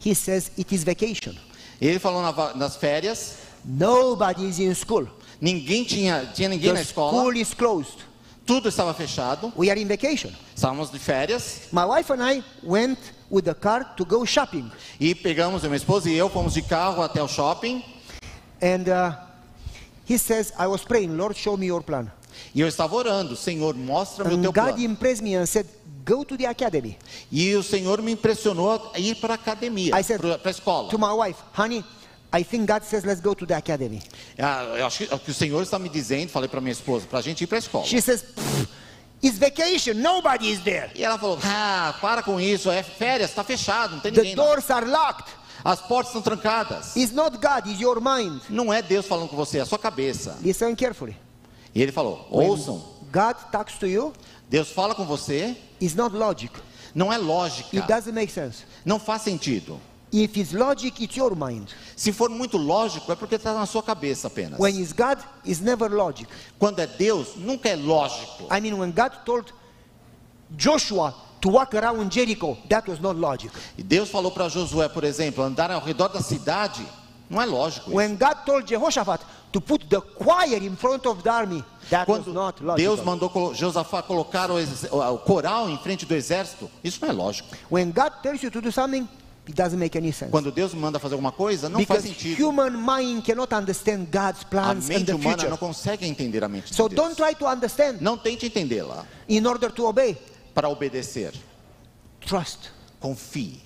[0.03, 1.35] He says, it is vacation.
[1.79, 3.33] ele falou na nas férias,
[3.63, 5.07] Nobody is in school.
[5.41, 7.97] Ninguém tinha, tinha ninguém na The escola, school is closed.
[8.45, 10.31] tudo estava fechado, We are in vacation.
[10.55, 12.97] estávamos de férias, My wife and I went
[13.29, 14.71] with the car to go shopping.
[14.99, 17.83] e pegamos, minha esposa e eu, fomos de carro até o shopping,
[18.61, 19.15] And uh,
[20.05, 22.11] he says, I was praying, Lord, show me your plan.
[22.53, 24.79] e eu estava orando, Senhor, mostra-me o teu God plano.
[24.83, 25.67] impressed me and said,
[26.03, 26.97] go to the academy.
[27.31, 30.89] E o Senhor me impressionou a ir para a academia, I said para a escola.
[30.89, 31.85] to my wife, honey,
[32.31, 34.01] I think God says, let's go to the academy.
[34.37, 36.71] Ah, Eu acho que, é o que o Senhor está me dizendo, falei para minha
[36.73, 37.85] esposa, para a gente ir para a escola.
[37.85, 38.69] She says, "Pfft,
[39.23, 39.93] it's vacation.
[39.95, 40.91] Nobody is there.
[40.93, 44.35] E ela falou: Ah, para com isso, é férias, está fechado, não tem The ninguém
[44.35, 44.45] lá.
[44.45, 45.29] doors are locked.
[45.63, 46.95] As portas estão trancadas.
[46.95, 48.41] It's not God, it's your mind.
[48.49, 50.37] Não é Deus falando com você, é a sua cabeça.
[50.41, 51.17] Listen carefully.
[51.73, 52.77] E ele falou: Ouçam,
[53.11, 54.13] God talks to you,
[54.47, 56.53] Deus fala com você, it's not logic.
[56.93, 58.63] não é It lógica, doesn't make sense.
[58.85, 59.81] não faz sentido.
[60.11, 61.67] If it's logic, it's your mind.
[61.95, 64.59] Se for muito lógico, é porque está na sua cabeça apenas.
[64.59, 66.27] When it's God, it's never logic.
[66.57, 68.47] Quando é Deus, nunca é lógico.
[68.51, 69.53] I mean, when God told
[70.55, 73.51] Joshua to walk around Jericho, that was not logic.
[73.77, 76.85] E Deus falou para Josué, por exemplo, andar ao redor da cidade,
[77.29, 77.89] não é lógico.
[77.89, 77.95] isso.
[77.97, 79.21] When God told Jehoshaphat
[79.51, 83.05] to put the choir in front of the army, that was Quando not Deus logical.
[83.05, 84.57] mandou colo- Josafá colocar o-
[85.13, 87.55] o coral em frente do exército, isso não é lógico.
[87.71, 89.07] When God tells you to do something,
[89.49, 90.31] it doesn't make any sense.
[90.31, 92.45] Quando Deus manda fazer alguma coisa, não faz Because sentido.
[92.47, 95.49] human mind cannot understand God's A plans and mente the humana future.
[95.49, 97.07] não consegue entender a mente So de Deus.
[97.07, 100.15] don't try to understand Não tente entendê-la in order to obey.
[100.53, 101.33] para obedecer.
[102.21, 102.69] Trust.
[102.99, 103.61] Confie.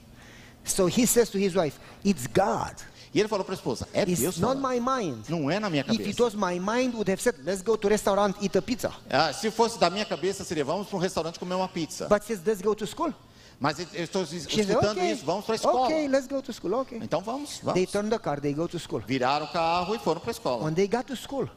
[0.66, 2.76] So he says to his wife, It's God.
[3.14, 4.68] E ele falou para a esposa: É Deus It's not falando.
[4.68, 5.26] my mind.
[5.30, 6.24] Não é na minha If it cabeça.
[6.24, 8.92] was my mind, would have said, Let's go to restaurant, eat a pizza.
[9.10, 12.08] Ah, se fosse da minha cabeça, seria vamos para um restaurante comer uma pizza.
[12.08, 13.14] But says, Let's go to school.
[13.64, 15.86] Mas eu estou escutando okay, isso, vamos para a escola.
[15.86, 16.74] okay, let's go to school.
[16.82, 17.00] Okay.
[17.02, 17.92] Então vamos, They vamos.
[17.94, 19.02] turn the car, they go to school.
[19.08, 20.66] Viraram o carro e foram para a escola.
[20.66, 21.48] When they got to school,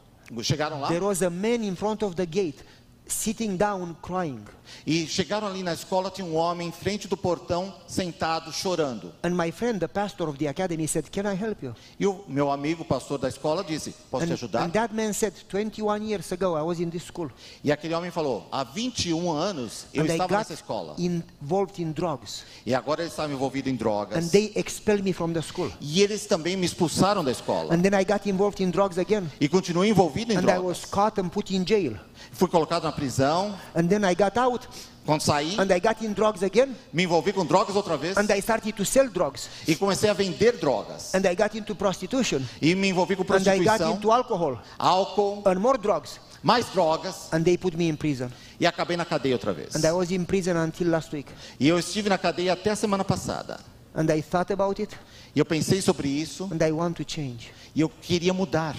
[0.41, 2.59] Chegaram lá there was a man in front of the gate,
[3.07, 4.41] sitting down, crying.
[4.85, 9.13] e chegaram ali na escola, tinha um homem em frente do portão, sentado, chorando.
[9.23, 11.75] And my friend, the pastor of the academy, said, Can I help you?
[12.01, 14.63] E o meu amigo, pastor da escola, disse: Posso te And, ajudar?
[14.65, 17.31] and that man said, 21 years ago, I was in this school.
[17.63, 20.95] E aquele homem falou: Há 21 anos eu and estava nessa escola.
[20.99, 22.43] involved in drugs.
[22.67, 24.25] E agora ele estava envolvido em drogas.
[24.25, 25.71] And they expelled me from the school.
[25.81, 27.73] E eles também me expulsaram da escola.
[27.73, 29.31] And then I got involved in drugs again.
[29.41, 30.91] E continuei envolvido em And I was drogas.
[30.91, 31.97] caught and put in jail.
[32.33, 33.55] Fui colocado na prisão.
[33.75, 34.67] And then I got out
[35.05, 36.75] Quando saí, and I got in drugs again.
[36.93, 38.17] me envolvi com drogas outra vez.
[38.17, 39.49] And I started to sell drugs.
[39.69, 41.15] E comecei a vender drogas.
[41.15, 42.41] And I got into prostitution.
[42.61, 46.19] E me envolvi com And I got prostituição, into alcohol álcool, and more drugs.
[46.43, 47.29] mais drogas.
[47.33, 48.31] And they put me in prison.
[48.59, 49.77] E acabei na cadeia outra vez.
[49.77, 51.31] And I was in prison until last week.
[51.61, 53.61] E eu estive na cadeia até a semana passada.
[53.95, 54.95] And I thought about it
[55.35, 56.49] E eu pensei sobre isso.
[56.53, 57.53] and I want to change.
[57.77, 58.75] E eu queria mudar.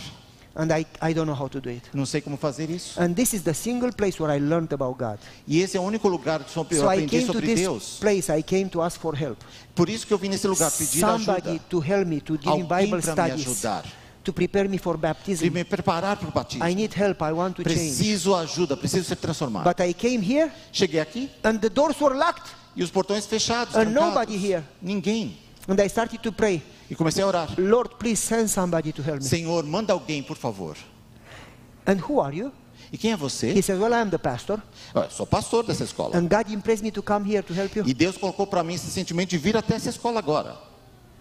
[0.59, 1.84] And I, I don't know how to do it.
[1.93, 2.99] Não sei como fazer isso.
[2.99, 5.19] And this is the single place where I learned about God.
[5.47, 7.59] E esse é o único lugar que eu So I aprendi came to sobre this
[7.59, 7.97] Deus.
[7.99, 9.38] place, I came to ask for help.
[9.75, 11.63] Por isso que eu vim nesse lugar pedir Somebody ajuda.
[11.69, 13.85] to help me, to give Alguém Bible para me ajudar.
[14.23, 15.49] to prepare me for E baptism.
[15.51, 16.67] me preparar para o batismo.
[16.67, 17.75] I need help, I want to change.
[17.75, 19.63] Preciso ajuda, preciso ser transformado.
[19.63, 22.49] But I came here Cheguei aqui and the doors were locked.
[22.75, 23.75] e os portões fechados.
[23.75, 24.63] And nobody here.
[24.81, 25.38] Ninguém.
[25.68, 27.49] And I started to pray, E comecei a orar.
[27.57, 29.26] Lord, please send somebody to help me.
[29.26, 30.77] Senhor, manda alguém, por favor.
[31.85, 32.52] And who are you?
[32.91, 33.61] E quem é He você?
[33.61, 34.61] says, Well, I am the pastor.
[34.95, 36.15] Eu sou pastor dessa escola.
[36.18, 37.84] And God impressed me to come here to help you.
[37.85, 40.57] E Deus colocou para mim esse sentimento de vir até essa escola agora.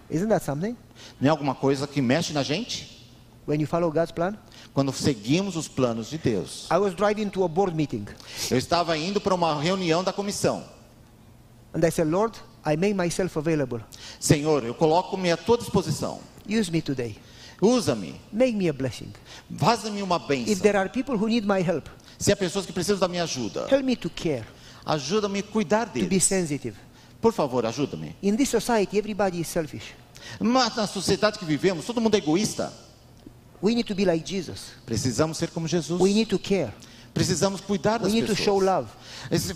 [0.09, 0.77] Isn't that something?
[1.21, 2.95] Não é alguma coisa que mexe na gente?
[3.49, 4.37] When you follow God's plan?
[4.73, 6.69] Quando seguimos os planos de Deus.
[6.71, 8.05] I was driving to a board meeting.
[8.51, 10.63] Eu estava indo para uma reunião da comissão.
[11.75, 13.81] And I said, Lord, I make myself available.
[14.19, 16.19] Senhor, eu coloco-me à tua disposição.
[16.49, 17.17] Use me today.
[17.63, 18.21] Usa-me.
[18.33, 19.13] Make me a blessing.
[19.57, 20.61] Faz-me uma If bênção.
[20.63, 21.89] there are people who need my help,
[22.19, 24.45] Se há pessoas que precisam da minha ajuda, help me to care,
[24.85, 26.25] ajuda-me a cuidar to be deles.
[26.25, 26.77] sensitive.
[27.21, 28.15] Por favor, ajuda-me.
[28.23, 29.95] In this society, everybody is selfish.
[30.41, 32.73] Mas na sociedade que vivemos, todo mundo é egoísta.
[33.63, 34.73] We need to be like Jesus.
[34.85, 35.99] Precisamos ser como Jesus.
[36.01, 36.73] We need to care.
[37.17, 38.87] Precisamos cuidar das pessoas.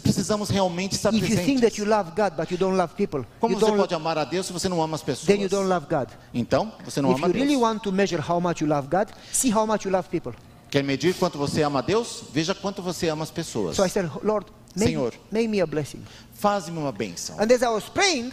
[0.02, 1.78] Precisamos realmente estar If you think that presentes.
[1.78, 4.52] you love God but you don't love people, Como você pode amar a Deus se
[4.52, 5.26] você não ama as pessoas?
[5.26, 6.08] then you don't love God.
[6.32, 7.60] Então, você não If ama you really Deus.
[7.62, 10.32] want to measure how much you love God, see how much you love people.
[10.70, 12.22] Quer medir quanto você ama a Deus?
[12.32, 13.76] Veja quanto você ama as pessoas.
[13.76, 15.12] So I said, Lord, make, Senhor.
[15.30, 16.02] make me a blessing.
[16.34, 17.36] Faz-me uma bênção.
[17.38, 18.32] And as I was praying,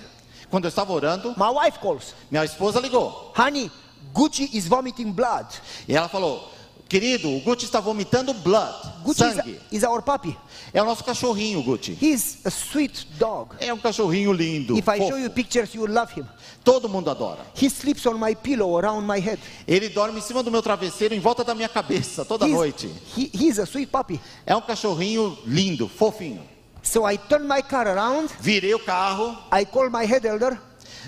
[0.49, 3.33] Quando eu estava orando, my wife calls, minha esposa ligou.
[3.37, 3.69] honey,
[4.13, 5.47] Gucci is vomiting blood.
[5.87, 6.49] E ela falou:
[6.87, 8.73] Querido, o Gucci está vomitando blood,
[9.03, 9.59] Gucci sangue.
[9.71, 10.37] is, is our puppy.
[10.73, 11.97] É o nosso cachorrinho, Gucci.
[12.01, 13.55] He's a sweet dog.
[13.59, 14.77] É um cachorrinho lindo.
[14.77, 15.09] If I fofo.
[15.09, 16.25] show you pictures, you love him.
[16.63, 17.39] Todo mundo adora.
[17.61, 19.39] He sleeps on my pillow around my head.
[19.67, 22.89] Ele dorme em cima do meu travesseiro, em volta da minha cabeça, toda He's, noite.
[23.17, 24.19] he, he's a sweet puppy.
[24.45, 26.41] É um cachorrinho lindo, fofinho.
[26.81, 28.29] So I turned my car around.
[28.39, 30.57] Virei o carro, I called my head elder.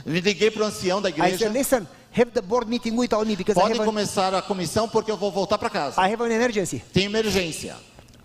[0.06, 1.38] me liguei para o ancião da I igreja.
[1.38, 4.42] said, listen, have the board meeting without me because I Podem have, an, começar a
[4.42, 6.02] comissão porque eu vou voltar para casa.
[6.02, 6.80] I have an emergency.
[6.94, 7.76] Tem emergência.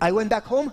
[0.01, 0.71] I went back home,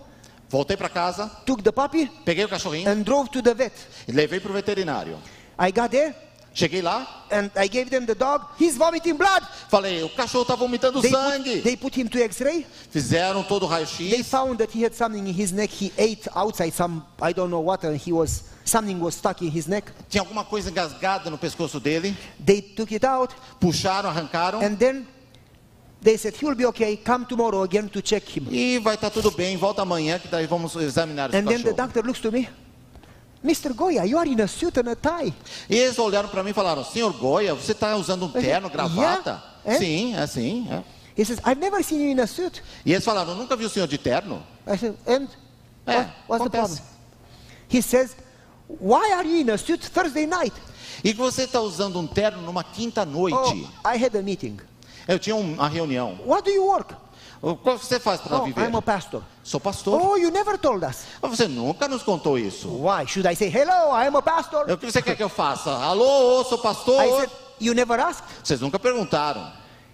[0.50, 3.74] Voltei para casa, took the puppy, peguei o cachorrinho and drove to the vet.
[4.08, 5.18] e levei para o veterinário.
[5.58, 6.14] I got there.
[6.54, 8.46] Cheguei lá, and I gave them the dog.
[8.60, 9.42] He's vomiting blood.
[9.70, 11.54] falei, o cachorro tá vomitando They sangue.
[11.56, 12.66] put, they put him to X-ray.
[12.90, 14.28] Fizeram todo o They raio-x.
[14.30, 15.72] found that he had something in his neck.
[15.74, 19.50] He ate outside some I don't know what, and he was something was stuck in
[19.52, 19.92] his neck.
[20.10, 22.16] Tinha alguma coisa engasgada no pescoço dele.
[22.44, 24.62] They took it out, Puxaram, arrancaram.
[24.64, 25.06] and then
[26.02, 26.98] they said he will be okay.
[26.98, 28.48] Come tomorrow again to check him.
[28.52, 31.74] E vai estar tudo bem, volta amanhã que daí vamos examinar esse And then the
[31.74, 32.48] doctor looks to me,
[33.44, 33.74] Mr.
[33.76, 35.34] Goya, you are in a suit and a tie.
[35.70, 39.44] E eles olharam para mim e falaram, senhor Goya, você está usando um terno, gravata?
[39.66, 39.80] Yeah.
[39.80, 40.68] Sim, é assim.
[40.70, 40.84] é.
[41.16, 42.62] He says, I've never seen you in a suit.
[42.86, 44.42] E eles falaram, nunca vi o senhor de terno?
[44.68, 45.28] I said, and
[45.88, 46.78] É, what, what's the acontece.
[46.78, 46.82] problem?
[47.68, 48.16] He says,
[48.80, 50.54] why are you in a suit Thursday night?
[51.04, 53.36] E que você está usando um terno numa quinta noite?
[53.36, 54.58] Oh, I had a meeting.
[55.08, 56.20] Eu tinha um- uma reunião.
[56.26, 56.94] What do you work?
[57.42, 58.62] O que você faz para Oh, viver?
[58.70, 59.24] I'm a pastor.
[59.44, 60.00] Sou pastor.
[60.00, 61.06] Oh, you never told us.
[61.24, 62.68] Você nunca nos contou isso.
[62.70, 63.08] Why?
[63.08, 64.70] Should I say, hello, I'm a pastor?
[64.70, 65.72] O que você quer que eu faça?
[65.72, 67.04] Alô, sou pastor?
[67.04, 67.30] I said,
[67.60, 68.24] you never asked?
[68.44, 69.52] Vocês nunca perguntaram.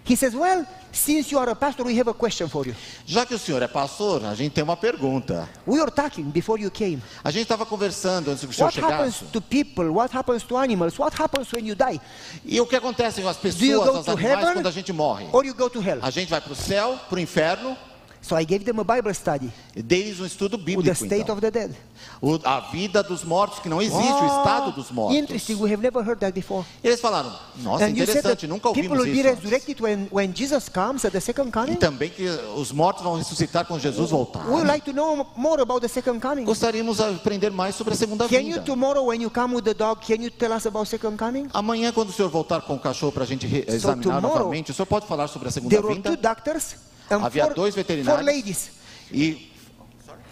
[0.08, 2.74] He says, well, since you are a pastor, we have a question for you.
[3.06, 5.46] Já que o senhor é pastor, a gente tem uma pergunta.
[5.66, 7.02] We were talking before you came.
[7.22, 9.32] A gente estava conversando antes que o senhor What happens chegasse.
[9.32, 9.90] to people?
[9.90, 10.98] What happens to animals?
[10.98, 12.00] What happens when you die?
[12.42, 15.26] E o que acontece com as pessoas, aos animais, heaven quando a gente morre?
[15.30, 15.98] or you go to hell?
[16.00, 17.76] A gente vai para o céu, para o inferno,
[18.20, 20.82] So I gave them a Bible study e deles um estudo bíblico.
[20.82, 21.34] the state Então.
[21.34, 21.72] of the dead.
[22.20, 25.16] O- a vida dos mortos, que não existe, o estado dos mortos.
[25.16, 25.54] Interesting.
[25.54, 26.64] We have never heard that before.
[26.82, 29.28] Eles falaram, nossa, and you interessante, nunca people ouvimos will be isso.
[29.28, 31.76] antes." resurrected when, when Jesus comes at the second E coming.
[31.76, 32.26] também que
[32.56, 34.44] os mortos vão ressuscitar quando Jesus voltar.
[34.46, 36.44] We would like to know more about the second coming.
[36.44, 38.62] Gostaríamos de aprender mais sobre a segunda Can you vinda.
[38.62, 41.48] tomorrow when you come with the dog, can you tell us about second coming?
[41.54, 44.70] Amanhã, quando o senhor voltar com o cachorro para a gente re- examinar tomorrow, novamente,
[44.70, 46.10] o senhor pode falar sobre a segunda There were vinda?
[46.10, 46.76] two doctors
[47.10, 48.24] and Havia four, dois four veterinários.
[48.26, 48.70] ladies,
[49.12, 49.50] E,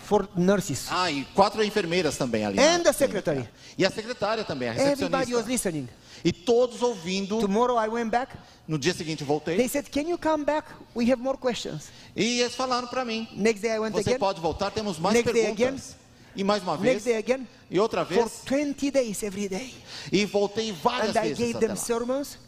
[0.05, 0.86] four nurses.
[0.90, 2.59] ah, e quatro enfermeiras também ali.
[2.61, 3.48] And the secretary.
[3.78, 5.70] E a secretária também, a Everybody was recepcionista.
[5.70, 5.89] listening.
[6.24, 7.39] E todos ouvindo.
[7.40, 8.35] Tomorrow I went back.
[8.66, 9.69] No dia seguinte They voltei.
[9.69, 10.66] said, Can you come back?
[10.94, 11.89] We have more questions.
[12.16, 13.28] E eles falaram para mim.
[13.32, 14.19] Next day I went Você again.
[14.19, 15.94] pode voltar, temos mais Next day perguntas.
[16.35, 17.05] E mais uma Next vez.
[17.05, 17.47] day again.
[17.70, 18.43] E outra For vez.
[18.47, 19.74] 20 days every day.
[20.11, 21.39] E voltei várias And I vezes.
[21.39, 21.77] gave até them lá.
[21.77, 22.39] sermons.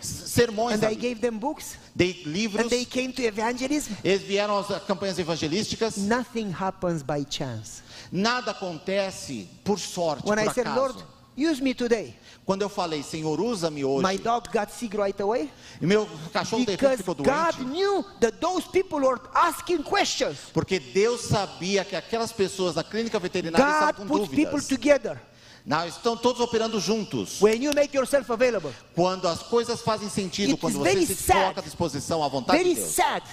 [0.00, 0.82] Sermões.
[0.82, 1.76] And I gave them books.
[1.94, 2.62] Dei livros.
[2.64, 3.94] And they came to evangelism.
[4.02, 5.96] Eles vieram às campanhas evangelísticas.
[5.96, 7.82] Nothing happens by chance.
[8.10, 10.76] Nada acontece por sorte, When por I said, acaso.
[10.80, 11.04] Lord,
[11.36, 12.14] use me today,
[12.46, 14.18] Quando eu falei, Senhor, usa-me my hoje.
[14.22, 15.50] dog got sick right away.
[15.80, 17.24] E meu cachorro Because ficou God
[17.56, 17.64] doente.
[17.64, 20.36] knew that those people were asking questions.
[20.52, 25.18] Porque Deus sabia que aquelas pessoas da clínica veterinária estavam God com puts people together.
[25.66, 27.40] Não, estão todos operando juntos.
[27.40, 31.40] When you make yourself available, Quando as coisas fazem sentido, It quando você se sad.
[31.40, 32.94] coloca à disposição à vontade very de Deus.
[32.94, 33.24] sad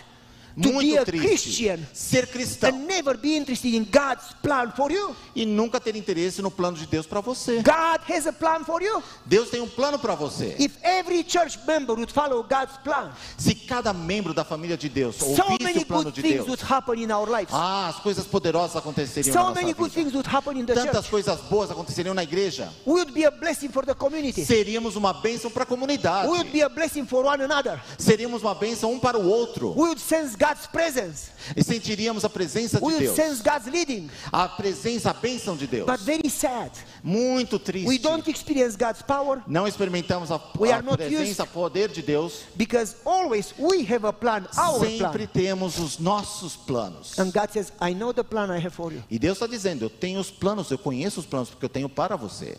[0.60, 4.92] to be a triste Christian ser cristão and never be interested in God's plan for
[4.92, 5.16] you.
[5.36, 7.62] e nunca ter interesse no plano de Deus para você.
[7.64, 9.02] God has a plan for you.
[9.26, 10.56] Deus tem um plano para você.
[10.60, 15.16] If every church member would follow God's plan, Se cada membro da família de Deus
[15.16, 17.52] so ouvisse o plano good de things Deus, would happen in our lives.
[17.54, 20.02] ah, as coisas poderosas aconteceriam na So nossa many good vida.
[20.04, 21.10] things would happen in the Tantas church.
[21.12, 22.70] coisas boas aconteceriam na igreja.
[22.86, 24.44] We would be a blessing for the community.
[24.46, 26.28] Seríamos uma bênção para a comunidade.
[26.28, 27.80] We would be a blessing for one another.
[27.98, 29.74] Seríamos uma bênção um para o outro.
[29.78, 31.30] Would sense God's presence.
[31.56, 33.16] E sentiríamos a presença We de Deus.
[33.16, 34.10] sense God's leading.
[34.32, 35.86] A presença, a bênção de Deus.
[35.86, 36.72] But very sad.
[37.04, 38.00] Muito We triste.
[38.00, 42.02] don't experience God's power Não experimentamos a, We a are not presença, used- poder de
[42.02, 42.42] Deus.
[42.56, 45.28] because always we have a plan, our Sempre plan.
[45.34, 47.18] temos os nossos planos.
[47.20, 49.04] And God says, I know the plan I have for you.
[49.10, 51.88] E Deus está dizendo: Eu tenho os planos, eu conheço os planos porque eu tenho
[51.90, 52.58] para você.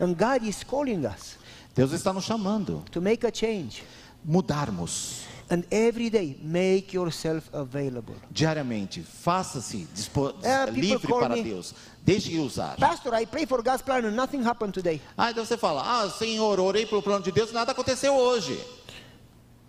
[0.00, 1.36] And God is calling us
[1.74, 2.84] Deus está nos chamando.
[2.90, 3.82] to make a change.
[4.24, 8.14] Mudarmos And every day, make yourself available.
[8.30, 9.02] diariamente.
[9.02, 10.34] Faça-se people
[10.72, 11.74] livre para me- Deus.
[12.04, 12.76] Deixe usar.
[12.76, 15.00] Pastor, I pray for God's plan and nothing happened today.
[15.16, 18.58] Ah, então você fala: Ah, Senhor, orei pelo plano de Deus, nada aconteceu hoje.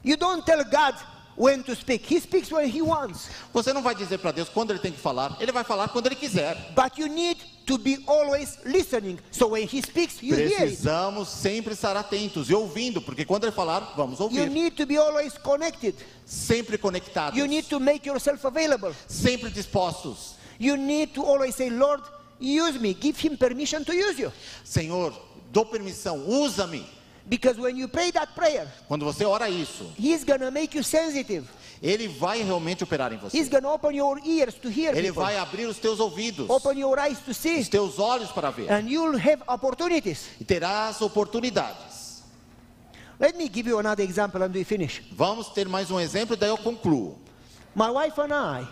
[0.03, 0.95] You don't tell God
[1.39, 2.05] when to speak.
[2.05, 3.29] He speaks when He wants.
[3.53, 6.07] Você não vai dizer para Deus quando ele tem que falar, ele vai falar quando
[6.07, 6.55] ele quiser.
[6.75, 9.17] But you need to be always listening.
[9.31, 10.35] So when He speaks, you.
[10.35, 14.49] Precisamos sempre estar atentos e ouvindo, porque quando ele falar, vamos You ouvir.
[14.49, 15.95] need to be always connected.
[16.25, 18.93] Sempre conectados, You need to make yourself available.
[19.07, 20.35] sempre dispostos.
[20.59, 22.03] You need to always say, Lord,
[22.39, 22.93] use me.
[22.93, 24.29] Give Him permission to use you.
[24.65, 25.13] Senhor,
[25.53, 26.85] dou permissão, usa-me.
[27.29, 30.83] Because when you pray that prayer, Quando você ora isso, He's going to make you
[30.83, 31.45] sensitive.
[31.81, 33.49] ele vai realmente operar em He's você.
[33.51, 35.21] going to open your ears to hear Ele people.
[35.23, 37.59] vai abrir os teus ouvidos, Open your eyes to see.
[37.59, 38.71] os teus olhos para ver.
[38.71, 40.27] And you'll have opportunities.
[40.41, 42.23] E terás oportunidades.
[43.19, 45.01] Let me give you another example and we finish.
[45.11, 47.19] Vamos ter mais um exemplo, daí eu concluo.
[47.75, 48.67] My wife and I,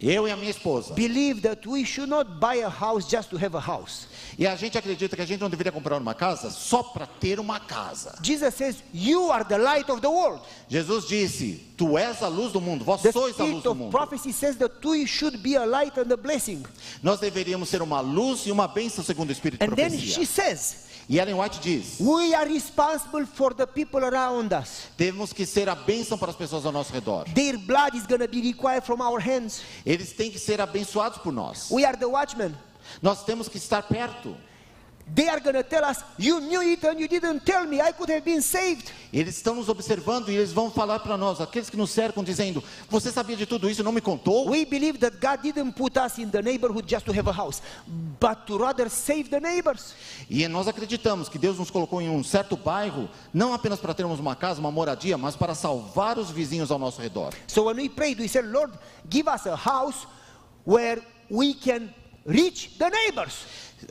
[0.00, 0.92] Eu e a minha esposa.
[0.94, 4.06] believe that we should not buy a house just to have a house.
[4.38, 7.38] E a gente acredita que a gente não deveria comprar uma casa só para ter
[7.38, 8.18] uma casa.
[8.22, 10.42] Jesus says, You are the light of the world.
[10.68, 13.90] Jesus disse: Tu és a luz do mundo, vós The sois a luz do mundo.
[13.90, 16.62] prophecy says that we should be a light and a blessing.
[17.02, 20.14] Nós deveríamos ser uma luz e uma bênção segundo o Espírito de And then she
[20.14, 20.26] profecia.
[20.26, 24.88] says, E Ellen White diz: We are responsible for the people around us.
[24.96, 27.24] Temos que ser a bênção para as pessoas ao nosso redor.
[27.34, 29.60] Their blood is going to be required from our hands.
[29.86, 31.70] Eles têm que ser abençoados por nós.
[31.70, 32.54] We are the watchmen.
[33.02, 34.36] Nós temos que estar perto.
[35.12, 37.78] They are going to tell us, You knew it and you didn't tell me.
[37.80, 38.90] I could have been saved.
[39.12, 42.64] Eles estão nos observando e eles vão falar para nós, aqueles que nos cercam, dizendo:
[42.88, 44.48] Você sabia de tudo isso e não me contou?
[44.48, 47.60] We believe that God didn't put us in the neighborhood just to have a house,
[47.86, 49.94] but to rather save the neighbors.
[50.30, 54.18] E nós acreditamos que Deus nos colocou em um certo bairro, não apenas para termos
[54.18, 57.34] uma casa, uma moradia, mas para salvar os vizinhos ao nosso redor.
[57.46, 58.72] So when we prayed, we said, Lord,
[59.10, 60.06] give us a house
[60.64, 61.90] where we can
[62.26, 63.34] reach the neighbors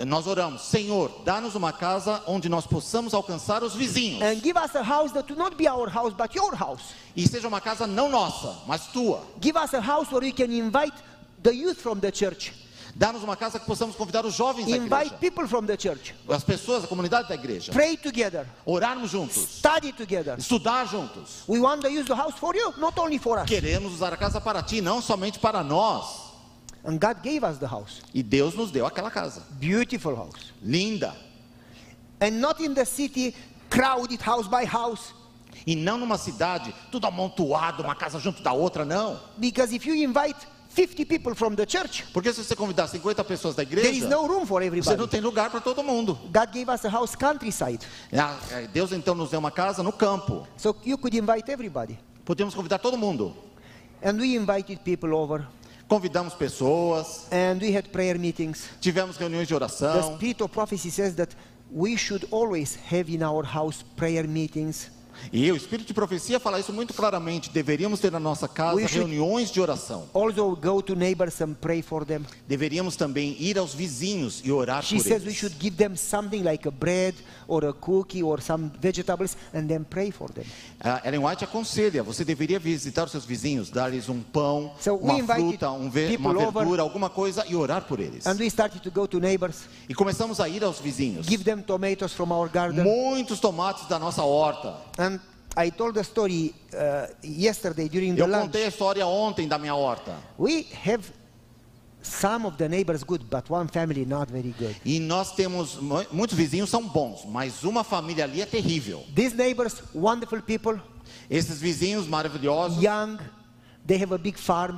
[0.08, 4.24] Nós oramos, Senhor, dá-nos uma casa onde nós possamos alcançar os vizinhos.
[4.24, 6.94] and give us a house that will not be our house but your house.
[7.16, 9.22] E seja uma casa não nossa, mas tua.
[9.40, 10.96] Give us a house where we can invite
[11.44, 12.54] the youth from the church,
[12.96, 16.14] Dá-nos uma casa que possamos convidar os jovens da invite igreja, people from the church,
[16.30, 17.72] as pessoas, a comunidade da igreja.
[17.72, 20.38] pray together, Orarmos juntos, study together.
[20.40, 21.44] estudar juntos.
[21.48, 23.46] We want to use the house for you, not only for us.
[23.48, 26.23] Queremos usar a casa para ti, não somente para nós.
[26.86, 29.42] And God gave us the house, E Deus nos deu aquela casa.
[29.60, 31.16] beautiful house, Linda.
[32.20, 33.34] and not in the city,
[33.70, 35.14] crowded house by house.
[35.66, 39.18] E não numa cidade, tudo amontoado, uma casa junto da outra, não.
[39.38, 40.36] Because if you invite
[40.70, 44.10] 50 people from the church, Porque se você convidar 50 pessoas da there is igreja,
[44.10, 44.98] no room for você everybody.
[44.98, 46.16] não tem lugar para todo mundo.
[46.34, 47.80] God gave us a house countryside,
[48.12, 50.46] Ah, é, Deus então nos deu uma casa no campo.
[50.58, 51.98] so you could invite everybody.
[52.26, 53.34] Podemos convidar todo mundo.
[54.04, 55.46] And we invited people over,
[55.94, 58.64] Convidamos pessoas, and we had prayer meetings.
[58.82, 60.16] tivemos reuniões de The oração.
[60.16, 61.36] spirit of prophecy says that
[61.72, 64.90] we should always have in our house prayer meetings.
[65.32, 67.52] E o Espírito de Profecia fala isso muito claramente.
[67.52, 70.10] Deveríamos ter na nossa casa We reuniões de oração.
[70.14, 72.26] Also, go to neighbors and pray for them.
[72.48, 75.38] Deveríamos também ir aos vizinhos e orar She por says we eles.
[75.38, 77.14] should give them something like a bread
[77.54, 80.46] or a cookie or some vegetables and then pray for them.
[80.80, 85.22] A Ellen White aconselha, você deveria visitar os seus vizinhos, dar-lhes um pão, So we
[85.22, 88.26] uma fruta, um ve- uma over- verdura, alguma coisa e orar por eles.
[88.26, 91.28] And we started to go to neighbors, E começamos a ir aos vizinhos.
[91.28, 92.84] give them tomatoes from our garden.
[92.84, 94.76] Muitos tomates da nossa horta.
[94.98, 95.20] And
[95.56, 98.42] I told the story uh, yesterday during the Eu lunch.
[98.46, 100.16] contei a história ontem da minha horta.
[100.40, 101.04] We have
[102.04, 104.76] some of the neighbors good, but one family not very good.
[104.86, 109.04] E nós temos, mu- muitos vizinhos são bons, mas uma família ali é terrível.
[109.16, 110.80] These neighbors, wonderful people,
[111.30, 113.18] Esses vizinhos maravilhosos, young,
[113.88, 114.78] they have a big farm.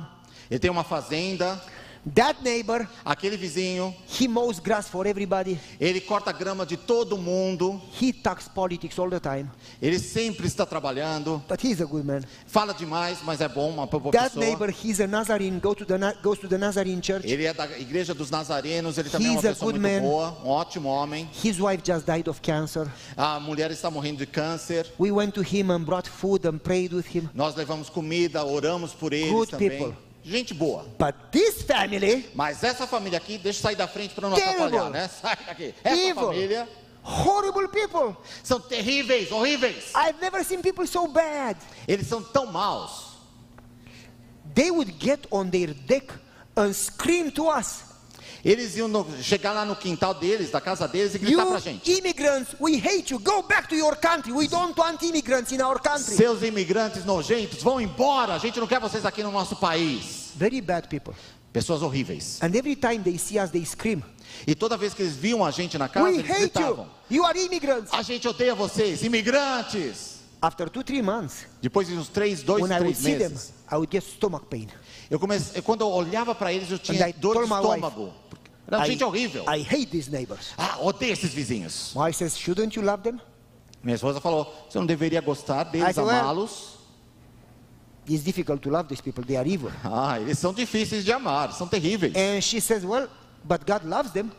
[0.50, 1.60] ele tem uma fazenda,
[2.14, 5.58] That neighbor, aquele vizinho, he mows grass for everybody.
[5.80, 9.50] ele corta grama de todo mundo, He talks politics all the time,
[9.82, 12.20] ele sempre está trabalhando, but he's a good man.
[12.46, 14.44] fala demais, mas é bom, uma boa That pessoa.
[14.44, 17.26] neighbor, he's a Nazarene, go to the, goes to the Nazarene church.
[17.26, 20.00] Ele é da igreja dos Nazarenos, ele também é uma He's pessoa muito man.
[20.00, 21.28] boa, um ótimo homem.
[21.44, 22.86] His wife just died of cancer.
[23.16, 24.86] A mulher está morrendo de câncer.
[24.96, 27.28] We went to him and brought food and prayed with him.
[27.34, 29.70] Nós levamos comida, oramos por Good também.
[29.70, 30.05] people.
[30.26, 30.82] Gente boa.
[30.98, 34.64] But this family, Mas essa família aqui, deixa eu sair da frente para não Terrible.
[34.64, 35.06] atrapalhar, né?
[35.22, 35.72] Sai daqui.
[35.84, 36.26] Essa Evil.
[36.26, 36.68] família
[37.06, 38.16] horrible people.
[38.42, 39.92] são terríveis, horríveis.
[39.94, 41.56] I've never seen people so bad.
[41.86, 43.16] Eles são tão maus.
[44.54, 46.12] They would get on their deck
[46.56, 47.84] and scream to us.
[48.48, 51.60] Eles iam no- chegar lá no quintal deles, da casa deles e gritar pra You
[51.60, 51.90] gente.
[51.90, 53.18] immigrants, we hate you.
[53.18, 54.30] Go back to your country.
[54.32, 56.14] We don't want immigrants in our country.
[56.14, 58.34] Seus imigrantes nojentos, vão embora.
[58.34, 60.30] A gente não quer vocês aqui no nosso país.
[60.36, 61.12] Very bad people.
[61.52, 62.38] Pessoas horríveis.
[62.40, 64.00] And every time they see us, they scream.
[64.46, 66.48] E toda vez que eles viam a gente na casa, We eles hate you.
[66.50, 66.86] gritavam.
[67.10, 67.92] You are immigrants.
[67.92, 70.16] A gente odeia vocês, imigrantes.
[70.40, 73.74] After two, three months, Depois de uns três, dois, when I três them, meses, I
[73.76, 74.68] would get stomach pain.
[75.10, 78.12] eu comecei, quando eu olhava para eles, eu tinha I dor de estômago.
[78.68, 79.44] Era I, gente horrível.
[79.48, 80.52] I hate these neighbors.
[80.58, 81.92] Ah, odeio esses vizinhos.
[81.94, 83.20] My wife says, shouldn't you love them?
[83.82, 86.76] Minha esposa falou: você não deveria gostar deles, well- amá-los.
[88.08, 89.24] It's difficult to love these people.
[89.24, 89.70] They are evil.
[89.84, 92.14] Ah, eles são difíceis de amar, são terríveis.
[92.14, 93.08] And she says, well,
[93.44, 94.30] but God loves them.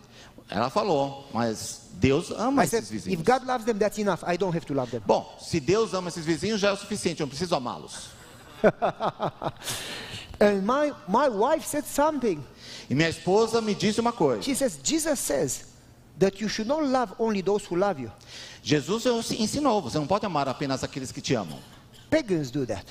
[0.49, 3.20] Ela falou, mas Deus ama I said, esses vizinhos.
[3.20, 4.24] if God loves them, that's enough.
[4.26, 5.02] I don't have to love them.
[5.06, 8.10] Bom, se Deus ama esses vizinhos, já é o suficiente, eu não preciso amá-los.
[10.40, 12.44] And my, my wife said something.
[12.90, 15.66] E minha esposa me disse uma coisa: She says, Jesus says
[16.20, 18.12] that you should not love only those who love you.
[18.64, 21.60] Jesus ensinou, você não pode amar apenas aqueles que te amam.
[22.10, 22.86] Pagans do that.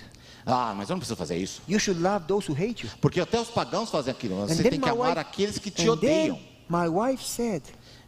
[0.45, 1.61] Ah, mas eu não preciso fazer isso.
[1.69, 2.91] You should love those who hate you.
[3.01, 4.37] Porque até os pagãos fazem aquilo.
[4.47, 6.39] Você tem que amar wife- aqueles que te odeiam.
[6.69, 7.63] my wife said,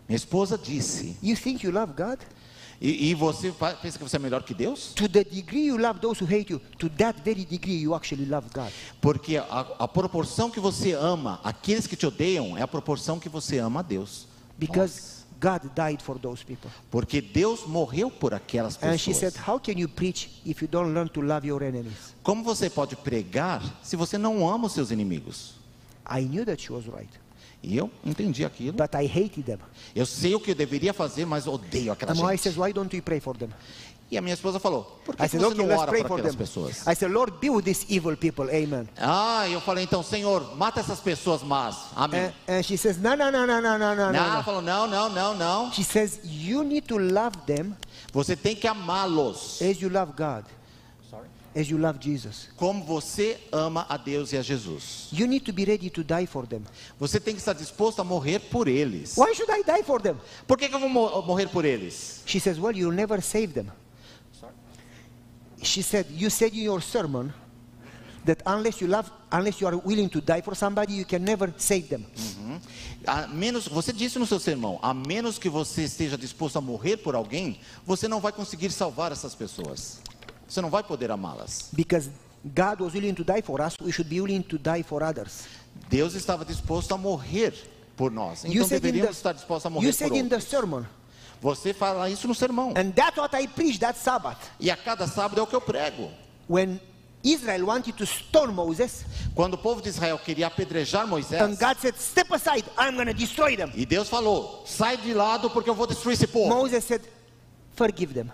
[0.09, 1.17] Minha esposa disse.
[1.23, 2.19] You think you love God?
[2.81, 3.53] E, e você
[3.83, 4.93] pensa que você é melhor que Deus?
[4.95, 8.25] To the degree you love those who hate you, to that very degree you actually
[8.25, 8.71] love God.
[9.01, 13.29] Porque a, a proporção que você ama aqueles que te odeiam é a proporção que
[13.29, 14.27] você ama a Deus.
[14.57, 16.71] Because God died for those people.
[16.91, 19.33] Porque Deus morreu por aquelas And she pessoas.
[19.35, 22.15] said, How can you preach if you don't learn to love your enemies?
[22.23, 25.55] Como você pode pregar se você não ama os seus inimigos?
[26.09, 27.11] I knew that she was right,
[27.63, 28.73] E eu entendi aquilo.
[28.77, 29.59] but I hated them.
[29.95, 32.43] Eu sei o que eu deveria fazer, mas odeio aquela And wife gente.
[32.43, 33.51] says, Why don't you pray for them?
[34.11, 36.01] E a minha esposa falou: Por que, I que said, você Okay, não ora por
[36.01, 36.39] aquelas them.
[36.39, 36.87] pessoas?
[36.87, 38.45] I said, Lord, be with these evil people.
[38.49, 38.89] Amen.
[38.97, 41.89] Ah, eu falei então, Senhor, mata essas pessoas más.
[41.95, 42.33] Amém.
[42.49, 44.87] And, and she says, No, no, no, no, no, no, no, Não, ela falou: Não,
[44.87, 45.73] não, não, não.
[45.73, 47.75] She says, You need to love them
[48.13, 50.45] Você tem que amá-los as you love God,
[51.59, 52.49] as you love Jesus.
[52.57, 55.09] como você ama a Deus e a Jesus.
[55.13, 56.63] You need to be ready to die for them.
[57.01, 59.17] Você tem que estar disposto a morrer por eles.
[59.17, 60.17] Why should I die for them?
[60.47, 62.23] Por que, que eu vou mo- morrer por eles?
[62.27, 63.67] She says, Well, you'll never save them.
[65.63, 67.33] She said, You said in your sermon
[68.25, 71.53] that unless you love, unless you are willing to die for somebody, you can never
[71.57, 72.07] save them.
[73.07, 76.99] A menos, você disse no seu sermão, a menos que você esteja disposto a morrer
[76.99, 80.01] por alguém, você não vai conseguir salvar essas pessoas.
[80.49, 81.69] Você não vai poder amá-las.
[81.73, 82.09] Because
[82.45, 85.47] God was willing to die for us, we should be willing to die for others.
[85.91, 87.53] Deus estava disposto a morrer
[87.97, 88.45] por nós.
[88.45, 90.49] Então deveríamos the, estar dispostos a you morrer said por in the outros.
[90.49, 90.85] sermon,
[91.41, 92.73] Você fala isso no sermão.
[92.77, 94.39] and that's what I preached that Sabbath.
[94.59, 96.11] E a cada sábado é o que eu prego.
[96.49, 96.81] When
[97.23, 99.05] Israel wanted to stone Moses,
[99.35, 103.07] Quando o povo de Israel queria apedrejar Moisés, and God said, Step aside, I'm going
[103.07, 103.71] to destroy them.
[103.75, 106.49] e Deus falou: sai de lado porque eu vou destruir esse povo.
[106.49, 107.03] Moses said,
[107.77, 108.31] Forgive them.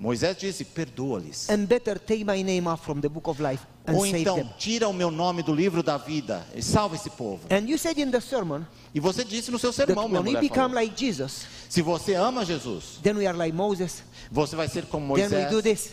[0.00, 1.50] Moisés disse: perdoa-lhes.
[1.50, 4.88] And better take my name off from the book of life and Ou então, tira
[4.88, 7.40] o meu nome do livro da vida e salva esse povo.
[7.50, 8.62] And you said in the sermon
[8.94, 13.26] E você disse no seu sermão, falou, like Jesus, se você ama Jesus, then we
[13.26, 14.02] are like Moses.
[14.30, 15.90] você vai ser como Then we do Moisés.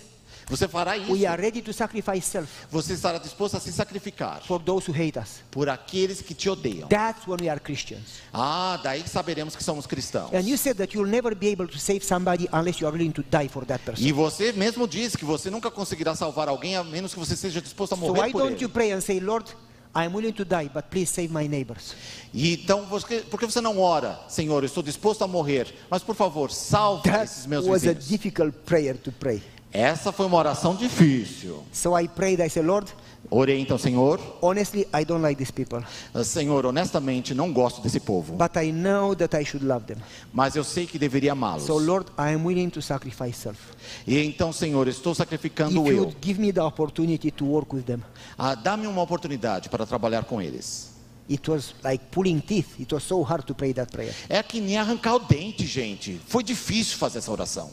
[0.49, 1.11] Você fará isso.
[1.11, 4.93] We are ready to sacrifice self Você estará disposto a se sacrificar for those who
[4.95, 5.41] hate us.
[5.49, 6.87] por aqueles que te odeiam.
[6.87, 8.19] That's when we are Christians.
[8.33, 10.31] Ah, daí saberemos que somos cristãos.
[10.33, 13.11] And you said that you'll never be able to save somebody unless you are willing
[13.13, 14.05] to die for that person.
[14.05, 17.61] E você mesmo disse que você nunca conseguirá salvar alguém a menos que você seja
[17.61, 18.61] disposto a So morrer why por don't ele.
[18.63, 19.49] you pray and say, Lord,
[19.97, 21.95] I am willing to die, but please save my neighbors.
[22.33, 26.03] E então, você, por que você não ora, Senhor, eu estou disposto a morrer, mas
[26.03, 28.07] por favor, salve That esses meus was a vizinhos.
[28.09, 29.41] difficult prayer to pray.
[29.75, 31.63] Essa foi uma oração difícil.
[31.73, 32.91] So I prayed, I said, Lord,
[33.29, 35.83] Orei então, Senhor, honestly, I don't like these people,
[36.23, 39.97] Senhor, honestamente não gosto desse povo, but I know that I should love them.
[40.31, 41.63] mas eu sei que deveria amá-los.
[41.63, 43.59] So, Lord, I am willing to sacrifice self.
[44.05, 46.13] E então, Senhor, estou sacrificando If eu.
[46.21, 48.01] give me the opportunity to work with them.
[48.37, 50.91] Ah, Dá-me uma oportunidade para trabalhar com eles.
[51.27, 52.79] It was like pulling teeth.
[52.79, 54.13] It was so hard to pray that prayer.
[54.29, 56.21] É que nem arrancar o dente, gente.
[56.27, 57.71] Foi difícil fazer essa oração,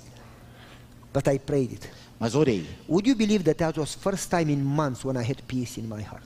[1.12, 1.88] But I prayed it.
[2.18, 2.66] mas orei.
[2.88, 5.86] Would you believe that that was first time in months when I had peace in
[5.88, 6.24] my heart?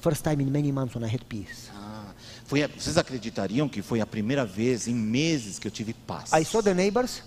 [0.00, 1.70] First time in many months when I had peace.
[1.76, 2.12] Ah,
[2.46, 6.32] foi a- vocês acreditariam que foi a primeira vez em meses que eu tive paz?
[6.32, 7.22] I saw the neighbors,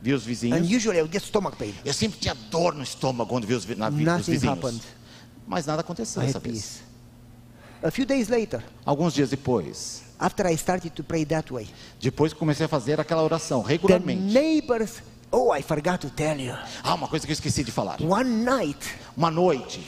[0.00, 0.70] Vi os and vizinhos.
[0.70, 1.74] usually I would get stomach pain.
[1.84, 4.58] Eu sempre tinha dor no estômago quando vi os, na, vi- os Nothing vizinhos.
[4.58, 4.80] happened.
[5.46, 6.54] Mas nada aconteceu I dessa vez.
[6.54, 6.80] peace.
[7.82, 11.68] A few days later, Alguns dias depois, after I started to pray that way,
[12.00, 14.22] depois que comecei a fazer aquela oração the regularmente.
[14.32, 15.02] neighbors,
[15.34, 16.54] oh, I forgot to tell you.
[16.82, 17.98] Ah, uma coisa que eu esqueci de falar.
[18.02, 18.78] One night,
[19.16, 19.80] Uma noite,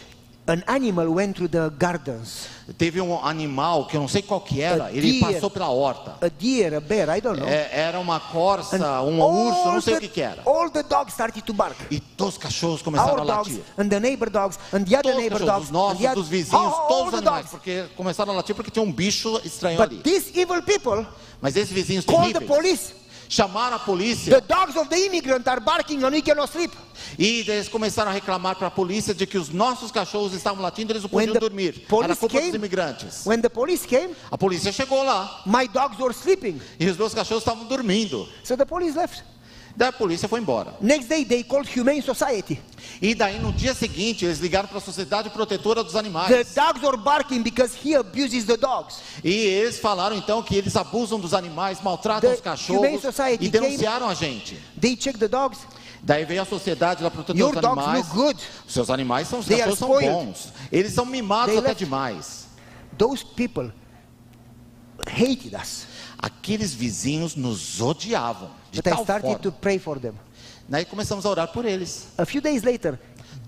[0.48, 2.46] an animal went through the gardens.
[2.78, 5.32] teve um animal que eu não sei qual que era, A ele deer.
[5.34, 6.16] passou pela horta.
[6.24, 7.48] A deer, a bear, I don't know.
[7.48, 10.42] É, era uma corça, um urso, não sei the- o que que era.
[10.46, 11.76] All the dogs started to bark.
[11.90, 13.64] E todos os cachorros começaram Our a dogs latir.
[13.78, 16.08] and the neighbor dogs and the other Todos os neighbor dogs os nossos, and the
[16.10, 17.50] other- dos vizinhos, all, all todos os animais, dogs.
[17.50, 19.96] porque começaram a latir porque tinha um bicho estranho ali.
[19.96, 21.04] But these evil people
[21.40, 22.94] Mas esses vizinhos called the terríveis police.
[23.28, 26.72] Chamaram a The polícia dogs of the immigrant are barking and we cannot sleep.
[27.18, 30.92] e eles começaram a reclamar para a polícia de que os nossos cachorros estavam latindo,
[30.92, 31.86] eles não podiam the dormir.
[32.02, 33.26] Era culpa came- dos imigrantes.
[33.26, 36.60] When the police came, A polícia chegou lá my dogs were sleeping.
[36.78, 38.28] e os meus cachorros estavam dormindo.
[38.44, 39.22] So the police left.
[39.76, 40.74] Daí a polícia foi embora.
[40.80, 42.58] Next day they called Humane Society.
[43.02, 46.54] E daí no dia seguinte eles ligaram para a Sociedade Protetora dos The Animais.
[46.54, 49.00] dogs were barking because he abuses the dogs.
[49.22, 53.04] E eles falaram então que eles abusam dos animais, maltratam The os cachorros
[53.38, 54.58] e denunciaram a gente.
[54.80, 55.58] They checked the dogs.
[56.02, 58.06] Daí veio a Sociedade da Protetora Your dos dogs Animais.
[58.06, 58.40] look good.
[58.66, 60.10] Seus animais são, They are são spoiled.
[60.10, 60.52] bons.
[60.72, 61.84] Eles são mimados They até left.
[61.84, 62.46] demais.
[62.96, 63.70] Those people
[65.06, 65.86] hated us.
[66.18, 69.38] Aqueles vizinhos nos odiavam de But I tal started forma.
[69.40, 70.14] to pray for them.
[70.68, 72.06] Daí começamos a orar por eles.
[72.18, 72.98] A few days later,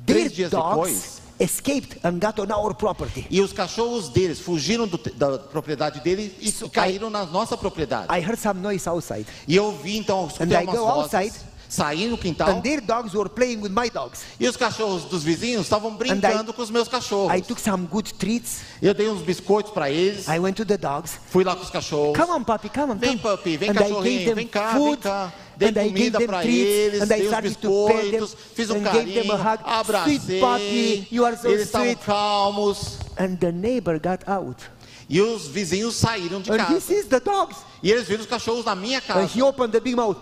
[0.07, 3.27] their Três dias dogs depois, escaped and got on our property.
[3.31, 7.57] e os cachorros deles fugiram do- da propriedade dele e, So e caíram na nossa
[7.57, 8.07] propriedade.
[8.13, 9.27] I heard some noise outside.
[9.47, 11.35] E eu vi então, escutei And I umas go vozes
[11.69, 12.49] sair no quintal.
[12.49, 14.23] And their dogs were playing with my dogs.
[14.41, 17.37] E os cachorros dos vizinhos estavam brincando com os meus cachorros.
[17.37, 18.61] I took some good treats.
[18.81, 20.27] Eu dei uns biscoitos para eles.
[20.29, 21.19] I went to the dogs.
[21.31, 22.17] Fui lá com os cachorros.
[22.17, 22.97] Come on, puppy, come on.
[22.97, 25.33] Vem, puppy, vem and I cachorrinho, vem cá, vem food, cá.
[25.57, 28.83] Dei and I comida para eles, and I dei os them, biscoitos, fiz um and
[28.85, 29.33] carinho,
[29.65, 30.19] abracei.
[30.21, 32.99] Sweet puppy, you are so eles estavam calmos.
[33.19, 34.63] And the neighbor got out.
[35.09, 36.81] E os vizinhos saíram de And he casa.
[36.81, 37.57] sees the dogs.
[37.83, 39.31] E eles viram os cachorros na minha And casa.
[39.35, 40.19] he opened the big mouth.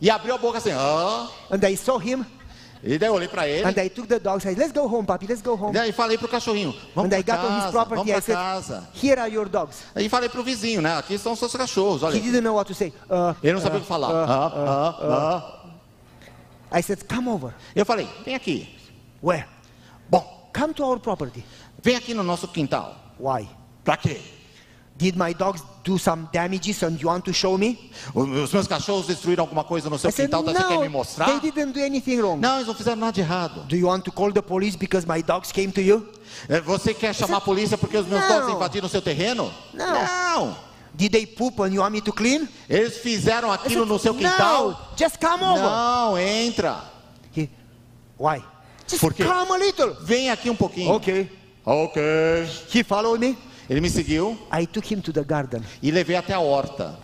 [0.00, 1.28] E abriu a boca assim, ah.
[1.50, 2.24] And I saw him.
[2.86, 3.64] E daí eu olhei para ele.
[3.66, 4.44] And I took the dogs.
[4.44, 5.70] I said, let's go home, puppy, let's go home.
[5.70, 8.10] E daí falei pro cachorrinho, vamos And I para got on his casa, property.
[8.10, 8.88] vamos para casa.
[9.02, 9.84] here are your dogs.
[9.94, 10.98] Aí falei pro vizinho, né?
[10.98, 12.14] Aqui estão os seus cachorros, olha.
[12.16, 12.92] He didn't know what to say.
[13.08, 14.10] Uh, Ele não sabia o que falar.
[14.10, 15.64] Ah, ah,
[16.70, 16.78] ah.
[16.78, 17.54] I said, come over.
[17.74, 18.68] Eu falei, vem aqui.
[19.22, 19.46] Where?
[20.10, 21.42] Bom, Come to our property.
[21.82, 22.96] vem aqui no nosso quintal.
[23.18, 23.48] Why?
[23.82, 24.20] Pra quê?
[24.96, 27.90] Did my dogs do some damages and you want to show me?
[28.14, 30.52] Os meus cachorros destruíram alguma coisa no seu I said, quintal, tá?
[30.52, 31.26] você quer me no, mostrar?
[31.26, 32.40] they didn't do anything wrong.
[32.40, 33.64] Não, eles não fizeram nada de errado.
[33.66, 36.06] Do you want to call the police because my dogs came to you?
[36.48, 38.28] É, Você quer chamar a polícia porque os meus Não.
[38.28, 39.52] dogs invadiram o seu terreno?
[39.72, 39.94] Não.
[39.94, 40.56] Não.
[40.94, 42.48] Did they poop and you want me to clean?
[42.70, 44.68] Eles fizeram aquilo said, no seu quintal?
[44.68, 45.60] No, just come over.
[45.60, 46.84] Não, entra.
[47.36, 47.50] He,
[48.16, 48.40] why?
[48.86, 49.96] Just Por come a little.
[50.02, 50.92] Vem aqui um pouquinho.
[50.92, 51.28] Okay.
[51.66, 52.00] Ok.
[52.72, 53.36] He followed me.
[53.68, 55.62] Ele me seguiu I took him to the garden.
[55.82, 56.98] e levei até a horta.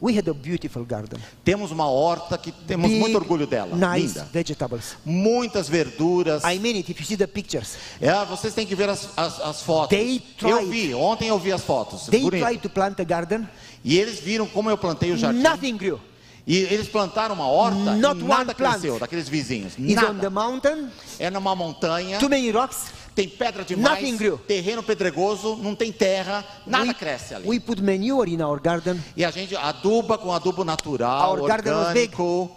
[0.00, 1.18] We had a beautiful garden.
[1.42, 3.74] Temos uma horta que temos Big, muito orgulho dela.
[3.74, 4.28] Nice Linda.
[4.32, 4.96] vegetables.
[5.04, 6.44] Muitas verduras.
[6.44, 6.88] I mean it.
[6.92, 9.88] If you see the pictures, É, vocês têm que ver as, as, as fotos.
[9.98, 10.52] They tried.
[10.52, 12.06] Eu vi, ontem eu vi as fotos.
[12.06, 12.44] they Bonito.
[12.44, 13.48] tried to plant a garden.
[13.84, 15.40] E eles viram como eu plantei o jardim.
[15.40, 15.98] Nothing grew.
[16.46, 18.56] E eles plantaram uma horta Not e nada one plant.
[18.56, 19.72] cresceu daqueles vizinhos.
[19.76, 20.20] It's on Nada.
[20.20, 20.88] the mountain.
[21.18, 22.84] É numa montanha, Too many rocks.
[23.18, 24.38] Tem pedra demais, Nothing grew.
[24.38, 27.48] terreno pedregoso, não tem terra, nada we, cresce ali.
[27.48, 29.02] we put manure in our garden.
[29.16, 32.12] E a gente aduba com adubo natural, Our garden was big.
[32.14, 32.56] orgânico.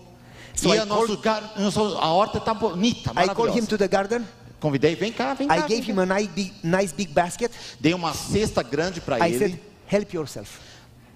[0.54, 3.76] So e I a, nosso gar- nosso- a horta está bonita, I called him to
[3.76, 4.24] the garden.
[4.60, 5.56] Convidei, vem cá, vem cá.
[5.58, 7.52] I gave him a nice big, basket.
[7.80, 9.40] Dei uma cesta grande para I ele.
[9.40, 9.60] said,
[9.92, 10.60] help yourself.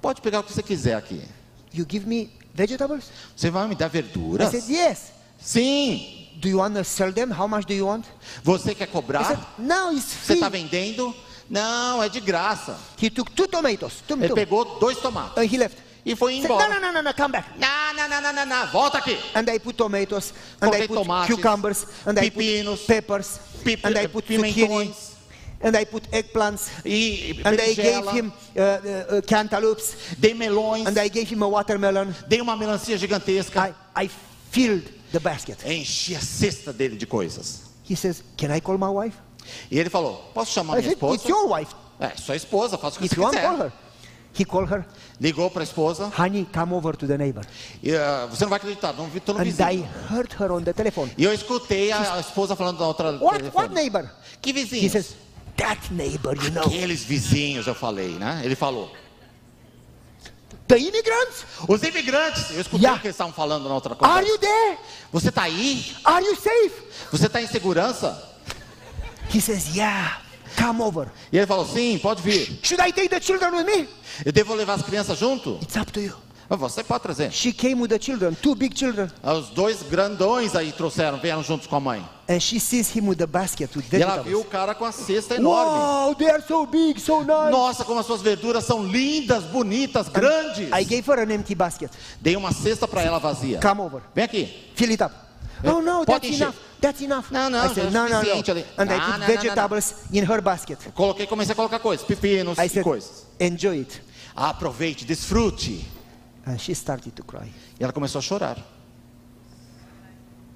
[0.01, 1.21] Pode pegar o que você quiser aqui.
[1.71, 3.11] You give me vegetables?
[3.35, 4.49] Você vai me dar I verduras?
[4.49, 5.11] said, yes.
[5.39, 6.24] Sim.
[6.45, 7.31] Do you want to sell them?
[7.31, 8.05] How much do you want?
[8.43, 9.55] Você quer I said, cobrar?
[9.57, 11.11] no, it's Você está vendendo?
[11.49, 12.77] Não, é de graça.
[13.01, 14.03] He took two tomatoes.
[14.07, 14.35] Two, Ele two.
[14.35, 15.77] pegou dois tomates And he left.
[16.05, 16.67] e foi embora.
[16.67, 17.49] no, no, no, no, come back.
[17.57, 19.17] Não, não, não, não, não, não, volta aqui.
[19.33, 23.39] And I put tomatoes, and Coloquei I put tomates, cucumbers, and I pepinos, put peppers,
[23.63, 25.15] pip- and I put zucchini, pimentões
[25.63, 30.85] and I put eggplants, e and I gave him uh, uh, uh, cantaloupes, dei melões,
[30.85, 32.13] and I gave him a watermelon.
[32.27, 33.69] dei uma melancia gigantesca.
[33.95, 34.09] I, I
[34.51, 35.57] filled the basket.
[35.65, 37.61] Enchi a cesta dele de coisas.
[37.89, 39.17] He says, can I call my wife?
[39.69, 41.15] E ele falou: Posso chamar I minha said, esposa?
[41.15, 41.73] it's your wife.
[41.99, 43.65] É, sua esposa, faça o que If você you want, call quiser.
[43.65, 43.73] her.
[44.37, 44.85] He called her,
[45.21, 46.11] Ligou para a esposa.
[46.17, 47.45] honey, come over to the neighbor.
[47.81, 49.87] E, ah, você não vai acreditar, não vi todo And I vizinho.
[50.11, 51.09] heard her on the telephone.
[51.17, 53.51] E eu escutei a, a esposa falando da outra What, telefone.
[53.55, 54.09] what neighbor?
[54.41, 54.89] Que He vizinho?
[54.89, 55.15] says,
[55.55, 56.63] that neighbor, you know.
[56.65, 58.41] Aqueles vizinhos, eu falei, né?
[58.43, 58.91] Ele falou.
[60.67, 61.45] The immigrants?
[61.67, 62.97] Os imigrantes, eu escutei Yeah.
[62.97, 64.27] o que eles estavam falando na outra Are conversa.
[64.29, 64.77] you there?
[65.11, 65.95] Você está aí?
[66.03, 66.73] Are you safe?
[67.11, 68.31] Você está em segurança?
[69.33, 70.21] He says, yeah,
[70.57, 71.07] come over.
[71.31, 72.59] E ele falou, sim, pode vir.
[72.63, 73.87] Should I take the children with me?
[74.25, 75.59] Eu devo levar as crianças junto?
[75.61, 76.15] It's up to you.
[76.49, 77.31] Você pode trazer.
[77.31, 79.09] She came with the children, two big children.
[79.23, 82.07] Os dois grandões aí trouxeram, vieram juntos com a mãe.
[82.27, 84.91] And she sees him with the basket with E ela viu o cara com a
[84.91, 85.71] cesta enorme.
[85.71, 87.51] Wow, they are so big, so nice.
[87.51, 90.69] Nossa, como as suas verduras são lindas, bonitas, grandes.
[90.71, 91.91] I gave her an empty basket.
[92.19, 93.59] Dei uma cesta para ela vazia.
[93.61, 94.01] Come over.
[94.15, 94.71] Vem aqui.
[94.75, 95.13] Fill it up.
[95.63, 96.43] Oh no, Pode that's encher.
[96.47, 96.55] enough.
[96.81, 97.25] That's enough.
[97.31, 98.65] Não, não, I said, já é suficiente ali.
[98.77, 100.79] And I Não, put não, não, vegetables in her basket.
[100.93, 103.25] Coloquei, comecei a colocar coisas, pepinos I e said, coisas.
[103.39, 104.01] enjoy it.
[104.35, 105.85] Aproveite, desfrute.
[106.45, 107.51] And she started to cry.
[107.79, 108.57] E ela começou a chorar.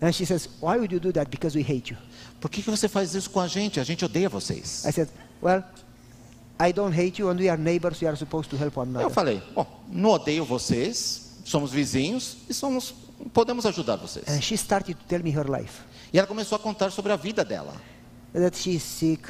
[0.02, 1.30] And she says, why would you do that?
[1.30, 1.98] Because we hate you.
[2.40, 3.80] Por que, que você faz isso com a gente?
[3.80, 4.86] A gente odeia vocês.
[4.86, 5.10] I said,
[5.42, 5.64] well,
[6.60, 8.02] I don't hate you and we are neighbors.
[8.02, 9.14] We are supposed to help one Eu another.
[9.14, 12.94] falei, bom, não odeio vocês, somos vizinhos e somos,
[13.34, 14.26] podemos ajudar vocês.
[14.30, 15.82] And she started to tell me her life.
[16.14, 17.74] E ela começou a contar sobre a vida dela,
[18.34, 19.24] That she is sick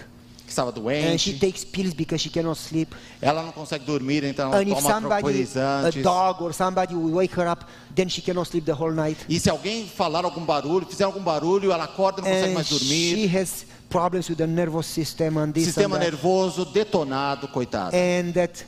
[0.50, 2.92] que estava and she doente, takes pills because she cannot sleep.
[3.22, 6.04] ela não consegue dormir, então ela And if toma somebody, a tranquilizantes.
[6.04, 7.66] dog or somebody will wake her up,
[7.96, 9.18] then she cannot sleep the whole night.
[9.30, 12.54] E se alguém falar algum barulho, fizer algum barulho, ela acorda e não consegue And
[12.56, 13.38] mais she dormir.
[13.38, 16.12] has problems with the nervous system and this Sistema and that.
[16.12, 17.96] nervoso detonado, coitada.
[17.96, 18.66] And that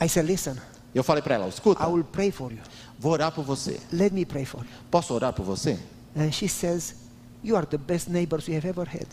[0.00, 0.56] I said, listen,
[0.94, 2.58] Eu falei para ela, escuta, I will pray for you.
[2.98, 3.78] vou orar por você.
[3.92, 4.66] Let me pray for you.
[4.90, 5.78] Posso orar por você?
[6.16, 6.94] And she says,
[7.42, 9.06] You are the best neighbors we have ever had.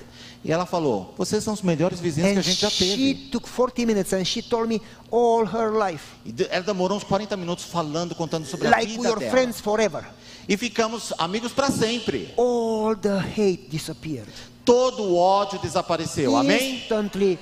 [0.43, 3.29] E ela falou: Vocês são os melhores vizinhos que a And gente já she teve.
[3.31, 4.81] took 40 minutes and she told me
[5.11, 6.03] all her life.
[6.25, 9.31] E ela demorou uns 40 minutos falando, contando sobre a Like we vida dela.
[9.31, 10.03] friends forever.
[10.49, 12.33] E ficamos amigos para sempre.
[12.37, 14.31] All the hate disappeared.
[14.65, 16.35] Todo o ódio desapareceu.
[16.35, 16.77] Amém?
[16.77, 17.37] Instantly,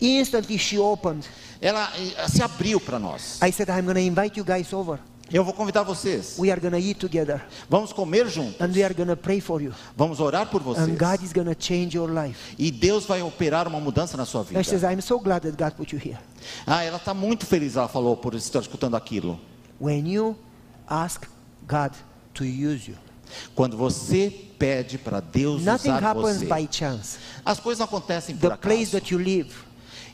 [0.00, 1.24] instantly she opened.
[1.60, 3.38] Ela eh, se abriu para nós.
[3.42, 4.98] I said, I'm going to invite you guys over.
[5.32, 6.36] Eu vou convidar vocês.
[6.38, 8.60] We are going to eat together Vamos comer juntos.
[8.60, 9.72] and we are to pray for you.
[9.96, 10.86] Vamos orar por vocês.
[10.86, 12.54] And God is going to change your life.
[12.58, 14.58] E Deus vai operar uma mudança na sua vida.
[14.58, 16.18] And she says, I'm so glad that God put you here.
[16.66, 19.40] Ah, ela está muito feliz, ela falou, por estar escutando aquilo.
[19.80, 20.36] When you
[20.86, 21.26] ask
[21.66, 21.92] God
[22.34, 22.96] to use you,
[23.54, 27.18] Quando você pede para Deus nothing usar happens você, by chance.
[27.44, 28.92] as coisas não acontecem por The place acaso.
[28.92, 29.50] that you live,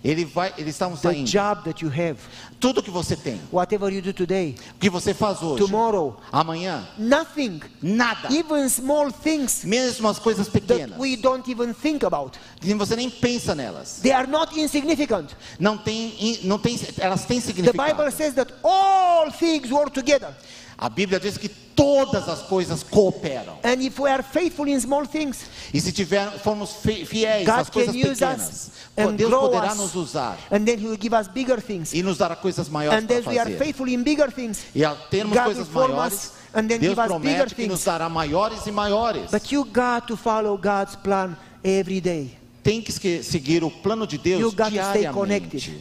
[0.04, 1.28] Ele vai, eles estavam the saindo.
[1.28, 2.18] job that you have,
[2.60, 6.86] Tudo que você tem, whatever you do today, o que você faz hoje, tomorrow, amanhã,
[6.96, 8.28] nothing, nada.
[8.32, 12.94] even small things Mesmo as coisas that pequenas, we don't even think about, que você
[12.96, 14.00] nem pensa nelas.
[14.02, 15.30] they are not insignificant.
[15.58, 17.94] Não tem, não tem, elas têm The significado.
[17.96, 20.34] Bible says that all things work together.
[20.80, 23.58] A Bíblia diz que todas as coisas cooperam.
[23.64, 27.58] And if we are faithful in small things, E se tiver, formos fi- fiéis God
[27.58, 28.70] às coisas pequenas, us
[29.06, 29.78] and Deus grow poderá us.
[29.78, 31.92] nos usar and then He will give us bigger things.
[31.92, 33.58] e nos dará coisas maiores And para as we are fazer.
[33.58, 36.98] faithful in bigger things, E ao termos God coisas maiores, us and then Deus give
[37.00, 39.30] us bigger promete que nos dará maiores e maiores.
[39.30, 42.36] But you got to follow God's plan every day.
[42.62, 42.92] Tem que
[43.22, 45.12] seguir o plano de Deus You got to stay diariamente.
[45.14, 45.72] connected.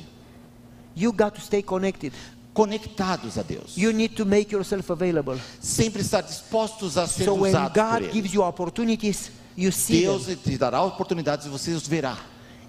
[0.96, 2.14] You got to stay connected.
[2.54, 3.78] Conectados a Deus.
[3.78, 5.38] You need to make yourself available.
[5.62, 8.12] Sempre estar dispostos a ser So when usados por God Ele.
[8.12, 10.38] gives you opportunities, you see Deus them.
[10.38, 12.18] te dará oportunidades e você os verá.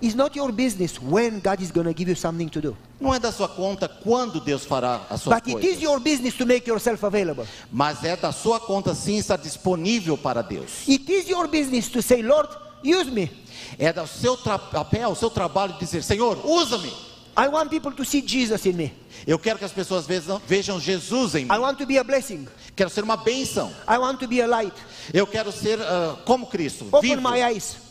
[0.00, 2.76] It's not your business when God is going to give you something to do.
[3.00, 5.76] Não é da sua conta quando Deus fará as suas But it coisas.
[5.76, 7.46] is your business to make yourself available.
[7.72, 10.86] Mas é da sua conta sim estar disponível para Deus.
[10.88, 12.48] It is your business to say, Lord,
[12.84, 13.28] use me.
[13.76, 16.92] É do seu papel, o seu trabalho dizer: Senhor, usa-me.
[17.36, 18.92] I want people to see Jesus in me.
[19.26, 21.54] Eu quero que as pessoas vejam, vejam Jesus em mim.
[21.54, 22.46] I want to be a blessing.
[22.76, 23.72] Quero ser uma bênção.
[23.88, 24.74] I want to be a light.
[25.12, 26.86] Eu quero ser ah, como Cristo.
[26.92, 27.22] Open vivo.
[27.22, 27.88] my eyes.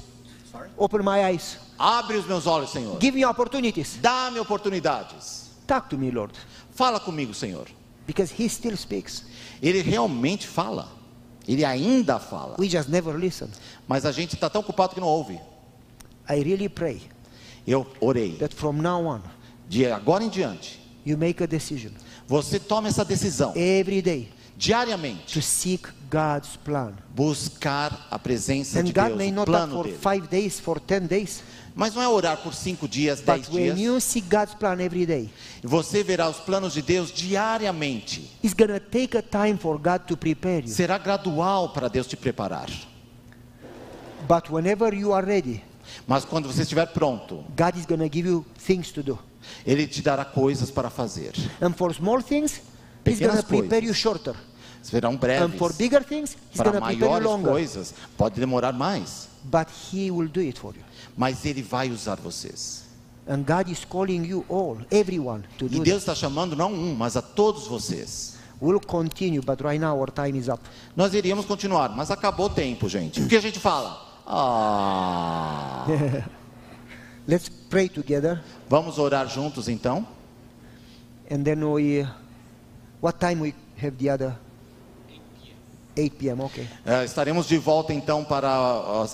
[0.78, 1.58] Open my eyes.
[1.78, 2.98] Abre os meus olhos, Senhor.
[3.00, 3.98] Give me opportunities.
[4.02, 5.52] Dá-me oportunidades.
[5.66, 6.34] Talk to me, Lord.
[6.74, 7.68] Fala comigo, Senhor.
[8.06, 9.26] Because He still speaks.
[9.62, 10.88] Ele realmente fala.
[11.48, 12.56] Ele ainda fala.
[12.60, 13.50] We just never listen.
[13.88, 15.40] Mas a gente está tão ocupado que não ouve.
[16.30, 17.02] I really pray
[17.66, 18.38] Eu orei.
[18.38, 19.22] that from now on,
[19.70, 21.92] De agora em diante, you make a decision
[22.28, 25.34] você toma essa decisão every day diariamente.
[25.34, 26.94] to seek God's plan.
[27.16, 29.98] Buscar a presença de And God Deus, may o plano for dele.
[29.98, 31.44] five days, for ten days,
[31.76, 33.78] Mas não é orar por cinco dias, dez dias.
[33.78, 35.30] you seek God's plan every day,
[35.62, 38.32] Você verá os planos de Deus diariamente.
[38.44, 40.70] it's gonna take a time for God to prepare you.
[40.74, 42.68] Será gradual para Deus te preparar.
[44.28, 45.64] But whenever you are ready,
[46.08, 49.18] Mas quando você estiver pronto, God is gonna give you things to do.
[49.66, 51.32] Ele te dará coisas para fazer.
[51.62, 52.62] And for small things,
[53.14, 53.88] Pequenas gonna prepare coisas.
[53.88, 54.36] you shorter.
[54.84, 55.58] Serão And breves.
[55.58, 57.52] for bigger things, He's Para gonna prepare you maiores longer.
[57.52, 59.28] coisas, pode demorar mais.
[59.44, 60.84] But He will do it for you.
[61.18, 62.84] Mas Ele vai usar vocês.
[63.28, 66.96] And God is calling you all, everyone, to E do Deus está chamando não um,
[66.96, 68.36] mas a todos vocês.
[68.62, 70.62] We'll continue, but right now our time is up.
[70.96, 73.20] Nós iríamos continuar, mas acabou o tempo, gente.
[73.22, 74.02] O que a gente fala?
[74.26, 75.86] Ah.
[77.28, 80.08] Let's pray together, Vamos orar juntos então?
[81.30, 82.08] and then we.
[83.02, 84.36] What time we have the other?
[86.00, 86.42] 8 p.m.
[86.44, 86.68] Okay.
[86.86, 89.08] É, estaremos de volta então para a,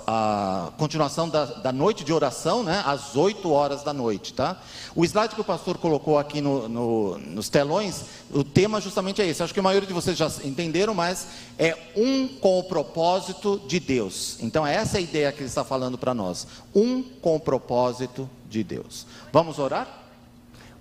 [0.68, 2.84] a continuação da, da noite de oração, né?
[2.86, 4.62] Às 8 horas da noite, tá?
[4.94, 9.26] O slide que o pastor colocou aqui no- no- nos telões, o tema justamente é
[9.26, 9.42] esse.
[9.42, 11.26] Acho que a maioria de vocês já entenderam, mas
[11.58, 14.38] é um com o propósito de Deus.
[14.42, 16.46] Então, essa é a ideia que ele está falando para nós.
[16.76, 19.08] Um com o propósito de Deus.
[19.32, 19.88] Vamos orar?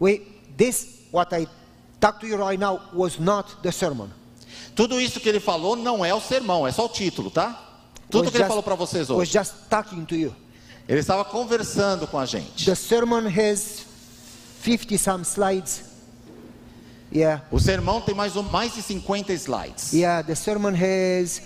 [0.01, 0.20] We
[0.57, 1.47] this what I
[2.03, 4.09] talked to you right now was not the sermon.
[4.74, 7.69] Tudo isso que ele falou não é o sermão, é só o título, tá?
[8.11, 9.33] Tudo Was que ele just- falou para vocês was hoje.
[9.33, 10.35] just talking to you.
[10.89, 12.65] Ele estava conversando com a gente.
[12.66, 13.85] The sermon has
[14.62, 15.85] 50 some slides.
[17.15, 17.45] Yeah.
[17.51, 19.93] O sermão tem mais, um- mais de 50 slides.
[19.93, 21.43] Yeah, the sermon has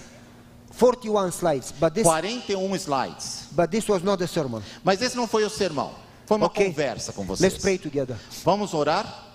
[0.79, 3.49] 41 slides, but this 41 slides.
[3.53, 4.63] but this was not the sermon.
[4.85, 5.93] Mas esse não foi o sermão.
[6.27, 6.67] Foi uma Okay.
[6.69, 7.53] conversa com vocês.
[7.53, 8.17] Let's pray together.
[8.45, 9.26] Vamos orar?